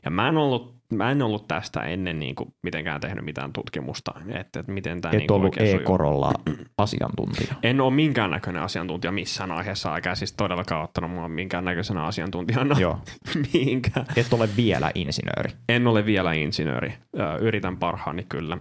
Ja 0.05 0.11
mä 0.11 0.27
en 0.27 0.37
ollut, 0.37 0.80
mä 0.91 1.11
en 1.11 1.21
ollut 1.21 1.47
tästä 1.47 1.81
ennen 1.81 2.19
niin 2.19 2.35
kuin 2.35 2.53
mitenkään 2.63 3.01
tehnyt 3.01 3.25
mitään 3.25 3.53
tutkimusta, 3.53 4.11
että, 4.27 4.59
että 4.59 4.71
miten 4.71 5.01
tämä 5.01 5.11
Et 5.11 5.17
niin 5.19 5.31
ollut 5.31 5.55
sujuu. 5.55 5.79
e-korolla 5.79 6.33
asiantuntija. 6.77 7.55
En 7.63 7.81
ole 7.81 7.93
minkäännäköinen 7.93 8.61
asiantuntija 8.61 9.11
missään 9.11 9.51
aiheessa, 9.51 9.95
eikä 9.95 10.15
siis 10.15 10.33
todellakaan 10.33 10.83
ottanut 10.83 11.11
mua 11.11 11.27
minkäännäköisenä 11.27 12.03
asiantuntijana 12.03 12.79
Joo. 12.79 12.99
mihinkään. 13.53 14.05
Et 14.15 14.33
ole 14.33 14.49
vielä 14.57 14.91
insinööri. 14.95 15.49
En 15.69 15.87
ole 15.87 16.05
vielä 16.05 16.33
insinööri. 16.33 16.93
Yritän 17.41 17.77
parhaani 17.77 18.25
kyllä. 18.29 18.57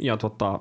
Ja 0.00 0.16
tota, 0.16 0.60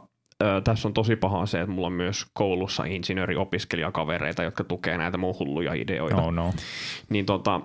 tässä 0.64 0.88
on 0.88 0.94
tosi 0.94 1.16
pahaa 1.16 1.46
se, 1.46 1.62
että 1.62 1.72
mulla 1.72 1.88
on 1.88 1.94
myös 1.94 2.26
koulussa 2.34 2.84
insinööriopiskelijakavereita, 2.84 4.44
jotka 4.44 4.64
tukee 4.64 4.98
näitä 4.98 5.18
mun 5.18 5.36
hulluja 5.40 5.74
ideoita. 5.74 6.22
Oh 6.22 6.32
no. 6.34 6.54
Niin 7.10 7.26
tota, 7.26 7.62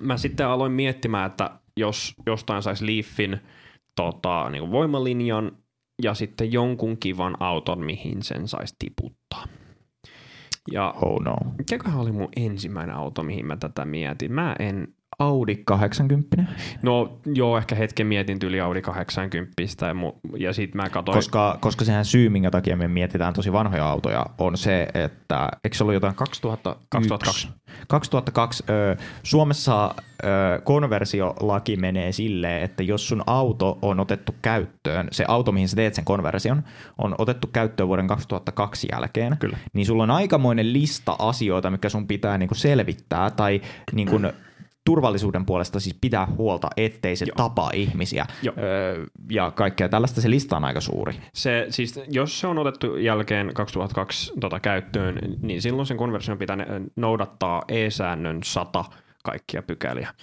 mä 0.00 0.16
sitten 0.16 0.46
aloin 0.46 0.72
miettimään, 0.72 1.26
että 1.26 1.50
jos 1.78 2.14
jostain 2.26 2.62
saisi 2.62 2.86
Leafin 2.86 3.40
tota, 3.96 4.50
niin 4.50 4.60
kuin 4.60 4.72
voimalinjan 4.72 5.52
ja 6.02 6.14
sitten 6.14 6.52
jonkun 6.52 6.98
kivan 6.98 7.36
auton, 7.40 7.84
mihin 7.84 8.22
sen 8.22 8.48
saisi 8.48 8.76
tiputtaa. 8.78 9.44
Ja 10.72 10.94
Oh 11.02 11.20
no. 11.20 11.36
mikäköhän 11.58 12.00
oli 12.00 12.12
mun 12.12 12.28
ensimmäinen 12.36 12.96
auto, 12.96 13.22
mihin 13.22 13.46
mä 13.46 13.56
tätä 13.56 13.84
mietin? 13.84 14.32
Mä 14.32 14.56
en, 14.58 14.94
Audi 15.18 15.56
80. 15.64 16.36
no 16.82 17.18
joo, 17.34 17.58
ehkä 17.58 17.74
hetken 17.74 18.06
mietin 18.06 18.38
yli 18.44 18.60
Audi 18.60 18.82
80 18.82 19.52
ja, 19.86 19.92
mu- 19.92 20.36
ja 20.36 20.52
sit 20.52 20.74
mä 20.74 20.90
katsoin, 20.90 21.16
Koska, 21.16 21.58
koska 21.60 21.84
sehän 21.84 22.04
syy, 22.04 22.28
minkä 22.28 22.50
takia 22.50 22.76
me 22.76 22.88
mietitään 22.88 23.34
tosi 23.34 23.52
vanhoja 23.52 23.86
autoja, 23.86 24.26
on 24.38 24.56
se, 24.56 24.88
että 24.94 25.48
eikö 25.64 25.76
se 25.76 25.84
ollut 25.84 25.94
jotain 25.94 26.14
2001? 26.14 26.88
2002. 26.88 27.48
2002 27.88 28.64
ö, 28.70 28.96
Suomessa 29.22 29.94
ö, 30.24 30.26
konversiolaki 30.64 31.76
menee 31.76 32.12
silleen, 32.12 32.62
että 32.62 32.82
jos 32.82 33.08
sun 33.08 33.22
auto 33.26 33.78
on 33.82 34.00
otettu 34.00 34.34
käyttöön, 34.42 35.08
se 35.12 35.24
auto, 35.28 35.52
mihin 35.52 35.68
sä 35.68 35.76
teet 35.76 35.94
sen 35.94 36.04
konversion, 36.04 36.62
on 36.98 37.14
otettu 37.18 37.46
käyttöön 37.52 37.88
vuoden 37.88 38.06
2002 38.06 38.88
jälkeen, 38.92 39.36
Kyllä. 39.38 39.58
niin 39.72 39.86
sulla 39.86 40.02
on 40.02 40.10
aikamoinen 40.10 40.72
lista 40.72 41.16
asioita, 41.18 41.70
mikä 41.70 41.88
sun 41.88 42.06
pitää 42.06 42.38
niinku 42.38 42.54
selvittää 42.54 43.30
tai 43.30 43.60
niinku 43.92 44.18
turvallisuuden 44.88 45.46
puolesta 45.46 45.80
siis 45.80 45.96
pitää 46.00 46.26
huolta, 46.26 46.68
ettei 46.76 47.16
se 47.16 47.24
Joo. 47.24 47.34
tapa 47.36 47.70
ihmisiä 47.74 48.26
Joo. 48.42 48.54
Öö, 48.58 49.04
ja 49.30 49.50
kaikkea 49.50 49.88
tällaista. 49.88 50.20
Se 50.20 50.30
lista 50.30 50.56
on 50.56 50.64
aika 50.64 50.80
suuri. 50.80 51.20
Se, 51.34 51.66
siis, 51.70 52.00
jos 52.10 52.40
se 52.40 52.46
on 52.46 52.58
otettu 52.58 52.96
jälkeen 52.96 53.54
2002 53.54 54.32
tota, 54.40 54.60
käyttöön, 54.60 55.18
niin 55.42 55.62
silloin 55.62 55.86
sen 55.86 55.96
konversion 55.96 56.38
pitää 56.38 56.56
noudattaa 56.96 57.62
E-säännön 57.68 58.40
100 58.44 58.84
kaikkia 59.24 59.62
pykäliä. 59.62 60.14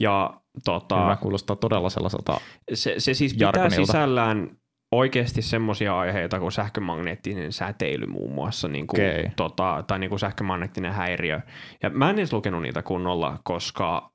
Ja 0.00 0.40
tota, 0.64 1.02
Hyvä, 1.02 1.16
kuulostaa 1.16 1.56
todella 1.56 1.90
sellaiselta. 1.90 2.40
se, 2.74 2.94
se 2.98 3.14
siis 3.14 3.32
pitää 3.32 3.46
Jargonilta. 3.46 3.86
sisällään 3.86 4.50
oikeasti 4.92 5.42
semmoisia 5.42 5.98
aiheita 5.98 6.40
kuin 6.40 6.52
sähkömagneettinen 6.52 7.52
säteily 7.52 8.06
muun 8.06 8.32
muassa, 8.34 8.68
niin 8.68 8.86
kuin, 8.86 9.00
Okei. 9.00 9.30
tota, 9.36 9.84
tai 9.86 9.98
niin 9.98 10.10
kuin 10.10 10.18
sähkömagneettinen 10.18 10.92
häiriö. 10.92 11.40
Ja 11.82 11.90
mä 11.90 12.10
en 12.10 12.18
edes 12.18 12.32
lukenut 12.32 12.62
niitä 12.62 12.82
kunnolla, 12.82 13.38
koska 13.44 14.10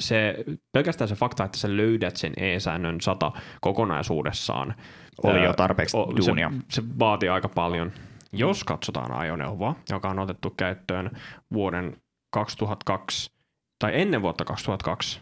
se, 0.00 0.44
pelkästään 0.72 1.08
se 1.08 1.14
fakta, 1.14 1.44
että 1.44 1.58
sä 1.58 1.76
löydät 1.76 2.16
sen 2.16 2.32
E-säännön 2.36 3.00
100 3.00 3.32
kokonaisuudessaan, 3.60 4.74
Oli 5.22 5.44
jo 5.44 5.52
tarpeeksi 5.52 5.96
o- 5.96 6.12
duunia. 6.16 6.52
Se, 6.68 6.82
se 6.82 6.82
vaatii 6.98 7.28
aika 7.28 7.48
paljon. 7.48 7.92
Jos 8.32 8.64
katsotaan 8.64 9.12
ajoneuvoa, 9.12 9.76
joka 9.90 10.08
on 10.08 10.18
otettu 10.18 10.50
käyttöön 10.50 11.10
vuoden 11.52 11.96
2002 12.30 13.32
tai 13.78 14.00
ennen 14.00 14.22
vuotta 14.22 14.44
2002, 14.44 15.20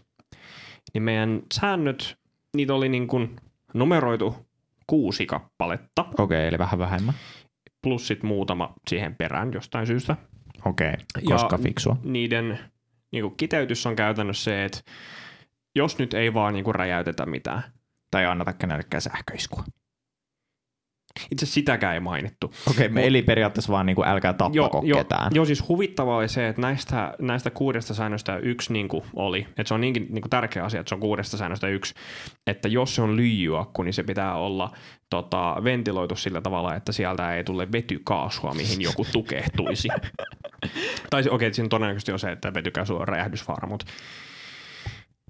niin 0.93 1.03
meidän 1.03 1.41
säännöt, 1.53 2.17
niitä 2.55 2.73
oli 2.73 2.89
niin 2.89 3.07
kuin 3.07 3.35
numeroitu 3.73 4.44
kuusi 4.87 5.25
kappaletta, 5.25 6.05
Okei, 6.19 6.47
eli 6.47 6.57
vähän 6.57 6.79
vähemmän. 6.79 7.13
plus 7.83 8.07
sit 8.07 8.23
muutama 8.23 8.73
siihen 8.89 9.15
perään 9.15 9.53
jostain 9.53 9.87
syystä. 9.87 10.15
Okei, 10.65 10.93
koska 11.25 11.55
Ja- 11.55 11.63
fiksua. 11.63 11.97
Niiden 12.03 12.59
niin 13.11 13.21
kuin 13.23 13.37
kiteytys 13.37 13.85
on 13.85 13.95
käytännössä 13.95 14.43
se, 14.43 14.65
että 14.65 14.79
jos 15.75 15.97
nyt 15.99 16.13
ei 16.13 16.33
vaan 16.33 16.53
niin 16.53 16.63
kuin 16.63 16.75
räjäytetä 16.75 17.25
mitään, 17.25 17.63
Tai 18.11 18.25
anneta 18.25 18.53
kenellekään 18.53 19.01
sähköiskua. 19.01 19.63
Itse 21.31 21.45
sitäkään 21.45 21.93
ei 21.93 21.99
mainittu. 21.99 22.53
Okei, 22.69 22.89
me 22.89 23.07
eli 23.07 23.21
periaatteessa 23.21 23.73
vaan 23.73 23.85
niin 23.85 23.95
kuin 23.95 24.07
älkää 24.07 24.33
tappako 24.33 24.81
joo, 24.85 25.03
ketään. 25.03 25.31
joo, 25.35 25.45
siis 25.45 25.67
huvittavaa 25.67 26.17
oli 26.17 26.29
se, 26.29 26.47
että 26.47 26.61
näistä, 26.61 27.13
näistä 27.19 27.49
kuudesta 27.49 27.93
säännöstä 27.93 28.37
yksi 28.37 28.73
niin 28.73 28.87
kuin 28.87 29.03
oli, 29.15 29.47
että 29.49 29.67
se 29.67 29.73
on 29.73 29.81
niinkin 29.81 30.07
niin 30.09 30.21
kuin 30.21 30.29
tärkeä 30.29 30.63
asia, 30.63 30.79
että 30.79 30.89
se 30.89 30.95
on 30.95 31.01
kuudesta 31.01 31.37
säännöstä 31.37 31.67
yksi, 31.67 31.93
että 32.47 32.67
jos 32.67 32.95
se 32.95 33.01
on 33.01 33.15
lyijyakku, 33.15 33.83
niin 33.83 33.93
se 33.93 34.03
pitää 34.03 34.35
olla 34.35 34.71
tota, 35.09 35.55
ventiloitu 35.63 36.15
sillä 36.15 36.41
tavalla, 36.41 36.75
että 36.75 36.91
sieltä 36.91 37.35
ei 37.35 37.43
tule 37.43 37.71
vetykaasua, 37.71 38.53
mihin 38.53 38.81
joku 38.81 39.05
tukehtuisi. 39.11 39.87
tai 41.09 41.21
okei, 41.21 41.31
okay, 41.31 41.53
siinä 41.53 41.69
todennäköisesti 41.69 42.11
on 42.11 42.19
se, 42.19 42.31
että 42.31 42.53
vetykaasu 42.53 42.95
on 42.95 43.07
räjähdysvaara, 43.07 43.67
mutta 43.67 43.85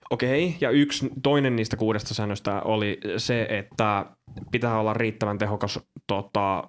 Okei, 0.10 0.56
ja 0.62 0.70
yksi 0.70 1.10
toinen 1.24 1.56
niistä 1.56 1.78
kuudesta 1.78 2.14
säännöstä 2.14 2.62
oli 2.62 3.00
se, 3.18 3.48
että 3.50 4.06
pitää 4.52 4.80
olla 4.80 4.94
riittävän 4.94 5.38
tehokas 5.38 5.80
tota, 6.08 6.64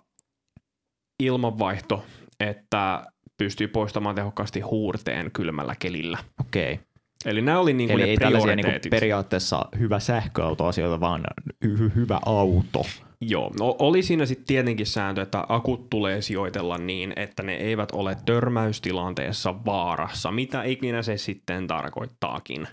ilmanvaihto, 1.23 2.05
että 2.41 3.05
pystyy 3.39 3.69
poistamaan 3.69 4.15
tehokkaasti 4.15 4.61
huurteen 4.61 5.31
kylmällä 5.33 5.75
kelillä. 5.79 6.19
Okei. 6.41 6.81
Eli 7.25 7.43
nämä 7.43 7.59
oli 7.59 7.73
niin 7.73 7.89
kuin 7.89 8.01
Eli 8.01 8.07
ne 8.07 8.11
ei 8.11 8.17
tällaisia 8.17 8.57
niin 8.57 8.67
kuin 8.67 8.91
periaatteessa 8.91 9.67
hyvä 9.79 9.99
sähköautoasioita, 9.99 11.01
vaan 11.01 11.25
hy- 11.65 11.95
hyvä 11.95 12.21
auto. 12.27 12.83
Joo, 13.21 13.51
no 13.61 13.77
oli 13.79 14.03
siinä 14.03 14.27
sitten 14.27 14.47
tietenkin 14.47 14.87
sääntö, 14.87 15.23
että 15.23 15.45
akut 15.49 15.91
tulee 15.91 16.23
sijoitella 16.23 16.79
niin, 16.79 17.13
että 17.17 17.43
ne 17.43 17.55
eivät 17.55 17.93
ole 17.93 18.17
törmäystilanteessa 18.27 19.65
vaarassa, 19.65 20.31
mitä 20.31 20.63
ikinä 20.63 21.03
se 21.03 21.17
sitten 21.17 21.67
tarkoittaakin. 21.67 22.69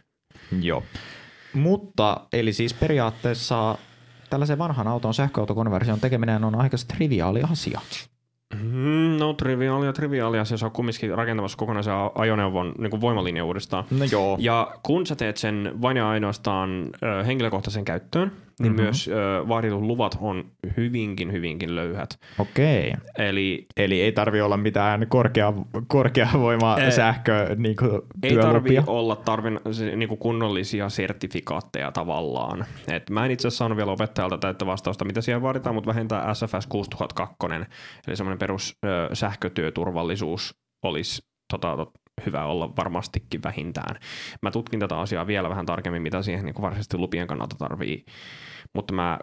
Joo. 0.62 0.84
Mutta, 1.54 2.22
eli 2.34 2.54
siis 2.54 2.74
periaatteessa 2.74 3.78
tällaisen 4.30 4.58
vanhan 4.58 4.88
auton 4.88 5.14
sähköautokonversion 5.14 6.00
tekeminen 6.00 6.44
on 6.44 6.56
aika 6.56 6.78
triviaali 6.88 7.42
asia. 7.52 7.82
Mm, 8.62 9.18
no 9.20 9.34
triviaalia, 9.34 9.94
triviaalia. 9.94 10.46
Se 10.46 10.66
on 10.66 10.72
kumminkin 10.72 11.18
rakentamassa 11.18 11.58
kokonaisen 11.58 11.94
ajoneuvon 12.16 12.74
niin 12.78 13.02
voimalinja 13.02 13.46
uudestaan. 13.46 13.86
No 13.92 14.06
joo. 14.12 14.38
Ja 14.40 14.76
kun 14.84 15.08
sä 15.08 15.16
teet 15.16 15.38
sen 15.38 15.72
vain 15.82 15.98
ja 15.98 16.10
ainoastaan 16.10 16.90
ö, 17.04 17.24
henkilökohtaisen 17.24 17.86
käyttöön, 17.86 18.32
niin 18.60 18.72
Mhm. 18.72 18.76
mm-hmm. 18.76 18.84
myös 18.84 19.08
ö, 19.08 19.48
vaaditut 19.48 19.82
luvat 19.82 20.18
on 20.22 20.52
hyvinkin, 20.78 21.32
hyvinkin 21.32 21.76
löyhät. 21.76 22.20
Okei. 22.40 22.94
Eli 23.18 23.66
Eli 23.78 24.02
ei 24.02 24.12
tarvi 24.12 24.42
olla 24.42 24.58
mitään 24.58 25.06
korkea, 25.10 25.54
korkeavoima 25.88 26.78
Ei. 26.78 26.92
sähkö 26.92 27.56
niin 27.58 27.76
kuin, 27.76 28.02
ei 28.24 28.38
tarvi 28.38 28.78
olla 28.88 29.16
tarvin, 29.16 29.60
niin 29.96 30.10
kuin 30.10 30.20
kunnollisia 30.20 30.90
sertifikaatteja 30.90 31.92
tavallaan. 31.92 32.66
Et 32.92 33.10
mä 33.10 33.26
en 33.26 33.32
itse 33.32 33.48
asiassa 33.48 33.58
saanut 33.58 33.78
vielä 33.78 33.92
opettajalta 33.92 34.38
täyttä 34.38 34.66
vastausta, 34.66 35.06
mitä 35.06 35.22
siellä 35.22 35.42
vaaditaan, 35.42 35.76
mutta 35.76 35.88
vähintään 35.94 36.36
SFS 36.36 36.68
6002, 36.70 37.36
eli 38.08 38.16
semmoinen 38.16 38.40
perus 38.40 38.78
ö, 38.86 39.16
sähkötyöturvallisuus 39.16 40.56
olisi 40.84 41.22
tota, 41.54 41.76
tot, 41.78 41.90
hyvä 42.26 42.46
olla 42.46 42.76
varmastikin 42.78 43.44
vähintään. 43.44 43.96
Mä 44.42 44.52
tutkin 44.52 44.80
tätä 44.80 45.00
asiaa 45.00 45.28
vielä 45.28 45.50
vähän 45.50 45.66
tarkemmin, 45.66 46.02
mitä 46.02 46.22
siihen 46.22 46.46
niin 46.46 46.62
varsinaisesti 46.62 46.98
lupien 46.98 47.28
kannalta 47.28 47.56
tarvii, 47.60 48.06
mutta 48.74 48.94
mä 48.94 49.20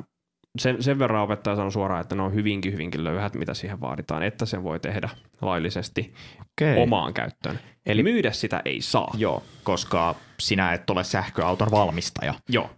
sen, 0.59 0.83
sen 0.83 0.99
verran 0.99 1.23
opettaja 1.23 1.57
sanoi 1.57 1.73
suoraan, 1.73 2.01
että 2.01 2.15
ne 2.15 2.23
on 2.23 2.35
hyvinkin, 2.35 2.73
hyvinkin 2.73 3.05
löyhät, 3.05 3.35
mitä 3.35 3.55
siihen 3.55 3.81
vaaditaan, 3.81 4.23
että 4.23 4.47
sen 4.47 4.63
voi 4.63 4.81
tehdä 4.81 5.09
laillisesti 5.43 6.15
Okei. 6.41 6.83
omaan 6.83 7.15
käyttöön. 7.15 7.59
Eli 7.87 8.03
myydä 8.03 8.33
sitä 8.33 8.63
ei 8.65 8.81
saa. 8.81 9.15
Joo, 9.17 9.43
koska 9.65 10.15
sinä 10.41 10.73
et 10.73 10.91
ole 10.91 11.05
sähköauton 11.05 11.69
valmistaja, 11.71 12.35
Joo. 12.49 12.71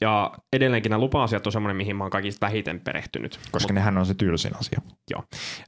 Ja 0.00 0.32
edelleenkin 0.52 0.90
nämä 0.90 1.00
lupa-asiat 1.00 1.46
on 1.46 1.52
semmoinen, 1.52 1.76
mihin 1.76 1.96
mä 1.96 2.04
oon 2.04 2.10
kaikista 2.10 2.46
vähiten 2.46 2.80
perehtynyt. 2.80 3.40
koska 3.50 3.72
Mut, 3.72 3.74
nehän 3.74 3.98
on 3.98 4.06
se 4.06 4.14
tylsin 4.14 4.56
asia. 4.56 4.80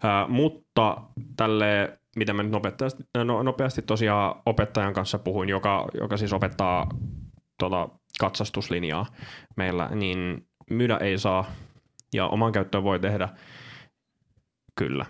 Ää, 0.03 0.27
mutta 0.29 1.03
tälle, 1.37 1.99
mitä 2.17 2.33
mä 2.33 2.43
nyt 2.43 2.53
nopeasti, 2.53 3.05
no, 3.25 3.43
nopeasti 3.43 3.83
tosiaan 3.83 4.43
opettajan 4.47 4.95
kanssa 4.95 5.19
puhuin, 5.19 5.49
joka, 5.49 5.89
joka 6.01 6.17
siis 6.17 6.33
opettaa 6.33 6.89
tota, 7.59 7.89
katsastuslinjaa 8.21 9.07
meillä, 9.57 9.89
niin 9.95 10.47
myydä 10.71 10.97
ei 10.97 11.19
saa 11.19 11.51
ja 12.15 12.27
oman 12.27 12.53
käyttöön 12.53 12.85
voi 12.85 12.99
tehdä 12.99 13.29
kyllä. 14.75 15.07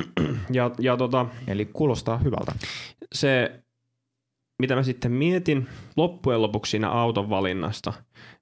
ja, 0.50 0.70
ja 0.78 0.96
tota, 0.96 1.26
Eli 1.46 1.64
kuulostaa 1.64 2.18
hyvältä. 2.18 2.52
se, 3.12 3.62
mitä 4.58 4.74
mä 4.74 4.82
sitten 4.82 5.12
mietin 5.12 5.68
loppujen 5.96 6.42
lopuksi 6.42 6.70
siinä 6.70 6.90
auton 6.90 7.30
valinnasta, 7.30 7.92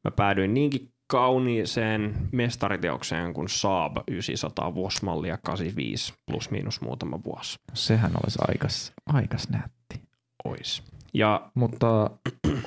mä 0.05 0.11
päädyin 0.11 0.55
niinkin 0.55 0.93
kauniiseen 1.07 2.15
mestariteokseen 2.33 3.35
kuin 3.35 3.49
Saab 3.49 3.97
900 4.09 4.75
vuosimallia 4.75 5.39
85 5.43 6.15
plus 6.27 6.51
miinus 6.51 6.81
muutama 6.81 7.21
vuosi 7.25 7.59
Sehän 7.75 8.11
olisi 8.25 8.39
aikas, 8.49 8.93
aikas 9.07 9.49
nätti. 9.49 10.01
ois. 10.45 10.83
Ja 11.15 11.51
Mutta 11.55 12.11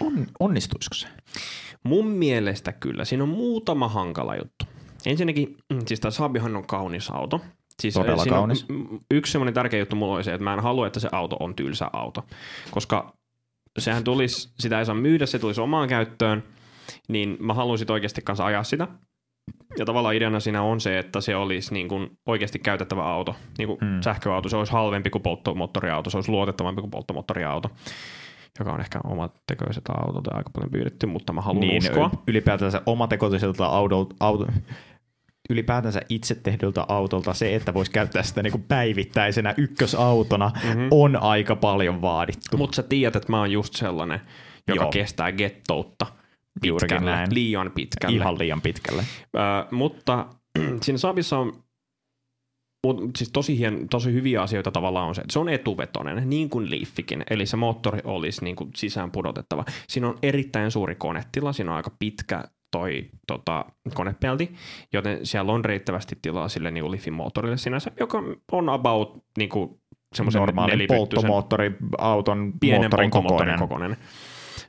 on, 0.02 0.28
onnistuisiko 0.40 0.94
se? 0.94 1.08
mun 1.84 2.08
mielestä 2.08 2.72
kyllä, 2.74 3.06
siinä 3.06 3.24
on 3.24 3.30
muutama 3.30 3.88
hankala 3.88 4.36
juttu. 4.36 4.66
Ensinnäkin, 5.06 5.58
mm, 5.74 5.80
siis 5.88 6.00
tämä 6.00 6.12
Saabihan 6.12 6.56
on 6.56 6.68
kaunis 6.68 7.10
auto. 7.12 7.42
Siis 7.82 7.94
Todella 7.94 8.22
on- 8.22 8.30
kaunis. 8.30 8.68
mm, 8.70 9.00
yksi 9.12 9.32
semmoinen 9.32 9.54
tärkeä 9.54 9.80
juttu 9.80 9.96
mulla 9.96 10.16
oli 10.16 10.24
se, 10.24 10.34
että 10.34 10.44
mä 10.44 10.54
en 10.54 10.60
halua, 10.60 10.88
että 10.88 11.00
se 11.00 11.10
auto 11.12 11.38
on 11.40 11.56
tylsä 11.56 11.90
auto. 11.94 12.26
Koska 12.72 13.14
sehän 13.80 14.04
tulisi, 14.04 14.50
sitä 14.60 14.80
ei 14.80 14.86
saa 14.86 14.96
myydä, 14.96 15.26
se 15.26 15.40
tulisi 15.40 15.62
omaan 15.62 15.88
käyttöön, 15.90 16.44
niin 17.10 17.38
mä 17.40 17.54
haluaisin 17.54 17.92
oikeasti 17.92 18.22
kanssa 18.22 18.46
ajaa 18.46 18.64
sitä. 18.64 18.88
Ja 19.80 19.86
tavallaan 19.86 20.16
ideana 20.16 20.40
siinä 20.40 20.62
on 20.62 20.82
se, 20.82 21.00
että 21.00 21.22
se 21.22 21.36
olisi 21.36 21.74
niin 21.74 21.88
kuin 21.88 22.10
oikeasti 22.26 22.60
käytettävä 22.60 23.04
auto, 23.04 23.36
niin 23.58 23.68
kuin 23.68 23.78
Mm. 23.82 23.88
mm. 23.88 24.02
sähköauto. 24.02 24.50
Se 24.50 24.58
olisi 24.58 24.72
halvempi 24.74 25.10
kuin 25.10 25.22
polttomoottoriauto, 25.22 26.10
se 26.10 26.18
olisi 26.18 26.32
luotettavampi 26.32 26.82
kuin 26.82 26.92
polttomoottoriauto, 26.92 27.70
joka 28.60 28.72
on 28.74 28.80
ehkä 28.82 29.00
omat 29.04 29.34
tekoiset 29.48 29.84
autot 29.90 30.26
ja 30.26 30.38
aika 30.38 30.50
paljon 30.50 30.72
pyydetty, 30.72 31.06
mutta 31.06 31.34
mä 31.34 31.42
haluan 31.42 31.60
niin, 31.68 31.78
uskoa. 31.78 32.12
ylipäätänsä 32.28 32.82
omatekoiselta 32.86 33.66
autolta, 33.66 34.16
auto, 34.20 34.48
ylipäätänsä 35.50 36.02
itse 36.10 36.36
tehdyltä 36.36 36.86
autolta 36.88 37.34
se, 37.34 37.56
että 37.56 37.74
voisi 37.74 37.92
käyttää 37.92 38.24
sitä 38.24 38.44
niin 38.44 38.52
kuin 38.52 38.64
päivittäisenä 38.68 39.54
ykkösautona, 39.58 40.52
Mhm. 40.64 40.88
on 40.92 41.16
aika 41.16 41.56
paljon 41.56 42.02
vaadittu. 42.02 42.58
Mutta 42.58 42.76
sä 42.76 42.84
tiedät, 42.84 43.16
että 43.16 43.32
mä 43.32 43.40
oon 43.40 43.52
just 43.52 43.74
sellainen, 43.76 44.22
joka 44.68 44.84
Joo. 44.84 44.92
Kestää 44.92 45.32
gettoutta 45.32 46.06
pitkälle, 46.62 47.12
näin. 47.12 47.34
liian 47.34 47.72
pitkälle. 47.76 48.16
Ihan 48.16 48.40
liian 48.40 48.62
pitkälle. 48.62 49.04
Ö, 49.36 49.40
mutta 49.72 50.26
siinä 50.84 50.98
Saabissa 50.98 51.38
on 51.38 51.64
mut, 52.88 53.16
siis 53.18 53.30
tosi, 53.32 53.58
hien, 53.58 53.90
tosi 53.90 54.14
hyviä 54.14 54.42
asioita 54.42 54.72
tavallaan 54.72 55.08
on 55.08 55.16
se, 55.16 55.22
että 55.22 55.34
se 55.34 55.40
on 55.40 55.50
etuvetoinen, 55.50 56.30
niin 56.30 56.50
kuin 56.50 56.72
Leafikin, 56.72 57.24
eli 57.30 57.46
se 57.46 57.58
moottori 57.58 58.00
olisi 58.04 58.44
niin 58.44 58.56
kuin 58.56 58.70
sisään 58.76 59.12
pudotettava. 59.12 59.66
Siinä 59.88 60.08
on 60.08 60.18
erittäin 60.24 60.72
suuri 60.72 60.96
konetila, 60.96 61.54
siinä 61.54 61.72
on 61.72 61.78
aika 61.78 61.92
pitkä 62.00 62.44
toi 62.72 63.10
tota, 63.28 63.66
konepelti, 63.94 64.56
joten 64.94 65.26
siellä 65.26 65.52
on 65.52 65.66
riittävästi 65.66 66.18
tilaa 66.22 66.50
sille 66.50 66.72
niin 66.72 66.92
Leafin 66.92 67.14
moottorille 67.14 67.58
sinänsä, 67.58 67.92
joka 68.00 68.24
on 68.52 68.70
about 68.70 69.24
niin 69.38 69.50
kuin 69.50 69.80
semmoisen 70.16 70.40
Normaalin 70.40 70.88
polttomoottoriauton 70.88 72.54
pienen 72.60 72.82
moottorin 72.82 73.12
kokoinen. 73.12 73.60
kokoinen. 73.60 73.98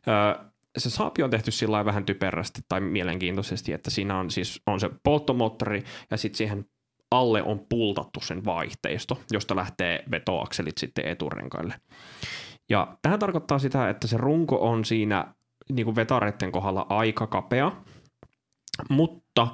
Öö, 0.09 0.50
se 0.79 0.91
saapi 0.91 1.23
on 1.23 1.31
tehty 1.31 1.51
sillä 1.51 1.85
vähän 1.85 2.05
typerästi 2.05 2.61
tai 2.69 2.81
mielenkiintoisesti, 2.81 3.73
että 3.73 3.91
siinä 3.91 4.19
on 4.19 4.31
siis 4.31 4.63
on 4.67 4.81
se 4.81 4.91
polttomoottori 5.03 5.85
ja 6.11 6.17
sitten 6.17 6.39
siihen 6.39 6.65
alle 7.11 7.43
on 7.43 7.67
pultattu 7.69 8.21
sen 8.21 8.45
vaihteisto, 8.45 9.21
josta 9.31 9.57
lähtee 9.57 10.05
vetoakselit 10.11 10.79
sitten 10.79 11.07
eturenkaille. 11.07 11.75
Ja 12.71 12.97
tähän 13.03 13.19
tarkoittaa 13.19 13.59
sitä, 13.59 13.89
että 13.89 14.07
se 14.07 14.17
runko 14.17 14.69
on 14.71 14.85
siinä 14.85 15.35
niin 15.73 15.85
kuin 15.85 15.97
vetareiden 15.97 16.53
kohdalla 16.53 16.87
aika 16.89 17.27
kapea, 17.27 17.73
mutta 18.91 19.49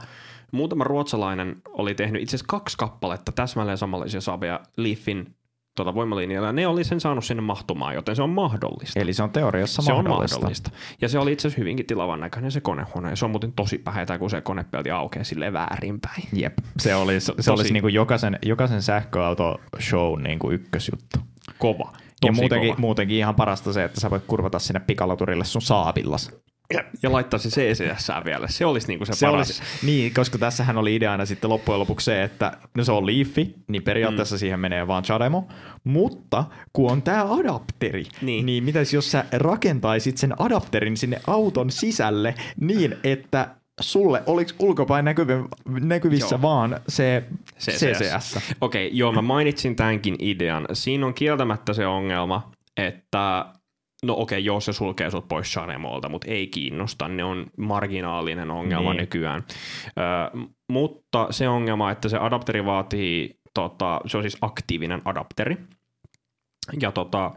muutama 0.52 0.84
ruotsalainen 0.84 1.62
oli 1.68 1.94
tehnyt 1.94 2.22
itse 2.22 2.36
asiassa 2.36 2.48
kaksi 2.48 2.76
kappaletta 2.76 3.32
täsmälleen 3.32 3.78
samanlaisia 3.78 4.20
saabeja 4.20 4.60
Leafin 4.76 5.35
tota, 5.76 5.94
voimalinjalla, 5.94 6.48
ja 6.48 6.52
ne 6.52 6.66
oli 6.66 6.84
sen 6.84 7.00
saanut 7.00 7.24
sinne 7.24 7.40
mahtumaan, 7.40 7.94
joten 7.94 8.16
se 8.16 8.22
on 8.22 8.30
mahdollista. 8.30 9.00
Eli 9.00 9.12
se 9.12 9.22
on 9.22 9.30
teoriassa 9.30 9.82
se 9.82 9.92
mahdollista. 9.92 10.36
on 10.36 10.40
mahdollista. 10.40 10.70
Ja 11.00 11.08
se 11.08 11.18
oli 11.18 11.32
itse 11.32 11.48
asiassa 11.48 11.60
hyvinkin 11.60 11.86
tilavan 11.86 12.20
näköinen 12.20 12.52
se 12.52 12.60
konehuone, 12.60 13.10
ja 13.10 13.16
se 13.16 13.24
on 13.24 13.30
muuten 13.30 13.52
tosi 13.52 13.78
päheitä, 13.78 14.18
kun 14.18 14.30
se 14.30 14.40
konepelti 14.40 14.90
aukeaa 14.90 15.24
sille 15.24 15.52
väärinpäin. 15.52 16.22
Jep, 16.32 16.58
se 16.78 16.94
olisi, 16.94 17.32
se 17.40 17.50
olisi 17.52 17.72
niin 17.72 17.82
kuin 17.82 17.94
jokaisen, 17.94 18.38
jokaisen 18.42 18.82
sähköauto 18.82 19.60
show 19.80 20.22
niin 20.22 20.38
kuin 20.38 20.54
ykkösjuttu. 20.54 21.18
Kova. 21.58 21.92
ja 21.92 22.00
Tosi 22.20 22.32
muutenkin, 22.32 22.70
kova. 22.70 22.80
muutenkin 22.80 23.16
ihan 23.16 23.34
parasta 23.34 23.72
se, 23.72 23.84
että 23.84 24.00
sä 24.00 24.10
voit 24.10 24.24
kurvata 24.26 24.58
sinne 24.58 24.80
pikalaturille 24.80 25.44
sun 25.44 25.62
saabillas. 25.62 26.30
Ja, 26.74 26.84
ja 27.02 27.12
laittaa 27.12 27.38
se 27.38 27.48
CCS 27.48 28.08
vielä. 28.24 28.48
Se 28.48 28.66
olisi 28.66 28.88
niinku 28.88 29.04
se, 29.04 29.12
Se 29.12 29.26
paras. 29.26 29.36
olisi, 29.48 29.62
niin, 29.82 30.14
koska 30.14 30.38
tässähän 30.38 30.76
oli 30.78 30.94
ideana 30.94 31.26
sitten 31.26 31.50
loppujen 31.50 31.80
lopuksi 31.80 32.04
se, 32.04 32.22
että 32.22 32.52
no 32.76 32.84
se 32.84 32.92
on 32.92 33.06
Leafi, 33.06 33.54
niin 33.68 33.82
periaatteessa 33.82 34.34
mm. 34.34 34.38
siihen 34.38 34.60
menee 34.60 34.86
vaan 34.86 35.02
Chademo, 35.02 35.48
mutta 35.84 36.44
kun 36.72 36.90
on 36.92 37.02
tämä 37.02 37.34
adapteri, 37.34 38.04
niin, 38.20 38.46
Niin. 38.46 38.64
mitäs 38.64 38.94
jos 38.94 39.10
sä 39.10 39.24
rakentaisit 39.32 40.18
sen 40.18 40.40
adapterin 40.40 40.96
sinne 40.96 41.20
auton 41.26 41.70
sisälle 41.70 42.34
niin, 42.60 42.96
että 43.04 43.48
sulle 43.80 44.22
olisi 44.26 44.54
ulkopäin 44.58 45.04
näkyvi, 45.04 45.32
näkyvissä 45.80 46.34
Joo. 46.34 46.42
Vaan 46.42 46.80
se 46.88 47.22
CCS. 47.60 47.78
CCS. 47.98 48.38
Okei, 48.60 48.90
joo, 48.92 49.12
mä 49.12 49.22
mainitsin 49.22 49.76
tämänkin 49.76 50.16
idean. 50.18 50.66
Siinä 50.72 51.06
on 51.06 51.14
kieltämättä 51.14 51.72
se 51.72 51.86
ongelma, 51.86 52.50
että 52.76 53.46
no 54.06 54.14
okei, 54.18 54.44
joo, 54.44 54.60
se 54.60 54.72
sulkee 54.72 55.10
sut 55.10 55.28
pois 55.28 55.52
Shanemolta, 55.52 56.08
mutta 56.08 56.30
ei 56.30 56.46
kiinnosta. 56.46 57.08
Ne 57.08 57.24
on 57.24 57.46
marginaalinen 57.58 58.50
ongelma 58.50 58.92
Niin. 58.92 59.00
nykyään. 59.00 59.44
Ö, 59.86 60.38
mutta 60.72 61.26
se 61.30 61.48
ongelma, 61.48 61.90
että 61.90 62.08
se 62.08 62.16
adapteri 62.18 62.64
vaatii, 62.64 63.30
tota, 63.54 64.00
se 64.06 64.16
on 64.16 64.22
siis 64.22 64.36
aktiivinen 64.40 65.02
adapteri. 65.04 65.56
Ja 66.80 66.92
tota, 66.92 67.30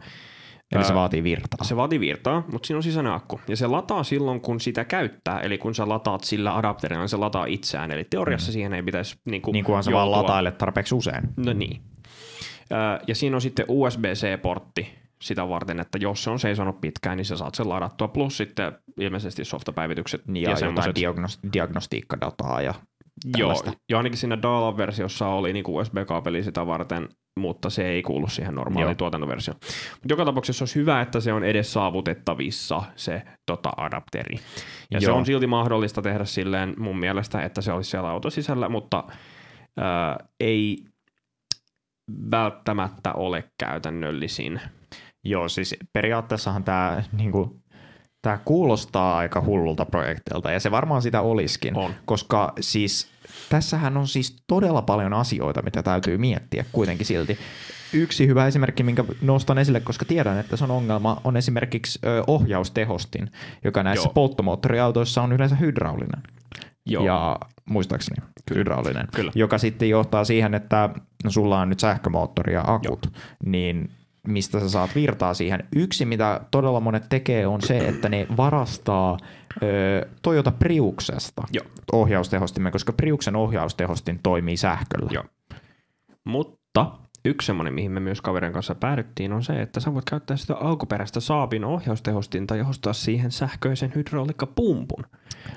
Eli 0.72 0.84
se 0.84 0.94
vaatii 0.94 1.22
virtaa. 1.22 1.64
se 1.64 1.76
vaatii 1.76 2.00
virtaa, 2.00 2.44
mutta 2.52 2.66
siinä 2.66 2.76
on 2.76 2.82
sisäinen 2.82 3.12
akku. 3.12 3.40
Ja 3.48 3.56
se 3.56 3.66
lataa 3.66 4.02
silloin, 4.02 4.40
kun 4.40 4.60
sitä 4.60 4.84
käyttää. 4.84 5.40
Eli 5.40 5.58
kun 5.58 5.74
sä 5.74 5.88
lataat 5.88 6.24
sillä 6.24 6.56
adapterilla, 6.56 7.00
niin 7.02 7.08
se 7.08 7.16
lataa 7.16 7.44
itseään. 7.46 7.90
Eli 7.90 8.04
teoriassa 8.04 8.50
mm. 8.50 8.52
siihen 8.52 8.72
ei 8.74 8.82
pitäisi 8.82 9.16
niin 9.24 9.42
kuin, 9.42 9.52
niin 9.52 9.64
sä 9.84 9.92
vaan 9.92 10.10
latailet 10.10 10.58
tarpeeksi 10.58 10.94
usein. 10.94 11.22
No 11.36 11.52
niin. 11.52 11.82
Ja 13.06 13.14
siinä 13.14 13.36
on 13.36 13.40
sitten 13.40 13.64
USB-C-portti 13.68 14.99
sitä 15.22 15.48
varten, 15.48 15.80
että 15.80 15.98
jos 16.00 16.24
se 16.24 16.30
on 16.30 16.38
seisonut 16.38 16.80
pitkään, 16.80 17.16
niin 17.16 17.24
sä 17.24 17.36
saat 17.36 17.54
sen 17.54 17.68
ladattua. 17.68 18.08
Plus 18.08 18.36
sitten 18.36 18.72
ilmeisesti 19.00 19.44
softapäivitykset 19.44 20.26
Niin, 20.26 20.42
ja, 20.42 20.50
ja 20.50 20.52
jotain 20.52 20.58
semmoset. 20.58 20.96
diagnos- 20.98 21.52
diagnostiikkadataa 21.52 22.62
ja 22.62 22.74
Joo, 23.36 23.48
tällaista. 23.48 23.72
ja 23.90 23.96
ainakin 23.96 24.18
siinä 24.18 24.42
Daala-versiossa 24.42 25.26
oli 25.28 25.52
niin 25.52 25.64
USB-kaapeli 25.68 26.42
sitä 26.42 26.66
varten, 26.66 27.08
mutta 27.38 27.70
se 27.70 27.86
ei 27.88 28.02
kuulu 28.02 28.28
siihen 28.28 28.54
normaaliin 28.54 28.88
Joo. 28.90 28.94
tuotantoversioon. 28.94 29.58
Mutta 29.92 30.12
joka 30.12 30.24
tapauksessa 30.24 30.62
olisi 30.62 30.74
hyvä, 30.74 31.00
että 31.00 31.20
se 31.20 31.32
on 31.32 31.44
edes 31.44 31.72
saavutettavissa 31.72 32.82
se 32.96 33.22
tota, 33.46 33.70
adapteri. 33.76 34.36
Ja 34.90 35.00
se 35.00 35.06
Joo. 35.06 35.16
on 35.16 35.26
silti 35.26 35.46
mahdollista 35.46 36.02
tehdä 36.02 36.24
silleen 36.24 36.74
mun 36.78 36.98
mielestä, 36.98 37.42
että 37.42 37.60
se 37.60 37.72
olisi 37.72 37.90
siellä 37.90 38.10
auton 38.10 38.30
sisällä, 38.30 38.68
mutta 38.68 39.04
ää, 39.76 40.16
ei 40.40 40.84
välttämättä 42.30 43.12
ole 43.12 43.44
käytännöllisin. 43.58 44.60
Joo, 45.24 45.48
siis 45.48 45.76
periaatteessahan 45.92 46.64
tämä 46.64 47.02
niinku, 47.12 47.60
tää 48.22 48.38
kuulostaa 48.44 49.16
aika 49.16 49.40
hullulta 49.40 49.84
projektilta, 49.84 50.50
ja 50.50 50.60
se 50.60 50.70
varmaan 50.70 51.02
sitä 51.02 51.20
olisikin, 51.20 51.76
On. 51.76 51.90
koska 52.04 52.52
siis 52.60 53.08
tässähän 53.48 53.96
on 53.96 54.08
siis 54.08 54.36
todella 54.46 54.82
paljon 54.82 55.12
asioita, 55.12 55.62
mitä 55.62 55.82
täytyy 55.82 56.18
miettiä 56.18 56.64
kuitenkin 56.72 57.06
silti. 57.06 57.38
Yksi 57.92 58.26
hyvä 58.26 58.46
esimerkki, 58.46 58.82
minkä 58.82 59.04
nostan 59.22 59.58
esille, 59.58 59.80
koska 59.80 60.04
tiedän, 60.04 60.38
että 60.38 60.56
se 60.56 60.64
on 60.64 60.70
ongelma, 60.70 61.20
on 61.24 61.36
esimerkiksi 61.36 61.98
ohjaustehostin, 62.26 63.30
joka 63.64 63.82
näissä 63.82 64.06
Joo. 64.06 64.12
polttomoottoriautoissa 64.12 65.22
on 65.22 65.32
yleensä 65.32 65.56
hydraulinen. 65.56 66.22
Joo. 66.86 67.04
Ja 67.04 67.38
muistaakseni 67.64 68.26
hydraulinen, 68.54 69.08
Kyllä. 69.14 69.32
joka 69.34 69.58
sitten 69.58 69.88
johtaa 69.88 70.24
siihen, 70.24 70.54
että 70.54 70.90
no, 71.24 71.30
sulla 71.30 71.60
on 71.60 71.68
nyt 71.68 71.80
sähkömoottori 71.80 72.52
ja 72.54 72.64
akut, 72.66 73.00
Joo. 73.04 73.22
niin 73.44 73.90
mistä 74.26 74.60
sä 74.60 74.68
saat 74.68 74.94
virtaa 74.94 75.34
siihen. 75.34 75.68
Yksi, 75.76 76.04
mitä 76.04 76.40
todella 76.50 76.80
monet 76.80 77.08
tekee, 77.08 77.46
on 77.46 77.62
se, 77.62 77.78
että 77.78 78.08
ne 78.08 78.26
varastaa 78.36 79.18
ö, 79.62 80.08
Toyota 80.22 80.50
Priuksesta 80.50 81.42
Joo. 81.52 81.66
ohjaustehostimen, 81.92 82.72
koska 82.72 82.92
Priuksen 82.92 83.36
ohjaustehostin 83.36 84.20
toimii 84.22 84.56
sähköllä. 84.56 85.10
Joo. 85.12 85.24
Mutta 86.24 86.92
yksi 87.24 87.46
semmoinen, 87.46 87.74
mihin 87.74 87.92
me 87.92 88.00
myös 88.00 88.20
kaverin 88.20 88.52
kanssa 88.52 88.74
päädyttiin, 88.74 89.32
on 89.32 89.42
se, 89.42 89.62
että 89.62 89.80
sä 89.80 89.94
voit 89.94 90.04
käyttää 90.04 90.36
sitä 90.36 90.54
alkuperäistä 90.54 91.20
Saabin 91.20 91.64
ohjaustehostinta 91.64 92.56
ja 92.56 92.66
ostaa 92.68 92.92
siihen 92.92 93.30
sähköisen 93.30 93.92
hydraulikkapumpun, 93.94 95.04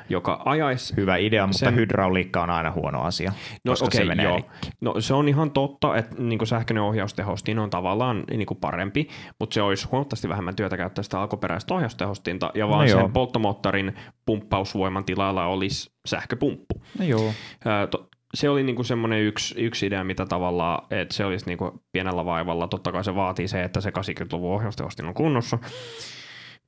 joka 0.10 0.42
ajaisi 0.46 0.94
Hyvä 0.98 1.18
idea, 1.18 1.48
mutta 1.48 1.60
Sen- 1.60 1.76
hydrauliikka 1.76 2.44
on 2.44 2.50
aina 2.50 2.72
huono 2.72 3.02
asia, 3.02 3.34
No 3.66 3.72
koska 3.72 3.86
okei, 3.86 3.98
se 3.98 4.06
menee 4.06 4.26
joo. 4.26 4.36
rikki. 4.36 4.70
No 4.82 4.96
se 5.00 5.14
on 5.14 5.28
ihan 5.30 5.52
totta, 5.52 5.98
että 5.98 6.16
niin 6.20 6.48
sähköinen 6.48 6.84
ohjaustehostin 6.84 7.60
on 7.60 7.70
tavallaan 7.70 8.24
niin 8.32 8.48
parempi, 8.62 9.08
mutta 9.40 9.54
se 9.54 9.62
olisi 9.62 9.88
huomattavasti 9.92 10.30
vähemmän 10.30 10.56
työtä 10.56 10.78
käyttää 10.78 11.04
sitä 11.04 11.22
alkuperäistä 11.22 11.74
ohjaustehostinta 11.74 12.52
ja 12.56 12.68
vaan 12.70 12.80
No 12.86 12.92
joo. 12.92 13.02
sen 13.02 13.12
polttomoottorin 13.12 13.96
pumppausvoiman 14.26 15.06
tilalla 15.06 15.46
olisi 15.46 15.92
sähköpumppu. 16.06 16.82
No 17.00 17.06
joo. 17.06 17.34
Ää, 17.66 17.88
to, 17.88 18.10
se 18.34 18.50
oli 18.50 18.64
niinku 18.64 18.84
semmoinen 18.84 19.22
yksi, 19.22 19.56
yksi 19.58 19.86
idea, 19.86 20.04
mitä 20.04 20.26
tavallaan, 20.26 20.86
että 20.92 21.16
se 21.16 21.26
olisi 21.26 21.46
niinku 21.46 21.84
pienellä 21.92 22.26
vaivalla. 22.26 22.68
Totta 22.68 22.92
kai 22.92 23.04
se 23.04 23.16
vaatii 23.16 23.48
se, 23.48 23.64
että 23.64 23.82
se 23.82 23.90
80-luvun 23.90 24.56
ohjaustehostin 24.56 25.06
on 25.06 25.14
kunnossa. 25.14 25.60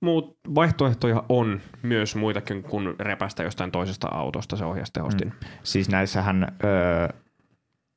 Mutta 0.01 0.49
vaihtoehtoja 0.55 1.23
on 1.29 1.61
myös 1.81 2.15
muitakin 2.15 2.63
kuin 2.63 2.95
repästä 2.99 3.43
jostain 3.43 3.71
toisesta 3.71 4.07
autosta 4.07 4.55
se 4.55 4.65
ohjaustehostin. 4.65 5.27
Mm. 5.27 5.47
Siis 5.63 5.89
näissähän 5.89 6.43
ö, 6.43 7.13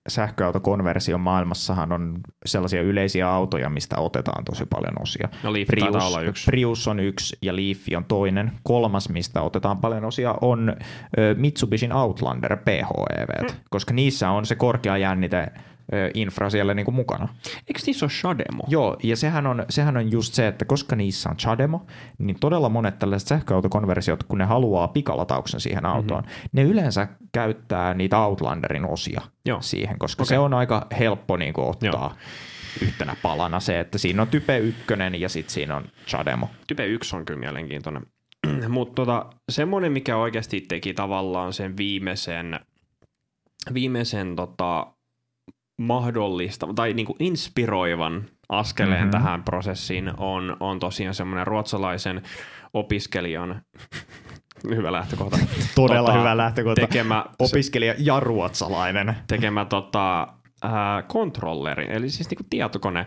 sähköautokonversion 0.08 1.20
maailmassahan 1.20 1.92
on 1.92 2.20
sellaisia 2.46 2.82
yleisiä 2.82 3.30
autoja, 3.30 3.70
mistä 3.70 3.98
otetaan 3.98 4.44
tosi 4.44 4.66
paljon 4.66 5.02
osia. 5.02 5.28
No 5.42 5.52
Leaf 5.52 5.68
taitaa 5.80 6.06
olla 6.06 6.20
yksi. 6.20 6.44
Prius 6.44 6.88
on 6.88 7.00
yksi 7.00 7.38
ja 7.42 7.56
Leaf 7.56 7.78
on 7.96 8.04
toinen. 8.04 8.52
Kolmas, 8.62 9.08
mistä 9.08 9.42
otetaan 9.42 9.78
paljon 9.78 10.04
osia, 10.04 10.34
on 10.40 10.76
Mitsubishin 11.36 11.92
Outlander 11.92 12.56
PHEV, 12.56 13.42
mm. 13.42 13.56
koska 13.70 13.94
niissä 13.94 14.30
on 14.30 14.46
se 14.46 14.54
korkea 14.54 14.96
jännite 14.96 15.52
infra 16.14 16.50
siellä 16.50 16.74
niinku 16.74 16.90
mukana. 16.90 17.28
Eikö 17.66 17.80
niissä 17.86 18.06
ole 18.06 18.10
Shademo? 18.10 18.64
Joo, 18.68 18.96
ja 19.02 19.16
sehän 19.16 19.46
on, 19.46 19.64
sehän 19.70 19.96
on 19.96 20.12
just 20.12 20.34
se, 20.34 20.48
että 20.48 20.64
koska 20.64 20.96
niissä 20.96 21.28
on 21.28 21.36
Chademo, 21.36 21.86
niin 22.18 22.36
todella 22.40 22.68
monet 22.68 22.98
tällaiset 22.98 23.28
sähköautokonversiot, 23.28 24.22
kun 24.22 24.38
ne 24.38 24.44
haluaa 24.44 24.88
pikalatauksen 24.88 25.60
siihen 25.60 25.86
autoon, 25.86 26.24
mm-hmm. 26.24 26.48
ne 26.52 26.62
yleensä 26.62 27.08
käyttää 27.32 27.94
niitä 27.94 28.18
Outlanderin 28.18 28.84
osia 28.84 29.20
Joo. 29.44 29.60
siihen, 29.60 29.98
koska 29.98 30.22
Okei. 30.22 30.28
se 30.28 30.38
on 30.38 30.54
aika 30.54 30.86
helppo 30.98 31.36
niin 31.36 31.52
kuin, 31.52 31.68
ottaa. 31.68 31.90
Joo. 31.90 32.12
yhtenä 32.82 33.16
palana 33.22 33.60
se, 33.60 33.80
että 33.80 33.98
siinä 33.98 34.22
on 34.22 34.28
Type 34.28 34.58
1 34.58 34.84
ja 35.18 35.28
sitten 35.28 35.54
siinä 35.54 35.76
on 35.76 35.84
Chademo. 36.06 36.48
Type 36.66 36.86
1 36.86 37.16
on 37.16 37.24
kyllä 37.24 37.40
mielenkiintoinen. 37.40 38.02
Mutta 38.68 38.94
tota, 38.94 39.26
semmoinen, 39.48 39.92
mikä 39.92 40.16
oikeasti 40.16 40.60
teki 40.60 40.94
tavallaan 40.94 41.52
sen 41.52 41.76
viimeisen, 41.76 42.60
viimeisen 43.74 44.36
tota, 44.36 44.86
mahdollista 45.78 46.66
tai 46.74 46.92
niinku 46.92 47.16
inspiroivan 47.18 48.24
askeleen 48.48 48.98
Mhm. 49.00 49.08
mm-hmm. 49.08 49.24
tähän 49.24 49.42
prosessiin 49.42 50.10
on, 50.16 50.56
on 50.60 50.80
tosiaan 50.80 51.14
semmoinen 51.14 51.46
ruotsalaisen 51.46 52.22
opiskelijan 52.74 53.62
hyvä 54.76 54.92
lähtökohta. 54.92 55.38
Todella 55.74 56.08
Tota, 56.08 56.18
hyvä 56.20 56.36
lähtökohta. 56.36 56.80
Tekemä, 56.80 57.24
Opiskelija 57.38 57.94
ja 57.98 58.20
ruotsalainen. 58.20 59.16
tekemä 59.26 59.64
tota, 59.64 60.28
ää, 60.62 61.02
kontrolleri, 61.02 61.86
eli 61.90 62.10
siis 62.10 62.30
niinku 62.30 62.44
tietokone 62.50 63.06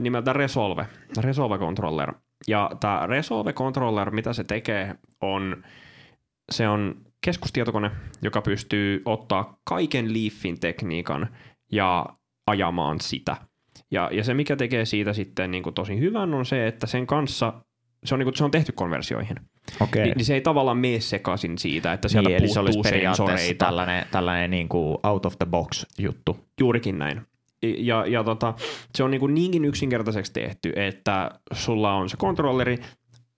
nimeltä 0.00 0.32
Resolve, 0.32 0.86
Resolve 1.20 1.58
Controller. 1.58 2.12
Ja 2.48 2.70
tämä 2.80 3.06
Resolve 3.06 3.52
Controller, 3.52 4.10
mitä 4.10 4.32
se 4.32 4.44
tekee, 4.44 4.94
on 5.20 5.64
se 6.50 6.68
on 6.68 6.94
keskustietokone, 7.24 7.90
joka 8.22 8.42
pystyy 8.42 9.02
ottaa 9.04 9.58
kaiken 9.64 10.14
Leafin 10.14 10.60
tekniikan 10.60 11.28
ja 11.72 12.06
ajamaan 12.46 13.00
sitä. 13.00 13.36
Ja, 13.90 14.08
ja 14.12 14.24
se, 14.24 14.34
mikä 14.34 14.56
tekee 14.56 14.84
siitä 14.84 15.12
sitten 15.12 15.50
niin 15.50 15.62
kuin 15.62 15.74
tosi 15.74 15.98
hyvän, 15.98 16.34
on 16.34 16.46
se, 16.46 16.66
että 16.66 16.86
sen 16.86 17.06
kanssa 17.06 17.52
se 18.04 18.14
on, 18.14 18.18
niin 18.18 18.26
kuin, 18.26 18.36
se 18.36 18.44
on 18.44 18.50
tehty 18.50 18.72
konversioihin. 18.72 19.36
Okei. 19.80 20.04
Niin, 20.04 20.16
niin 20.16 20.24
se 20.24 20.34
ei 20.34 20.40
tavallaan 20.40 20.78
mene 20.78 21.00
sekaisin 21.00 21.58
siitä, 21.58 21.92
että 21.92 22.08
sieltä 22.08 22.28
Niin, 22.28 22.38
eli 22.38 22.48
se 22.48 22.60
olisi 22.60 22.76
puuttuu 22.76 22.92
periaatteessa 22.92 23.54
tällainen, 23.58 24.04
tällainen 24.10 24.50
niin 24.50 24.68
kuin 24.68 24.98
out 25.02 25.26
of 25.26 25.38
the 25.38 25.46
box 25.46 25.86
juttu. 25.98 26.36
Juurikin 26.60 26.98
näin. 26.98 27.22
Ja, 27.62 28.06
ja 28.06 28.24
tota, 28.24 28.54
se 28.94 29.04
on 29.04 29.10
niin 29.10 29.20
kuin 29.20 29.34
niinkin 29.34 29.64
yksinkertaiseksi 29.64 30.32
tehty, 30.32 30.72
että 30.76 31.30
sulla 31.52 31.94
on 31.94 32.08
se 32.08 32.16
kontrolleri 32.16 32.78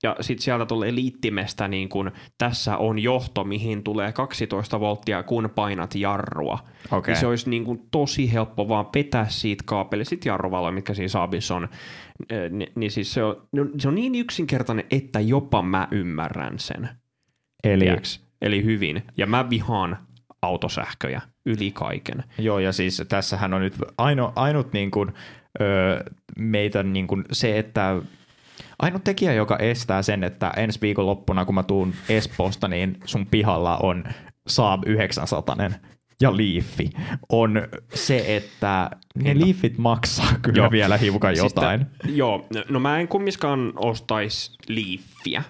ja 0.02 0.16
sitten 0.20 0.44
sieltä 0.44 0.66
tulee 0.66 0.94
liittimestä 0.94 1.68
niin 1.68 1.88
kuin, 1.88 2.10
tässä 2.38 2.76
on 2.76 2.98
johto, 2.98 3.44
mihin 3.44 3.82
tulee 3.82 4.12
12 4.12 4.80
volttia, 4.80 5.22
kun 5.22 5.50
painat 5.54 5.94
jarrua. 5.94 6.58
Niin 7.06 7.20
se 7.20 7.26
olisi 7.26 7.50
niin 7.50 7.64
kuin 7.64 7.80
tosi 7.90 8.32
helppo 8.32 8.68
vaan 8.68 8.86
vetää 8.94 9.28
siitä 9.28 9.64
kaapeli, 9.66 10.04
sit 10.04 10.24
jarruvaloja, 10.24 10.72
mitkä 10.72 10.94
siinä 10.94 11.08
Saabissa 11.08 11.54
on. 11.54 11.68
Ni, 12.50 12.66
niin 12.74 12.90
siis 12.90 13.14
se 13.14 13.24
on, 13.24 13.48
no, 13.52 13.66
se 13.78 13.88
on 13.88 13.94
niin 13.94 14.14
yksinkertainen, 14.14 14.84
että 14.90 15.20
jopa 15.20 15.62
mä 15.62 15.88
ymmärrän 15.90 16.58
sen. 16.58 16.88
Eli 17.64 17.84
Tiedäks? 17.84 18.20
Eli 18.42 18.64
hyvin. 18.64 19.02
Ja 19.16 19.26
mä 19.26 19.50
vihaan 19.50 19.98
autosähköjä 20.42 21.20
yli 21.46 21.70
kaiken. 21.70 22.24
Joo, 22.38 22.58
ja 22.58 22.72
siis 22.72 23.02
tässähän 23.08 23.54
on 23.54 23.60
nyt 23.60 23.74
aino, 23.98 24.32
ainut 24.36 24.72
niin 24.72 24.90
kuin, 24.90 25.12
ö, 25.60 26.04
meitä 26.38 26.82
niin 26.82 27.06
kuin 27.06 27.24
se, 27.32 27.58
että 27.58 27.96
ainut 28.82 29.04
tekijä, 29.04 29.32
joka 29.32 29.56
estää 29.56 30.02
sen, 30.02 30.24
että 30.24 30.50
ensi 30.56 30.78
viikon 30.82 31.06
loppuna, 31.06 31.44
kun 31.44 31.54
mä 31.54 31.62
tuun 31.62 31.94
Espoosta, 32.08 32.68
niin 32.68 32.96
sun 33.04 33.26
pihalla 33.26 33.76
on 33.76 34.04
Saab 34.48 34.82
900 34.86 35.56
ja 36.20 36.36
Leafi, 36.36 36.90
on 37.28 37.62
se, 37.94 38.36
että 38.36 38.90
ne 39.14 39.40
Leafit 39.40 39.78
maksaa 39.78 40.34
kyllä 40.42 40.58
Joo. 40.62 40.70
Vielä 40.70 40.96
hiukan 40.96 41.36
jotain. 41.36 41.80
Tä- 41.80 42.08
joo, 42.08 42.46
no 42.68 42.80
mä 42.80 42.98
en 42.98 43.08
kummiskaan 43.08 43.72
ostaisi 43.76 44.52
Leafia. 44.68 45.42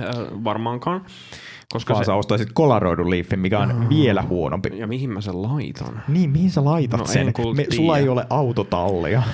Öö, 0.00 0.10
varmaankaan. 0.44 1.04
Koska 1.72 1.94
Vaan 1.94 2.04
se, 2.04 2.06
sä 2.06 2.14
ostaisit 2.14 2.48
kolaroidun 2.52 3.10
Leafin, 3.10 3.40
mikä 3.40 3.58
on 3.58 3.88
vielä 3.88 4.22
huonompi. 4.22 4.70
ja 4.74 4.86
mihin 4.86 5.10
mä 5.10 5.20
sen 5.20 5.42
laitan? 5.42 6.02
Niin, 6.08 6.30
mihin 6.30 6.50
sä 6.50 6.64
laitat 6.64 7.00
No, 7.00 7.04
en 7.04 7.12
sen? 7.12 7.32
Me, 7.56 7.66
sulla 7.76 7.98
ei 7.98 8.08
ole 8.08 8.26
autotallia. 8.30 9.22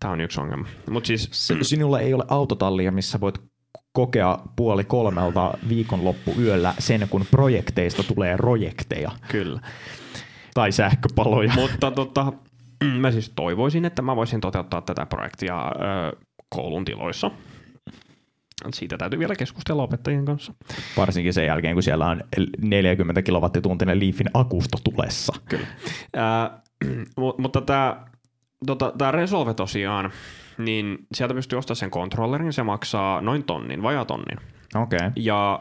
Tää 0.00 0.10
on 0.10 0.20
yksi 0.20 0.40
ongelma. 0.40 0.68
Mut 0.90 1.06
siis, 1.06 1.30
Sinulla 1.62 2.00
ei 2.00 2.14
ole 2.14 2.24
autotallia, 2.28 2.92
missä 2.92 3.20
voit 3.20 3.38
kokea 3.92 4.38
puoli 4.56 4.84
kolmelta 4.84 5.54
viikonloppu 5.68 6.34
yöllä 6.40 6.74
sen, 6.78 7.06
kun 7.10 7.24
projekteista 7.30 8.02
tulee 8.02 8.36
projekteja 8.36 9.10
kyllä. 9.28 9.60
tai 10.54 10.72
sähköpaloja. 10.72 11.52
Mutta 11.54 11.90
tota, 11.90 12.32
mä 12.98 13.10
siis 13.10 13.32
toivoisin, 13.36 13.84
että 13.84 14.02
mä 14.02 14.16
voisin 14.16 14.40
toteuttaa 14.40 14.80
tätä 14.82 15.06
projektia 15.06 15.72
öö, 15.80 16.12
koulun 16.48 16.84
tiloissa. 16.84 17.30
Siitä 18.74 18.98
täytyy 18.98 19.18
vielä 19.18 19.36
keskustella 19.36 19.82
opettajien 19.82 20.24
kanssa. 20.24 20.54
Varsinkin 20.96 21.32
sen 21.34 21.46
jälkeen, 21.46 21.74
kun 21.74 21.82
siellä 21.82 22.06
on 22.06 22.20
40 22.62 23.22
kilowattituntinen 23.22 24.00
Leafin 24.00 24.30
akusto 24.34 24.78
tulessa. 24.84 25.32
Kyllä. 25.48 25.66
Mu- 27.20 27.34
mutta 27.38 27.60
tämä 27.60 28.06
tota, 28.66 28.92
tää 28.98 29.10
Resolve 29.12 29.54
tosiaan, 29.54 30.10
niin 30.58 30.98
sieltä 31.14 31.34
pystyy 31.34 31.58
ostamaan 31.58 31.76
sen 31.76 31.90
kontrollerin, 31.90 32.52
se 32.52 32.62
maksaa 32.62 33.20
noin 33.20 33.44
tonnin, 33.44 33.82
vajaa 33.82 34.04
tonnin. 34.04 34.38
Okei. 34.74 34.96
Okay. 34.96 35.10
Ja 35.16 35.60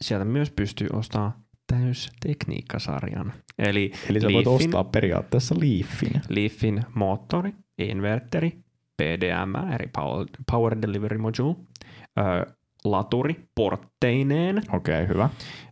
sieltä 0.00 0.24
myös 0.24 0.50
pystyy 0.50 0.88
ostamaan 0.92 1.32
täystekniikkasarjan. 1.66 3.32
Eli, 3.58 3.92
Eli 4.10 4.20
sä 4.20 4.28
voit 4.32 4.46
Leafin- 4.46 4.66
ostaa 4.66 4.84
periaatteessa 4.84 5.54
Leafin. 5.54 6.22
Leafin 6.28 6.82
moottori, 6.94 7.52
inverteri, 7.78 8.52
PDM, 8.96 9.72
eli 9.72 9.90
Power, 9.96 10.26
Power 10.50 10.76
Delivery 10.82 11.18
Module, 11.18 11.56
ö, 12.18 12.52
laturi 12.84 13.36
portteineen, 13.54 14.62
Okei, 14.72 14.94
okay, 14.94 15.08
hyvä. 15.08 15.28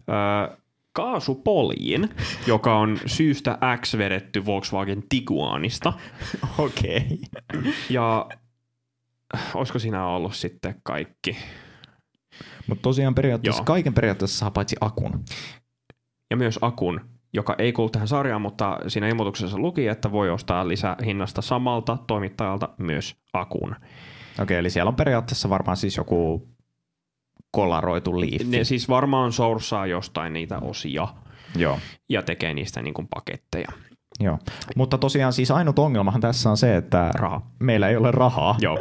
ö, 0.08 0.56
kaasupoljin, 0.92 2.08
joka 2.46 2.78
on 2.78 3.00
syystä 3.06 3.58
X 3.80 3.98
vedetty 3.98 4.46
Volkswagen 4.46 5.02
Tiguanista. 5.08 5.92
Okei. 6.58 7.18
Ja 7.90 8.28
olisiko 9.54 9.78
siinä 9.78 10.06
ollut 10.06 10.34
sitten 10.34 10.74
kaikki? 10.82 11.36
Mutta 12.66 12.82
tosiaan 12.82 13.14
periaatteessa 13.14 13.60
Joo. 13.60 13.64
kaiken 13.64 13.94
periaatteessa 13.94 14.38
saa 14.38 14.50
paitsi 14.50 14.76
akun. 14.80 15.24
Ja 16.30 16.36
myös 16.36 16.58
akun, 16.62 17.00
joka 17.32 17.54
ei 17.58 17.72
kuulu 17.72 17.90
tähän 17.90 18.08
sarjaan, 18.08 18.42
mutta 18.42 18.78
siinä 18.88 19.08
ilmoituksessa 19.08 19.58
luki, 19.58 19.86
että 19.86 20.12
voi 20.12 20.30
ostaa 20.30 20.68
lisähinnasta 20.68 21.42
samalta 21.42 21.98
toimittajalta 22.06 22.68
myös 22.78 23.16
akun. 23.32 23.76
Okei, 24.42 24.58
eli 24.58 24.70
siellä 24.70 24.88
on 24.88 24.96
periaatteessa 24.96 25.50
varmaan 25.50 25.76
siis 25.76 25.96
joku 25.96 26.48
kolaroitu 27.50 28.20
liifi. 28.20 28.44
Ne 28.44 28.64
siis 28.64 28.88
varmaan 28.88 29.32
sourcaa 29.32 29.86
jostain 29.86 30.32
niitä 30.32 30.58
osia 30.58 31.08
Joo. 31.56 31.78
ja 32.08 32.22
tekee 32.22 32.54
niistä 32.54 32.82
niin 32.82 32.94
kuin 32.94 33.08
paketteja. 33.14 33.68
Joo. 34.20 34.38
Mutta 34.76 34.98
tosiaan 34.98 35.32
siis 35.32 35.50
ainut 35.50 35.78
ongelmahan 35.78 36.20
tässä 36.20 36.50
on 36.50 36.56
se, 36.56 36.76
että 36.76 37.10
Raha. 37.14 37.40
meillä 37.58 37.88
ei 37.88 37.96
ole 37.96 38.10
rahaa. 38.10 38.56
Joo. 38.60 38.78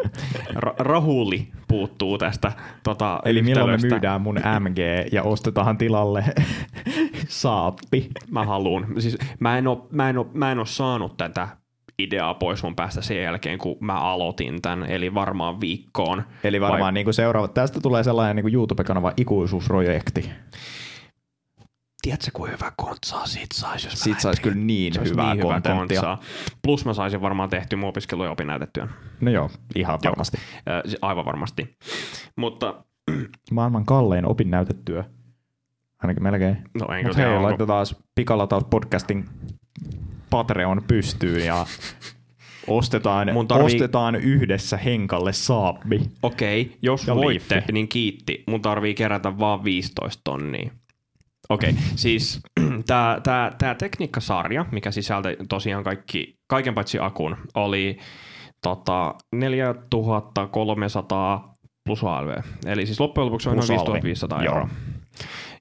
Ra- 0.54 0.76
Rahuli 0.80 1.48
puuttuu 1.68 2.18
tästä 2.18 2.52
tota, 2.84 3.20
Eli 3.26 3.42
milloin 3.42 3.70
me 3.82 3.90
myydään 3.90 4.22
mun 4.22 4.36
MG 4.60 4.78
ja 5.12 5.24
ostetaan 5.24 5.78
tilalle 5.78 6.26
saappi. 7.28 8.10
Mä 8.32 8.46
haluun. 8.46 8.86
Siis 9.00 9.18
mä 9.40 9.58
en, 9.58 9.68
oo, 9.68 9.88
mä, 9.92 10.10
en 10.10 10.18
oo, 10.18 10.30
mä 10.34 10.52
en 10.52 10.60
oo 10.60 10.66
saanut 10.66 11.18
tätä 11.18 11.48
ideaa 12.00 12.34
pois 12.34 12.64
mun 12.64 12.76
päästä 12.76 13.02
sen 13.02 13.22
jälkeen, 13.24 13.58
kun 13.60 13.78
mä 13.82 14.00
aloitin 14.00 14.62
tämän, 14.62 14.86
eli 14.92 15.14
varmaan 15.14 15.62
viikkoon. 15.62 16.24
Eli 16.44 16.62
varmaan 16.62 16.82
Vai- 16.82 16.92
niin 16.92 17.06
kuin 17.06 17.14
seuraava, 17.14 17.48
tästä 17.48 17.80
tulee 17.80 18.04
sellainen 18.04 18.36
niin 18.36 18.44
kuin 18.44 18.54
YouTube-kanava 18.54 19.12
ikuisuusprojekti. 19.18 20.30
Tiedätkö, 22.02 22.32
kuin 22.34 22.52
hyvä 22.52 22.72
kontsaa 22.78 23.26
siitä 23.26 23.56
saisi, 23.56 23.88
jos 23.88 23.94
mä 23.94 24.04
Siitä 24.04 24.20
saisi 24.22 24.42
kyllä 24.42 24.56
niin 24.58 24.94
Se 24.94 25.04
hyvää 25.04 25.34
niin 25.34 25.44
hyvä 25.44 25.62
kontsaa. 25.62 26.20
Plus 26.62 26.86
mä 26.86 26.94
saisin 26.94 27.22
varmaan 27.22 27.50
tehtyä 27.50 27.80
mun 27.80 27.90
opiskelu- 27.90 28.24
ja 28.24 28.32
opinnäytetyön. 28.32 28.90
No 29.22 29.32
joo, 29.32 29.50
ihan 29.76 30.00
Joo. 30.04 30.12
varmasti. 30.12 30.38
Ö, 30.86 30.90
se- 30.90 30.98
Aivan 31.02 31.26
varmasti. 31.26 31.78
Mutta 32.36 32.84
Maailman 33.52 33.86
kallein 33.86 34.26
opinnäytetyö. 34.26 35.04
Ainakin 36.04 36.24
melkein. 36.24 36.58
no 36.80 36.88
en 36.94 37.06
Mutta 37.06 37.18
kyllä 37.18 37.30
hei, 37.32 37.42
laitetaan 37.42 37.86
pikalataus 38.16 38.64
podcastin 38.64 39.26
Patreon 40.30 40.84
pystyyn 40.88 41.46
ja 41.46 41.66
ostetaan, 42.68 43.34
Mun 43.34 43.48
tarvii- 43.48 43.66
ostetaan 43.66 44.16
yhdessä 44.16 44.78
Henkalle 44.78 45.34
saappi. 45.34 46.02
Okei, 46.24 46.78
jos 46.82 47.08
Ja 47.08 47.16
voitte, 47.16 47.56
liiffi. 47.56 47.72
niin 47.72 47.88
kiitti. 47.88 48.44
Mun 48.48 48.62
tarvii 48.62 48.94
kerätä 48.94 49.40
vaan 49.40 49.64
15 49.64 50.22
tonnia. 50.24 50.72
Okei, 51.50 51.76
siis 51.96 52.42
tämä 52.88 53.20
tää, 53.24 53.52
tää 53.58 53.76
tekniikkasarja, 53.76 54.66
mikä 54.72 54.92
sisältää 54.92 55.32
tosiaan 55.50 55.84
kaikki, 55.84 56.38
kaiken 56.48 56.74
paitsi 56.76 57.00
akun, 57.00 57.38
oli 57.56 57.98
tota, 58.64 59.16
4300 59.36 61.56
plus 61.86 62.04
ALV. 62.04 62.30
Eli 62.66 62.86
siis 62.86 63.00
loppujen 63.00 63.26
lopuksi 63.26 63.50
on 63.50 63.56
noin 63.56 63.68
Plus 63.68 63.80
alvi. 63.80 63.92
5500 64.02 64.44
Joo. 64.44 64.54
euroa. 64.56 64.70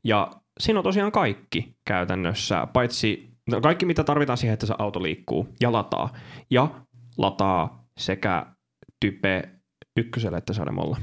Ja 0.04 0.30
siinä 0.60 0.80
on 0.80 0.84
tosiaan 0.84 1.12
kaikki 1.12 1.74
käytännössä, 1.84 2.66
paitsi 2.72 3.28
no 3.50 3.60
kaikki 3.60 3.86
mitä 3.86 4.04
tarvitaan 4.04 4.38
siihen, 4.38 4.54
että 4.54 4.66
se 4.66 4.74
auto 4.78 5.02
liikkuu 5.02 5.48
ja 5.60 5.72
lataa. 5.72 6.12
Ja 6.50 6.68
lataa 7.18 7.84
sekä 7.98 8.46
type 9.00 9.48
ykkösellä 9.96 10.38
että 10.38 10.52
sademolla. 10.52 10.96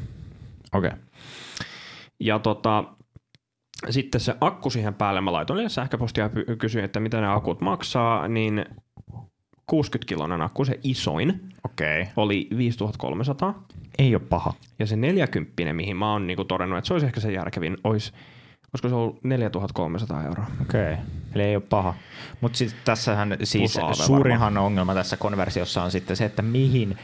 Okei. 0.73 0.89
Okay. 0.89 0.99
Ja 2.19 2.39
tota, 2.39 2.83
sitten 3.89 4.21
se 4.21 4.35
akku 4.41 4.69
siihen 4.69 4.93
päälle, 4.93 5.21
mä 5.21 5.31
laitoin 5.31 5.69
sähköpostia 5.69 6.29
ja 6.47 6.55
kysyin, 6.55 6.85
että 6.85 6.99
mitä 6.99 7.21
ne 7.21 7.27
akut 7.27 7.61
maksaa, 7.61 8.27
niin 8.27 8.65
60-kiloinen 9.71 10.41
akku, 10.41 10.65
se 10.65 10.79
isoin. 10.83 11.49
Okay. 11.65 12.05
oli 12.15 12.47
5300. 12.57 13.63
Ei 13.97 14.15
ole 14.15 14.23
paha. 14.29 14.53
Ja 14.79 14.85
se 14.85 14.95
40, 14.95 15.73
mihin 15.73 15.97
mä 15.97 16.11
oon 16.11 16.27
niinku 16.27 16.45
todennut, 16.45 16.77
että 16.77 16.87
se 16.87 16.93
olisi 16.93 17.05
ehkä 17.05 17.19
se 17.19 17.31
järkevin, 17.31 17.77
olisi, 17.83 18.11
olisiko 18.73 18.89
se 18.89 18.95
ollut 18.95 19.23
4300 19.23 20.23
euroa. 20.23 20.45
Okei. 20.61 20.93
Okay. 20.93 21.05
Eli 21.35 21.43
ei 21.43 21.55
ole 21.55 21.63
paha. 21.69 21.93
Mutta 22.41 22.57
sitten 22.57 22.79
tässähän 22.85 23.37
siis 23.43 23.79
suurinhan 23.93 24.57
ongelma 24.57 24.93
tässä 24.93 25.17
konversiossa 25.17 25.83
on 25.83 25.91
sitten 25.91 26.15
se, 26.15 26.25
että 26.25 26.41
mihin 26.41 26.97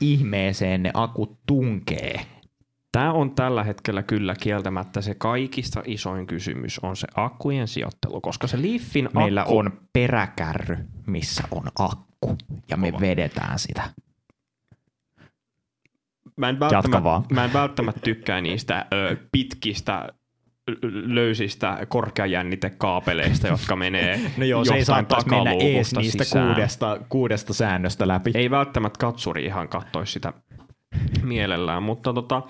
ihmeeseen 0.00 0.82
ne 0.82 0.90
akut 0.94 1.38
tunkee. 1.46 2.20
Tämä 2.92 3.12
on 3.12 3.34
tällä 3.34 3.64
hetkellä 3.64 4.02
kyllä 4.02 4.34
kieltämättä 4.40 5.00
se 5.00 5.14
kaikista 5.14 5.82
isoin 5.86 6.26
kysymys 6.26 6.78
on 6.78 6.96
se 6.96 7.06
akkujen 7.14 7.68
sijoittelu, 7.68 8.20
koska 8.20 8.46
se 8.46 8.62
Leafin 8.62 9.08
Meillä 9.14 9.40
akku, 9.40 9.58
on 9.58 9.80
peräkärry, 9.92 10.76
missä 11.06 11.42
on 11.50 11.62
akku, 11.78 12.38
ja 12.68 12.76
me 12.76 12.92
Kova. 12.92 13.00
vedetään 13.00 13.58
sitä. 13.58 13.82
Mä 16.36 16.48
en 16.48 16.60
välttämättä, 16.60 17.34
mä 17.34 17.44
en 17.44 17.52
välttämättä 17.52 18.00
tykkää 18.00 18.40
niistä 18.40 18.86
ö, 18.92 19.16
pitkistä 19.32 20.08
löysistä 21.06 21.78
korkeajännitekaapeista, 21.88 23.46
jotka 23.48 23.76
menee 23.76 24.20
No 24.36 24.44
joo, 24.44 24.64
se 24.64 24.74
ei 24.74 24.84
saattaisi 24.84 25.28
mennä 25.28 25.50
ees 25.60 25.94
niistä 25.94 26.24
sisään. 26.24 26.46
kuudesta, 26.46 26.98
kuudesta 27.08 27.54
säännöstä 27.54 28.08
läpi. 28.08 28.30
Ei 28.34 28.50
välttämättä 28.50 28.98
katsuri 28.98 29.44
ihan 29.44 29.68
kattoisi 29.68 30.12
sitä 30.12 30.32
mielellään, 31.22 31.82
mutta 31.82 32.12
tota, 32.12 32.42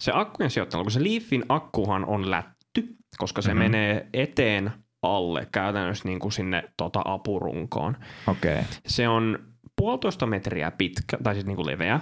se 0.00 0.12
akkujen 0.14 0.50
sijoittelu, 0.50 0.82
kun 0.82 0.90
se 0.90 1.04
Leafin 1.04 1.44
akkuhan 1.48 2.04
on 2.04 2.30
lätty, 2.30 2.96
koska 3.18 3.42
se 3.42 3.48
Mhm. 3.54 3.58
mm-hmm. 3.58 3.70
menee 3.72 4.08
eteen 4.12 4.70
alle 5.02 5.48
käytännössä 5.52 6.08
niin 6.08 6.18
kuin 6.18 6.32
sinne 6.32 6.64
tota 6.76 7.02
apurunkoon. 7.04 7.96
Okay. 8.26 8.62
Se 8.86 9.08
on 9.08 9.38
puolitoista 9.76 10.26
metriä 10.26 10.70
pitkä, 10.70 11.16
tai 11.22 11.34
siis 11.34 11.46
niin 11.46 11.56
kuin 11.56 11.66
leveä. 11.66 12.00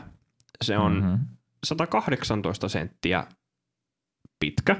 Se 0.63 0.79
on 0.79 0.97
Mhm. 0.97 1.15
118 1.65 2.69
senttiä 2.69 3.27
pitkä 4.41 4.77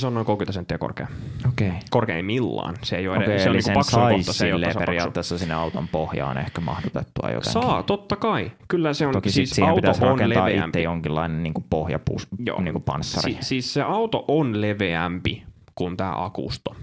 se 0.00 0.06
on 0.06 0.14
noin 0.14 0.26
30 0.26 0.52
senttiä 0.52 0.78
korkea. 0.78 1.06
Okei. 1.48 1.72
Korkeimmillaan. 1.90 2.74
Se 2.82 2.96
ei 2.96 3.08
ole 3.08 3.16
Okei, 3.16 3.30
edes, 3.30 3.42
se 3.42 3.48
on 3.48 3.52
niin 3.54 3.62
sen 3.62 3.74
paksun 3.74 4.00
kohta, 4.00 4.32
se 4.32 4.46
ei 4.46 4.52
ole 4.52 4.66
periaatteessa 4.78 5.38
sinne 5.38 5.54
auton 5.54 5.88
pohjaan 5.88 6.38
ehkä 6.38 6.60
mahdutettua 6.60 7.30
jotenkin. 7.30 7.52
Saa, 7.52 7.82
totta 7.82 8.16
kai. 8.16 8.52
Kyllä 8.68 8.94
se 8.94 9.06
on, 9.06 9.12
Toki 9.12 9.30
siis 9.30 9.50
siihen 9.50 9.70
auto 9.70 9.80
pitäisi 9.80 10.04
on 10.04 10.08
rakentaa 10.10 10.44
leveämpi. 10.44 10.68
itse 10.78 10.82
jonkinlainen 10.82 11.42
niin 11.42 11.54
pohjapus, 11.70 12.28
Joo. 12.46 12.60
niin 12.62 12.82
panssari. 12.82 13.32
Si- 13.32 13.38
siis 13.40 13.74
se 13.74 13.82
auto 13.82 14.24
on 14.28 14.60
leveämpi 14.60 15.42
kuin 15.74 15.96
tämä 15.96 16.24
akusto. 16.24 16.74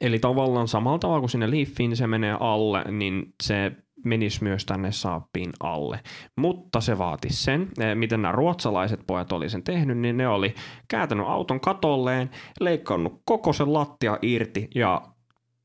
Eli 0.00 0.18
tavallaan 0.18 0.68
samalla 0.68 0.98
tavalla 0.98 1.20
kuin 1.20 1.30
sinne 1.30 1.50
Leafiin 1.50 1.96
se 1.96 2.06
menee 2.06 2.36
alle, 2.40 2.84
niin 2.90 3.34
se 3.42 3.72
menisi 4.04 4.44
myös 4.44 4.66
tänne 4.66 4.92
saappiin 4.92 5.50
alle. 5.60 6.00
Mutta 6.36 6.80
se 6.80 6.98
vaatisi 6.98 7.42
sen, 7.42 7.68
eh, 7.80 7.94
miten 7.94 8.22
nämä 8.22 8.32
ruotsalaiset 8.32 9.00
pojat 9.06 9.32
oli 9.32 9.48
sen 9.48 9.62
tehnyt, 9.62 9.98
niin 9.98 10.16
ne 10.16 10.28
oli 10.28 10.54
kääntänyt 10.88 11.26
auton 11.28 11.60
katolleen, 11.60 12.30
leikannut 12.60 13.22
koko 13.24 13.52
sen 13.52 13.72
lattia 13.72 14.18
irti 14.22 14.68
ja 14.74 15.02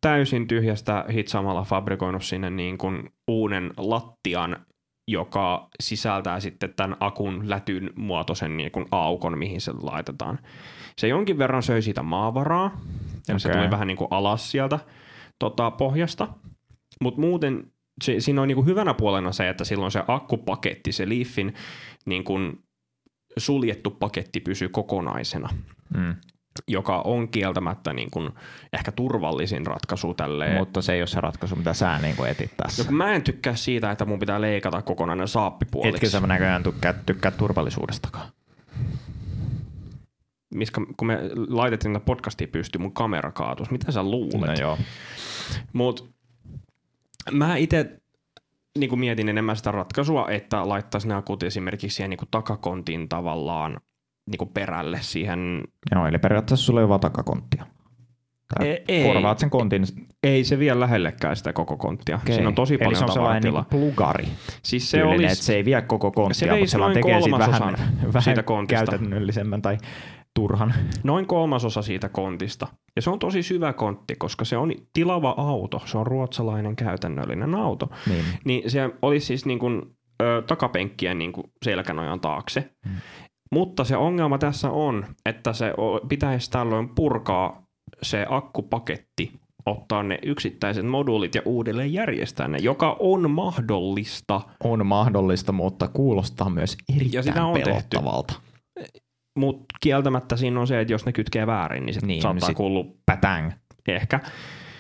täysin 0.02 0.48
tyhjästä 0.48 1.06
hitsaamalla 1.14 1.64
fabrikoinut 1.64 2.24
sinne 2.24 2.50
niin 2.50 2.78
kuin 2.78 3.10
uuden 3.28 3.72
lattian, 3.78 4.66
joka 5.08 5.68
sisältää 5.80 6.40
sitten 6.40 6.74
tämän 6.76 6.98
akun 7.00 7.50
lätyn 7.50 7.90
muotoisen 7.96 8.58
niin 8.58 8.72
kuin 8.72 8.86
aukon, 8.92 9.38
mihin 9.38 9.62
se 9.62 9.72
laitetaan. 9.82 10.40
Se 10.98 11.08
jonkin 11.08 11.38
verran 11.38 11.64
söi 11.64 11.82
siitä 11.82 12.04
maavaraa, 12.04 12.82
eli 13.30 13.40
se 13.40 13.48
Okei. 13.48 13.60
tuli 13.60 13.72
vähän 13.72 13.88
niin 13.88 13.98
kuin 13.98 14.08
alas 14.12 14.52
sieltä 14.52 14.80
tota, 15.40 15.72
pohjasta, 15.72 16.28
mutta 17.02 17.22
muuten 17.22 17.72
se, 18.04 18.20
siinä 18.20 18.42
on 18.42 18.48
niin 18.48 18.56
kuin 18.56 18.68
hyvänä 18.68 18.94
puolena 18.94 19.32
se, 19.32 19.50
että 19.50 19.64
silloin 19.64 19.92
se 19.92 20.04
akkupaketti, 20.08 20.92
se 20.92 21.10
Leafin 21.10 21.54
niin 22.06 22.24
kuin 22.24 22.60
suljettu 23.38 23.92
paketti 23.92 24.40
pysyy 24.40 24.70
kokonaisena 24.70 25.50
Mm. 25.98 26.16
joka 26.68 27.02
on 27.02 27.28
kieltämättä 27.30 27.94
niin 27.94 28.12
kuin 28.12 28.30
ehkä 28.74 28.92
turvallisin 28.92 29.66
ratkaisu 29.66 30.14
tälle. 30.14 30.58
Mutta 30.58 30.82
se 30.82 30.94
ei 30.94 31.02
ole 31.02 31.08
se 31.08 31.22
ratkaisu, 31.22 31.56
mitä 31.56 31.74
sä 31.74 32.00
niin 32.02 32.16
kuin 32.16 32.30
etit 32.30 32.52
tässä. 32.58 32.84
No 32.84 32.92
mä 32.92 33.14
en 33.14 33.22
tykkää 33.22 33.56
siitä, 33.56 33.92
että 33.92 34.06
mun 34.06 34.20
pitää 34.20 34.42
leikata 34.42 34.82
kokonainen 34.82 35.28
saappi 35.28 35.66
puoliksi. 35.72 35.96
Etkö 35.96 36.10
sä 36.10 36.28
näköjään 36.28 36.64
tykkää, 36.64 36.94
tykkää 37.06 37.32
turvallisuudestakaan? 37.32 38.30
Miska, 40.54 40.82
kun 40.98 41.08
me 41.08 41.20
laitettiin 41.48 41.94
tätä 41.94 42.06
podcastia 42.06 42.48
pystyyn, 42.48 42.82
mun 42.82 42.94
kamera 42.94 43.32
kaatus. 43.32 43.72
Mitä 43.72 43.92
sä 43.92 44.04
luulet? 44.04 44.42
No 44.42 44.54
joo. 44.60 44.78
Mut 45.74 46.15
mä 47.32 47.56
itse 47.56 48.00
niin 48.80 49.00
mietin 49.00 49.30
enemmän 49.30 49.56
sitä 49.56 49.72
ratkaisua, 49.72 50.30
että 50.30 50.70
laittaisi 50.70 51.08
ne 51.08 51.14
akut 51.14 51.44
esimerkiksi 51.44 51.96
siihen 51.96 52.10
niin 52.10 52.18
kuin 52.18 52.30
takakontin 52.32 53.10
tavallaan 53.10 53.78
niin 54.32 54.38
kuin 54.38 54.50
perälle 54.50 54.98
siihen. 55.02 55.64
Joo, 55.96 56.08
eli 56.08 56.18
periaatteessa 56.18 56.66
sulla 56.66 56.80
ei 56.80 56.84
ole 56.84 56.90
vaan 56.90 57.00
takakonttia. 57.00 57.66
Tai 58.58 58.80
Ei- 58.88 59.04
korvaat 59.14 59.40
sen 59.40 59.50
kontin. 59.50 59.86
Ei 60.24 60.44
se 60.44 60.60
vie 60.60 60.80
lähellekään 60.80 61.36
sitä 61.36 61.54
koko 61.54 61.78
konttia. 61.78 62.16
Okay. 62.16 62.36
Siinä 62.36 62.48
on 62.48 62.56
tosi 62.56 62.78
paljon 62.78 62.92
Eli 62.92 62.98
se 63.00 63.04
on 63.06 63.12
sellainen 63.12 63.44
tavaratilaa. 63.44 63.82
niin 63.82 63.94
plugari. 63.96 64.28
Siis 64.64 64.92
se 64.92 65.04
olisi, 65.04 65.26
että 65.26 65.46
se 65.46 65.56
ei 65.56 65.66
vie 65.66 65.82
koko 65.82 66.12
konttia, 66.12 66.54
se 66.54 66.60
mutta 66.60 66.94
se 66.94 66.94
tekee 66.94 67.22
siitä 67.22 67.38
vähän, 67.38 67.74
vähän 68.14 68.22
siitä 68.22 68.44
kontista. 68.44 68.86
käytännöllisemmän 68.86 69.62
tai 69.62 69.78
turhan. 70.36 70.74
noin 71.04 71.26
kolmasosa 71.26 71.82
siitä 71.82 72.10
kontista. 72.10 72.68
Ja 72.96 73.02
se 73.02 73.10
on 73.10 73.20
tosi 73.20 73.44
syvä 73.44 73.74
kontti, 73.74 74.16
koska 74.16 74.46
se 74.46 74.58
on 74.58 74.74
tilava 74.94 75.36
auto. 75.38 75.82
Se 75.86 75.98
on 75.98 76.08
ruotsalainen 76.08 76.76
käytännöllinen 76.76 77.56
auto. 77.56 77.90
Niin. 78.10 78.26
Niin 78.46 78.72
se 78.72 78.90
olisi 79.02 79.26
siis 79.26 79.46
niin 79.46 79.60
kuin, 79.60 79.82
ö, 80.22 80.44
takapenkkien 80.48 81.18
niin 81.18 81.32
kuin 81.32 81.48
selkänojan 81.64 82.20
taakse. 82.20 82.70
Mm. 82.86 82.92
Mutta 83.52 83.84
se 83.84 83.98
ongelma 83.98 84.38
tässä 84.38 84.70
on, 84.70 85.06
että 85.26 85.54
se 85.54 85.74
pitäisi 86.10 86.52
tällöin 86.52 86.90
purkaa 86.90 87.66
se 88.04 88.26
akkupaketti, 88.30 89.32
ottaa 89.66 90.04
ne 90.04 90.20
yksittäiset 90.24 90.86
moduulit 90.88 91.36
ja 91.36 91.42
uudelleen 91.46 91.94
järjestää 91.94 92.48
ne, 92.48 92.58
joka 92.58 92.98
on 93.00 93.32
mahdollista. 93.32 94.42
On 94.64 94.86
mahdollista, 94.86 95.52
mutta 95.52 95.88
kuulostaa 95.88 96.50
myös 96.50 96.78
Ja 96.90 96.96
erittäin 96.96 97.24
sitä 97.24 97.46
on 97.46 97.54
tehty. 97.62 97.98
Mutta 99.36 99.66
kieltämättä 99.82 100.36
siinä 100.38 100.60
on 100.60 100.68
se, 100.68 100.82
että 100.82 100.94
jos 100.94 101.06
ne 101.06 101.12
kytkee 101.12 101.48
väärin, 101.48 101.86
niin 101.86 101.94
se 101.94 102.00
Niin, 102.00 102.08
niin, 102.08 102.22
saattaa 102.22 102.48
sit- 102.48 102.58
kuulua 102.58 102.86
Pätäng. 103.06 103.52
ehkä. 103.88 104.20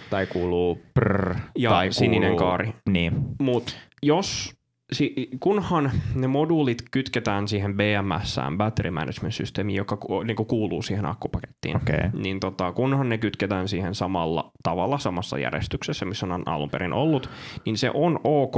Tai 0.10 0.26
kuuluu 0.28 0.82
prr. 0.93 1.36
Ja 1.58 1.70
tai 1.70 1.91
sininen 1.93 2.22
kuuluu, 2.22 2.38
kaari. 2.38 2.74
Niin. 2.89 3.14
Mutta 3.39 3.74
jos, 4.03 4.56
kunhan 5.39 5.91
ne 6.16 6.28
moduulit 6.28 6.78
kytketään 6.91 7.47
siihen 7.47 7.74
BMSään, 7.78 8.58
Battery 8.58 8.91
Management 8.91 9.34
Systemiin, 9.34 9.78
joka 9.78 9.97
niin 10.24 10.36
kuuluu 10.47 10.82
siihen 10.82 11.06
akkupakettiin. 11.06 11.76
Okay. 11.76 12.10
niin 12.14 12.39
tota, 12.39 12.72
kunhan 12.72 13.10
ne 13.10 13.18
kytketään 13.18 13.68
siihen 13.68 13.95
samalla 13.95 14.51
tavalla, 14.64 14.97
samassa 14.97 15.38
järjestyksessä, 15.38 16.06
missä 16.06 16.26
on 16.26 16.43
alun 16.45 16.70
perin 16.70 16.93
ollut, 16.93 17.30
niin 17.66 17.78
se 17.78 17.91
on 17.93 18.20
ok 18.24 18.56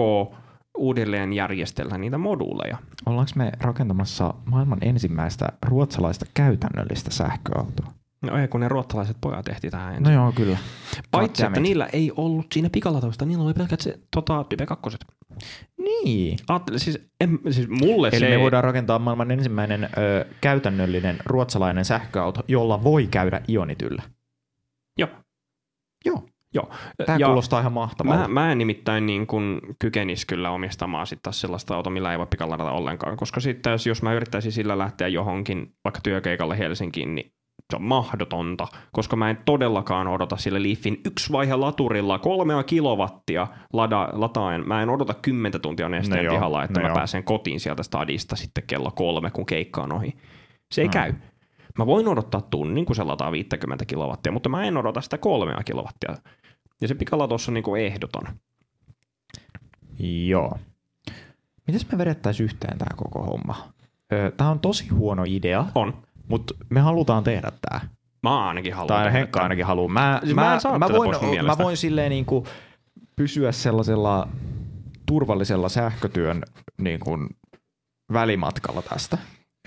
uudelleen 0.77 1.33
järjestellä 1.33 1.97
niitä 1.97 2.17
moduuleja. 2.17 2.77
Ollaanko 3.05 3.31
me 3.35 3.51
rakentamassa 3.61 4.33
maailman 4.45 4.79
ensimmäistä 4.81 5.47
ruotsalaista 5.65 6.25
käytännöllistä 6.33 7.11
sähköautoa? 7.11 7.93
No 8.21 8.37
ei, 8.37 8.47
kun 8.47 8.59
ne 8.59 8.67
ruotsalaiset 8.67 9.17
pojat 9.21 9.45
tehtiin 9.45 9.71
tähän 9.71 9.95
ensin. 9.95 10.03
No 10.03 10.11
joo, 10.11 10.31
kyllä. 10.31 10.57
Paitsi, 11.11 11.45
että 11.45 11.59
niillä 11.59 11.85
ei 11.93 12.11
ollut 12.15 12.45
siinä 12.53 12.69
pikalatoista, 12.69 13.25
niillä 13.25 13.43
oli 13.43 13.53
pelkät 13.53 13.81
se 13.81 13.99
tota, 14.15 14.43
Type 14.43 14.65
2. 14.65 14.97
Niin. 15.77 16.37
Aattele, 16.47 16.79
siis, 16.79 16.99
en, 17.21 17.39
siis 17.49 17.67
mulle 17.69 18.07
Eli 18.07 18.19
se... 18.19 18.29
me 18.29 18.39
voidaan 18.39 18.63
rakentaa 18.63 18.99
maailman 18.99 19.31
ensimmäinen 19.31 19.83
ö, 19.83 20.25
käytännöllinen 20.41 21.17
ruotsalainen 21.25 21.85
sähköauto, 21.85 22.43
jolla 22.47 22.83
voi 22.83 23.07
käydä 23.07 23.41
ionityllä. 23.49 24.03
Joo. 24.97 25.09
Joo. 26.05 26.29
Joo. 26.53 26.69
Tämä 27.05 27.17
Ja- 27.17 27.27
kuulostaa 27.27 27.59
ihan 27.59 27.73
mahtavalta. 27.73 28.19
Mä, 28.21 28.27
mä 28.27 28.51
en 28.51 28.57
nimittäin 28.57 29.05
niin 29.05 29.27
kuin 29.27 29.61
kykenisi 29.79 30.27
kyllä 30.27 30.49
omistamaan 30.51 31.07
sitten 31.07 31.23
taas 31.23 31.41
sellaista 31.41 31.75
autoa, 31.75 31.93
millä 31.93 32.11
ei 32.11 32.17
voi 32.19 32.27
pikaladata 32.29 32.71
ollenkaan, 32.71 33.17
koska 33.17 33.39
sitten 33.39 33.71
jos, 33.71 33.87
jos 33.87 34.01
mä 34.01 34.13
yrittäisin 34.13 34.51
sillä 34.51 34.77
lähteä 34.77 35.07
johonkin 35.07 35.73
vaikka 35.83 35.99
työkeikalle 36.03 36.57
Helsinkiin, 36.57 37.15
niin 37.15 37.31
se 37.71 37.75
on 37.75 37.83
mahdotonta, 37.83 38.67
koska 38.91 39.15
mä 39.15 39.29
en 39.29 39.37
todellakaan 39.45 40.07
odota 40.07 40.37
sille 40.37 40.63
Leafin 40.63 41.01
yksi 41.05 41.31
vaihe 41.33 41.55
laturilla 41.55 42.19
kolmea 42.19 42.63
kilowattia 42.63 43.47
lada, 43.73 44.09
lataen. 44.13 44.67
Mä 44.67 44.81
en 44.83 44.89
odota 44.89 45.13
kymmentä 45.13 45.59
tuntia 45.59 45.89
nesteen 45.89 46.29
pihalla, 46.29 46.63
että 46.63 46.79
mä 46.79 46.87
joo. 46.87 46.95
pääsen 46.95 47.23
kotiin 47.23 47.59
sieltä 47.59 47.83
stadista 47.83 48.35
sitten 48.35 48.63
kello 48.67 48.91
kolme, 48.91 49.31
kun 49.31 49.45
keikka 49.45 49.81
on 49.81 49.91
ohi. 49.91 50.13
Se 50.71 50.81
ei 50.81 50.85
Hmm. 50.87 50.91
käy. 50.91 51.13
Mä 51.77 51.85
voin 51.85 52.07
odottaa 52.07 52.41
tunnin, 52.41 52.85
kun 52.85 52.95
se 52.95 53.03
lataa 53.03 53.31
50 53.31 53.85
kilowattia, 53.85 54.31
mutta 54.31 54.49
mä 54.49 54.63
en 54.63 54.77
odota 54.77 55.01
sitä 55.01 55.17
kolmea 55.17 55.63
kilowattia. 55.65 56.15
Ja 56.81 56.87
se 56.87 56.95
pikalatos 56.95 57.47
on 57.47 57.53
niin 57.53 57.63
kuin 57.63 57.81
ehdoton. 57.81 58.23
Joo. 60.27 60.57
Mites 61.67 61.91
me 61.91 61.97
vedettäisiin 61.97 62.45
yhteen 62.45 62.77
tämä 62.77 62.95
koko 62.95 63.23
homma? 63.23 63.69
Tämä 64.37 64.49
on 64.49 64.59
tosi 64.59 64.87
huono 64.87 65.23
idea, 65.27 65.65
On. 65.75 65.93
mutta 66.27 66.53
me 66.69 66.79
halutaan 66.79 67.23
tehdä 67.23 67.51
tämä. 67.61 67.81
Mä 68.23 68.47
ainakin 68.47 68.73
haluan 68.73 68.87
Tai 68.87 69.13
Henkka 69.13 69.41
ainakin 69.41 69.65
haluaa. 69.65 69.87
Mä, 69.93 70.19
Siis 70.23 70.35
mä 70.35 70.41
mä, 70.41 70.53
en 70.53 70.61
saa 70.61 70.79
mä, 70.79 70.89
voin, 70.89 71.11
mä 71.11 71.29
mielestä. 71.29 71.63
voin 71.63 71.77
silleen 71.77 72.09
niinku 72.09 72.47
pysyä 73.15 73.51
sellaisella 73.51 74.27
turvallisella 75.05 75.69
sähkötyön 75.69 76.43
niin 76.77 76.99
kuin 76.99 77.29
välimatkalla 78.13 78.81
tästä. 78.81 79.17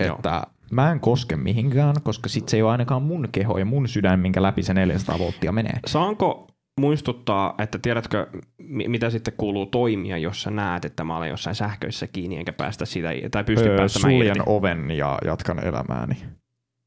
Joo. 0.05 0.15
Että 0.15 0.47
mä 0.71 0.91
en 0.91 0.99
koske 0.99 1.35
mihinkään, 1.35 1.95
koska 2.03 2.29
sit 2.29 2.49
se 2.49 2.57
ei 2.57 2.63
ole 2.63 2.71
ainakaan 2.71 3.01
mun 3.01 3.29
keho 3.31 3.57
ja 3.57 3.65
mun 3.65 3.87
sydän, 3.87 4.19
minkä 4.19 4.41
läpi 4.41 4.63
se 4.63 4.73
400 4.73 5.19
volttia 5.19 5.51
menee. 5.51 5.79
Saanko 5.85 6.47
muistuttaa, 6.79 7.55
että 7.57 7.77
tiedätkö, 7.79 8.27
mi- 8.57 8.87
mitä 8.87 9.09
sitten 9.09 9.33
kuuluu 9.37 9.65
toimia, 9.65 10.17
jos 10.17 10.41
sä 10.43 10.51
näet, 10.51 10.85
että 10.85 11.03
mä 11.03 11.17
olen 11.17 11.29
jossain 11.29 11.55
sähköissä 11.55 12.07
kiinni, 12.07 12.37
enkä 12.37 12.53
päästä 12.53 12.85
sitä, 12.85 13.09
tai 13.31 13.43
pysty 13.43 13.69
Öö, 13.69 13.77
päästämään 13.77 14.11
suljen 14.13 14.27
irti. 14.37 14.43
oven 14.45 14.91
ja 14.91 15.17
jatkan 15.25 15.65
elämääni. 15.65 16.15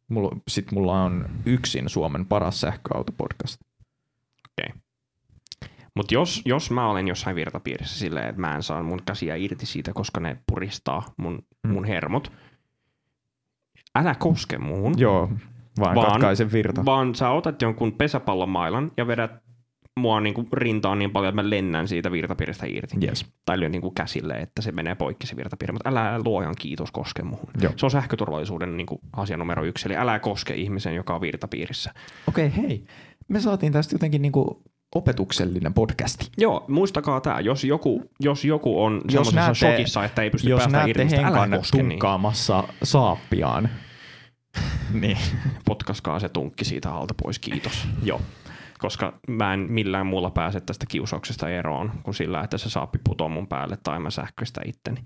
Mulla, 0.08 0.36
sit 0.48 0.72
mulla 0.72 1.02
on 1.02 1.24
yksin 1.46 1.88
Suomen 1.88 2.26
paras 2.26 2.60
sähköautopodcast. 2.60 3.60
Mutta 5.96 6.14
jos, 6.14 6.42
jos 6.44 6.70
mä 6.70 6.90
olen 6.90 7.08
jossain 7.08 7.36
virtapiirissä 7.36 7.98
silleen, 7.98 8.28
että 8.28 8.40
mä 8.40 8.54
en 8.54 8.62
saa 8.62 8.82
mun 8.82 9.00
käsiä 9.06 9.36
irti 9.36 9.66
siitä, 9.66 9.92
koska 9.92 10.20
ne 10.20 10.36
puristaa 10.52 11.02
mun, 11.16 11.42
Mm. 11.64 11.70
mun 11.72 11.84
hermot, 11.84 12.32
älä 13.98 14.14
koske 14.14 14.58
muuhun, 14.58 14.94
Joo, 14.98 15.30
vaan, 15.80 15.94
Vaan- 15.94 16.10
katkaisen 16.12 16.52
virta. 16.52 16.84
vaan 16.84 17.14
sä 17.14 17.30
otat 17.30 17.62
jonkun 17.62 17.92
pesäpallomailan 17.92 18.92
ja 18.96 19.06
vedät 19.06 19.30
mua 20.00 20.20
niinku 20.20 20.48
rintaan 20.52 20.98
niin 20.98 21.10
paljon, 21.10 21.28
että 21.28 21.42
mä 21.42 21.50
lennän 21.50 21.88
siitä 21.88 22.12
virtapiiristä 22.12 22.66
irti. 22.68 22.96
Yes. 23.06 23.26
Tai 23.46 23.60
lyön 23.60 23.72
niinku 23.72 23.90
käsille, 23.90 24.34
että 24.34 24.62
se 24.62 24.72
menee 24.72 24.94
poikki 24.94 25.26
se 25.26 25.36
virtapiiri. 25.36 25.72
Mutta 25.72 25.88
älä 25.90 26.20
luojan 26.24 26.54
kiitos 26.58 26.90
koske 26.90 27.22
muuhun. 27.22 27.48
Joo. 27.62 27.72
Se 27.76 27.86
on 27.86 27.90
sähköturvallisuuden 27.90 28.76
niinku 28.76 29.00
asia 29.12 29.36
numero 29.36 29.64
yksi. 29.64 29.88
Eli 29.88 29.96
älä 29.96 30.18
koske 30.18 30.54
ihmisen, 30.54 30.94
joka 30.94 31.14
on 31.14 31.20
virtapiirissä. 31.20 31.94
Okei, 32.28 32.46
okay, 32.46 32.62
hei. 32.62 32.84
Me 33.28 33.40
saatiin 33.40 33.72
tästä 33.72 33.94
jotenkin 33.94 34.22
niinku 34.22 34.62
opetuksellinen 34.94 35.74
podcasti. 35.74 36.28
Joo, 36.38 36.64
muistakaa 36.68 37.20
tämä. 37.20 37.40
Jos 37.40 37.64
joku, 37.64 38.02
jos 38.20 38.44
joku 38.44 38.84
on 38.84 39.00
Jos 39.12 39.34
näette- 39.34 39.54
shokissa, 39.54 40.04
että 40.04 40.22
ei 40.22 40.30
pysty 40.30 40.50
Jos 40.50 40.60
päästä 40.60 40.84
irti, 40.84 41.16
älä 41.16 41.48
koske 41.56 41.76
niin. 41.78 41.88
tunkkaamassa 41.88 42.64
saappiaan, 42.82 43.68
niin 45.00 45.18
Potkaskaa 45.64 46.20
se 46.20 46.28
tunkki 46.28 46.64
siitä 46.64 46.92
alta 46.94 47.14
pois, 47.22 47.38
kiitos. 47.38 47.88
joo. 48.02 48.20
Koska 48.78 49.18
mä 49.28 49.54
en 49.54 49.60
millään 49.60 50.06
muulla 50.06 50.30
pääse 50.30 50.60
tästä 50.60 50.86
kiusauksesta 50.88 51.48
eroon 51.48 51.92
kuin 52.02 52.14
sillä, 52.14 52.40
että 52.40 52.58
se 52.58 52.70
saappi 52.70 52.98
putoo 53.04 53.28
mun 53.28 53.46
päälle 53.46 53.78
tai 53.82 53.98
mä 54.00 54.10
sähköistä 54.10 54.60
itteni. 54.66 55.04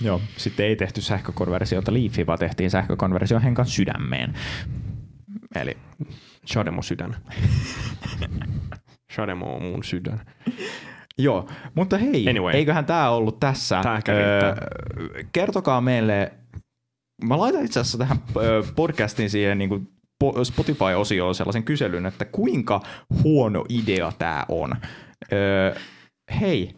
Joo. 0.00 0.20
Sitten 0.36 0.66
ei 0.66 0.76
tehty 0.76 1.00
sähkökonversiota 1.00 1.92
Leafiin, 1.92 2.26
vaan 2.26 2.38
tehtiin 2.38 2.70
sähkökonversio 2.70 3.40
Henkan 3.40 3.66
sydämeen. 3.66 4.34
Eli 5.54 5.76
Shademo 6.52 6.82
sydän. 6.82 7.16
Shademo 9.14 9.56
on 9.56 9.62
mun 9.62 9.84
sydän. 9.84 10.20
Joo, 11.18 11.48
mutta 11.74 11.98
hei, 11.98 12.28
Anyway. 12.28 12.52
eiköhän 12.54 12.84
tämä 12.86 13.10
ollut 13.10 13.40
tässä. 13.40 13.80
Tää 13.82 13.94
riittää. 13.94 14.56
kertokaa 15.32 15.80
meille, 15.80 16.32
mä 17.24 17.38
laitan 17.38 17.64
itse 17.64 17.80
asiassa 17.80 17.98
tähän 17.98 18.18
podcastin 18.76 19.30
siihen 19.30 19.58
niin 19.58 19.68
kuin 19.68 19.88
Spotify-osioon 20.42 21.34
sellaisen 21.34 21.64
kyselyn, 21.64 22.06
että 22.06 22.24
kuinka 22.24 22.80
huono 23.22 23.64
idea 23.68 24.12
tämä 24.18 24.44
on. 24.48 24.76
Ö, 25.32 25.74
hei, 26.40 26.74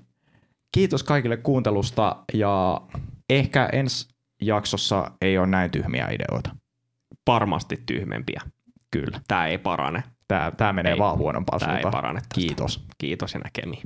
kiitos 0.72 1.02
kaikille 1.02 1.36
kuuntelusta 1.36 2.16
ja 2.34 2.80
ehkä 3.30 3.68
ensi 3.72 4.08
jaksossa 4.42 5.10
ei 5.20 5.38
ole 5.38 5.46
näin 5.46 5.70
tyhmiä 5.70 6.08
ideoita. 6.10 6.50
Varmasti 7.26 7.82
tyhmempiä. 7.86 8.40
Kyllä, 8.90 9.20
Tää 9.28 9.46
ei 9.46 9.58
parane. 9.58 10.02
tämä, 10.28 10.52
tämä 10.56 10.72
menee 10.72 10.92
Ei. 10.92 10.98
vaan 10.98 11.18
huonompaan 11.18 11.60
Tää 11.60 11.76
ei 11.76 11.82
parane 11.82 12.20
tästä. 12.20 12.34
Kiitos. 12.34 12.84
Kiitos 12.98 13.34
ja 13.34 13.40
näkemiin. 13.40 13.82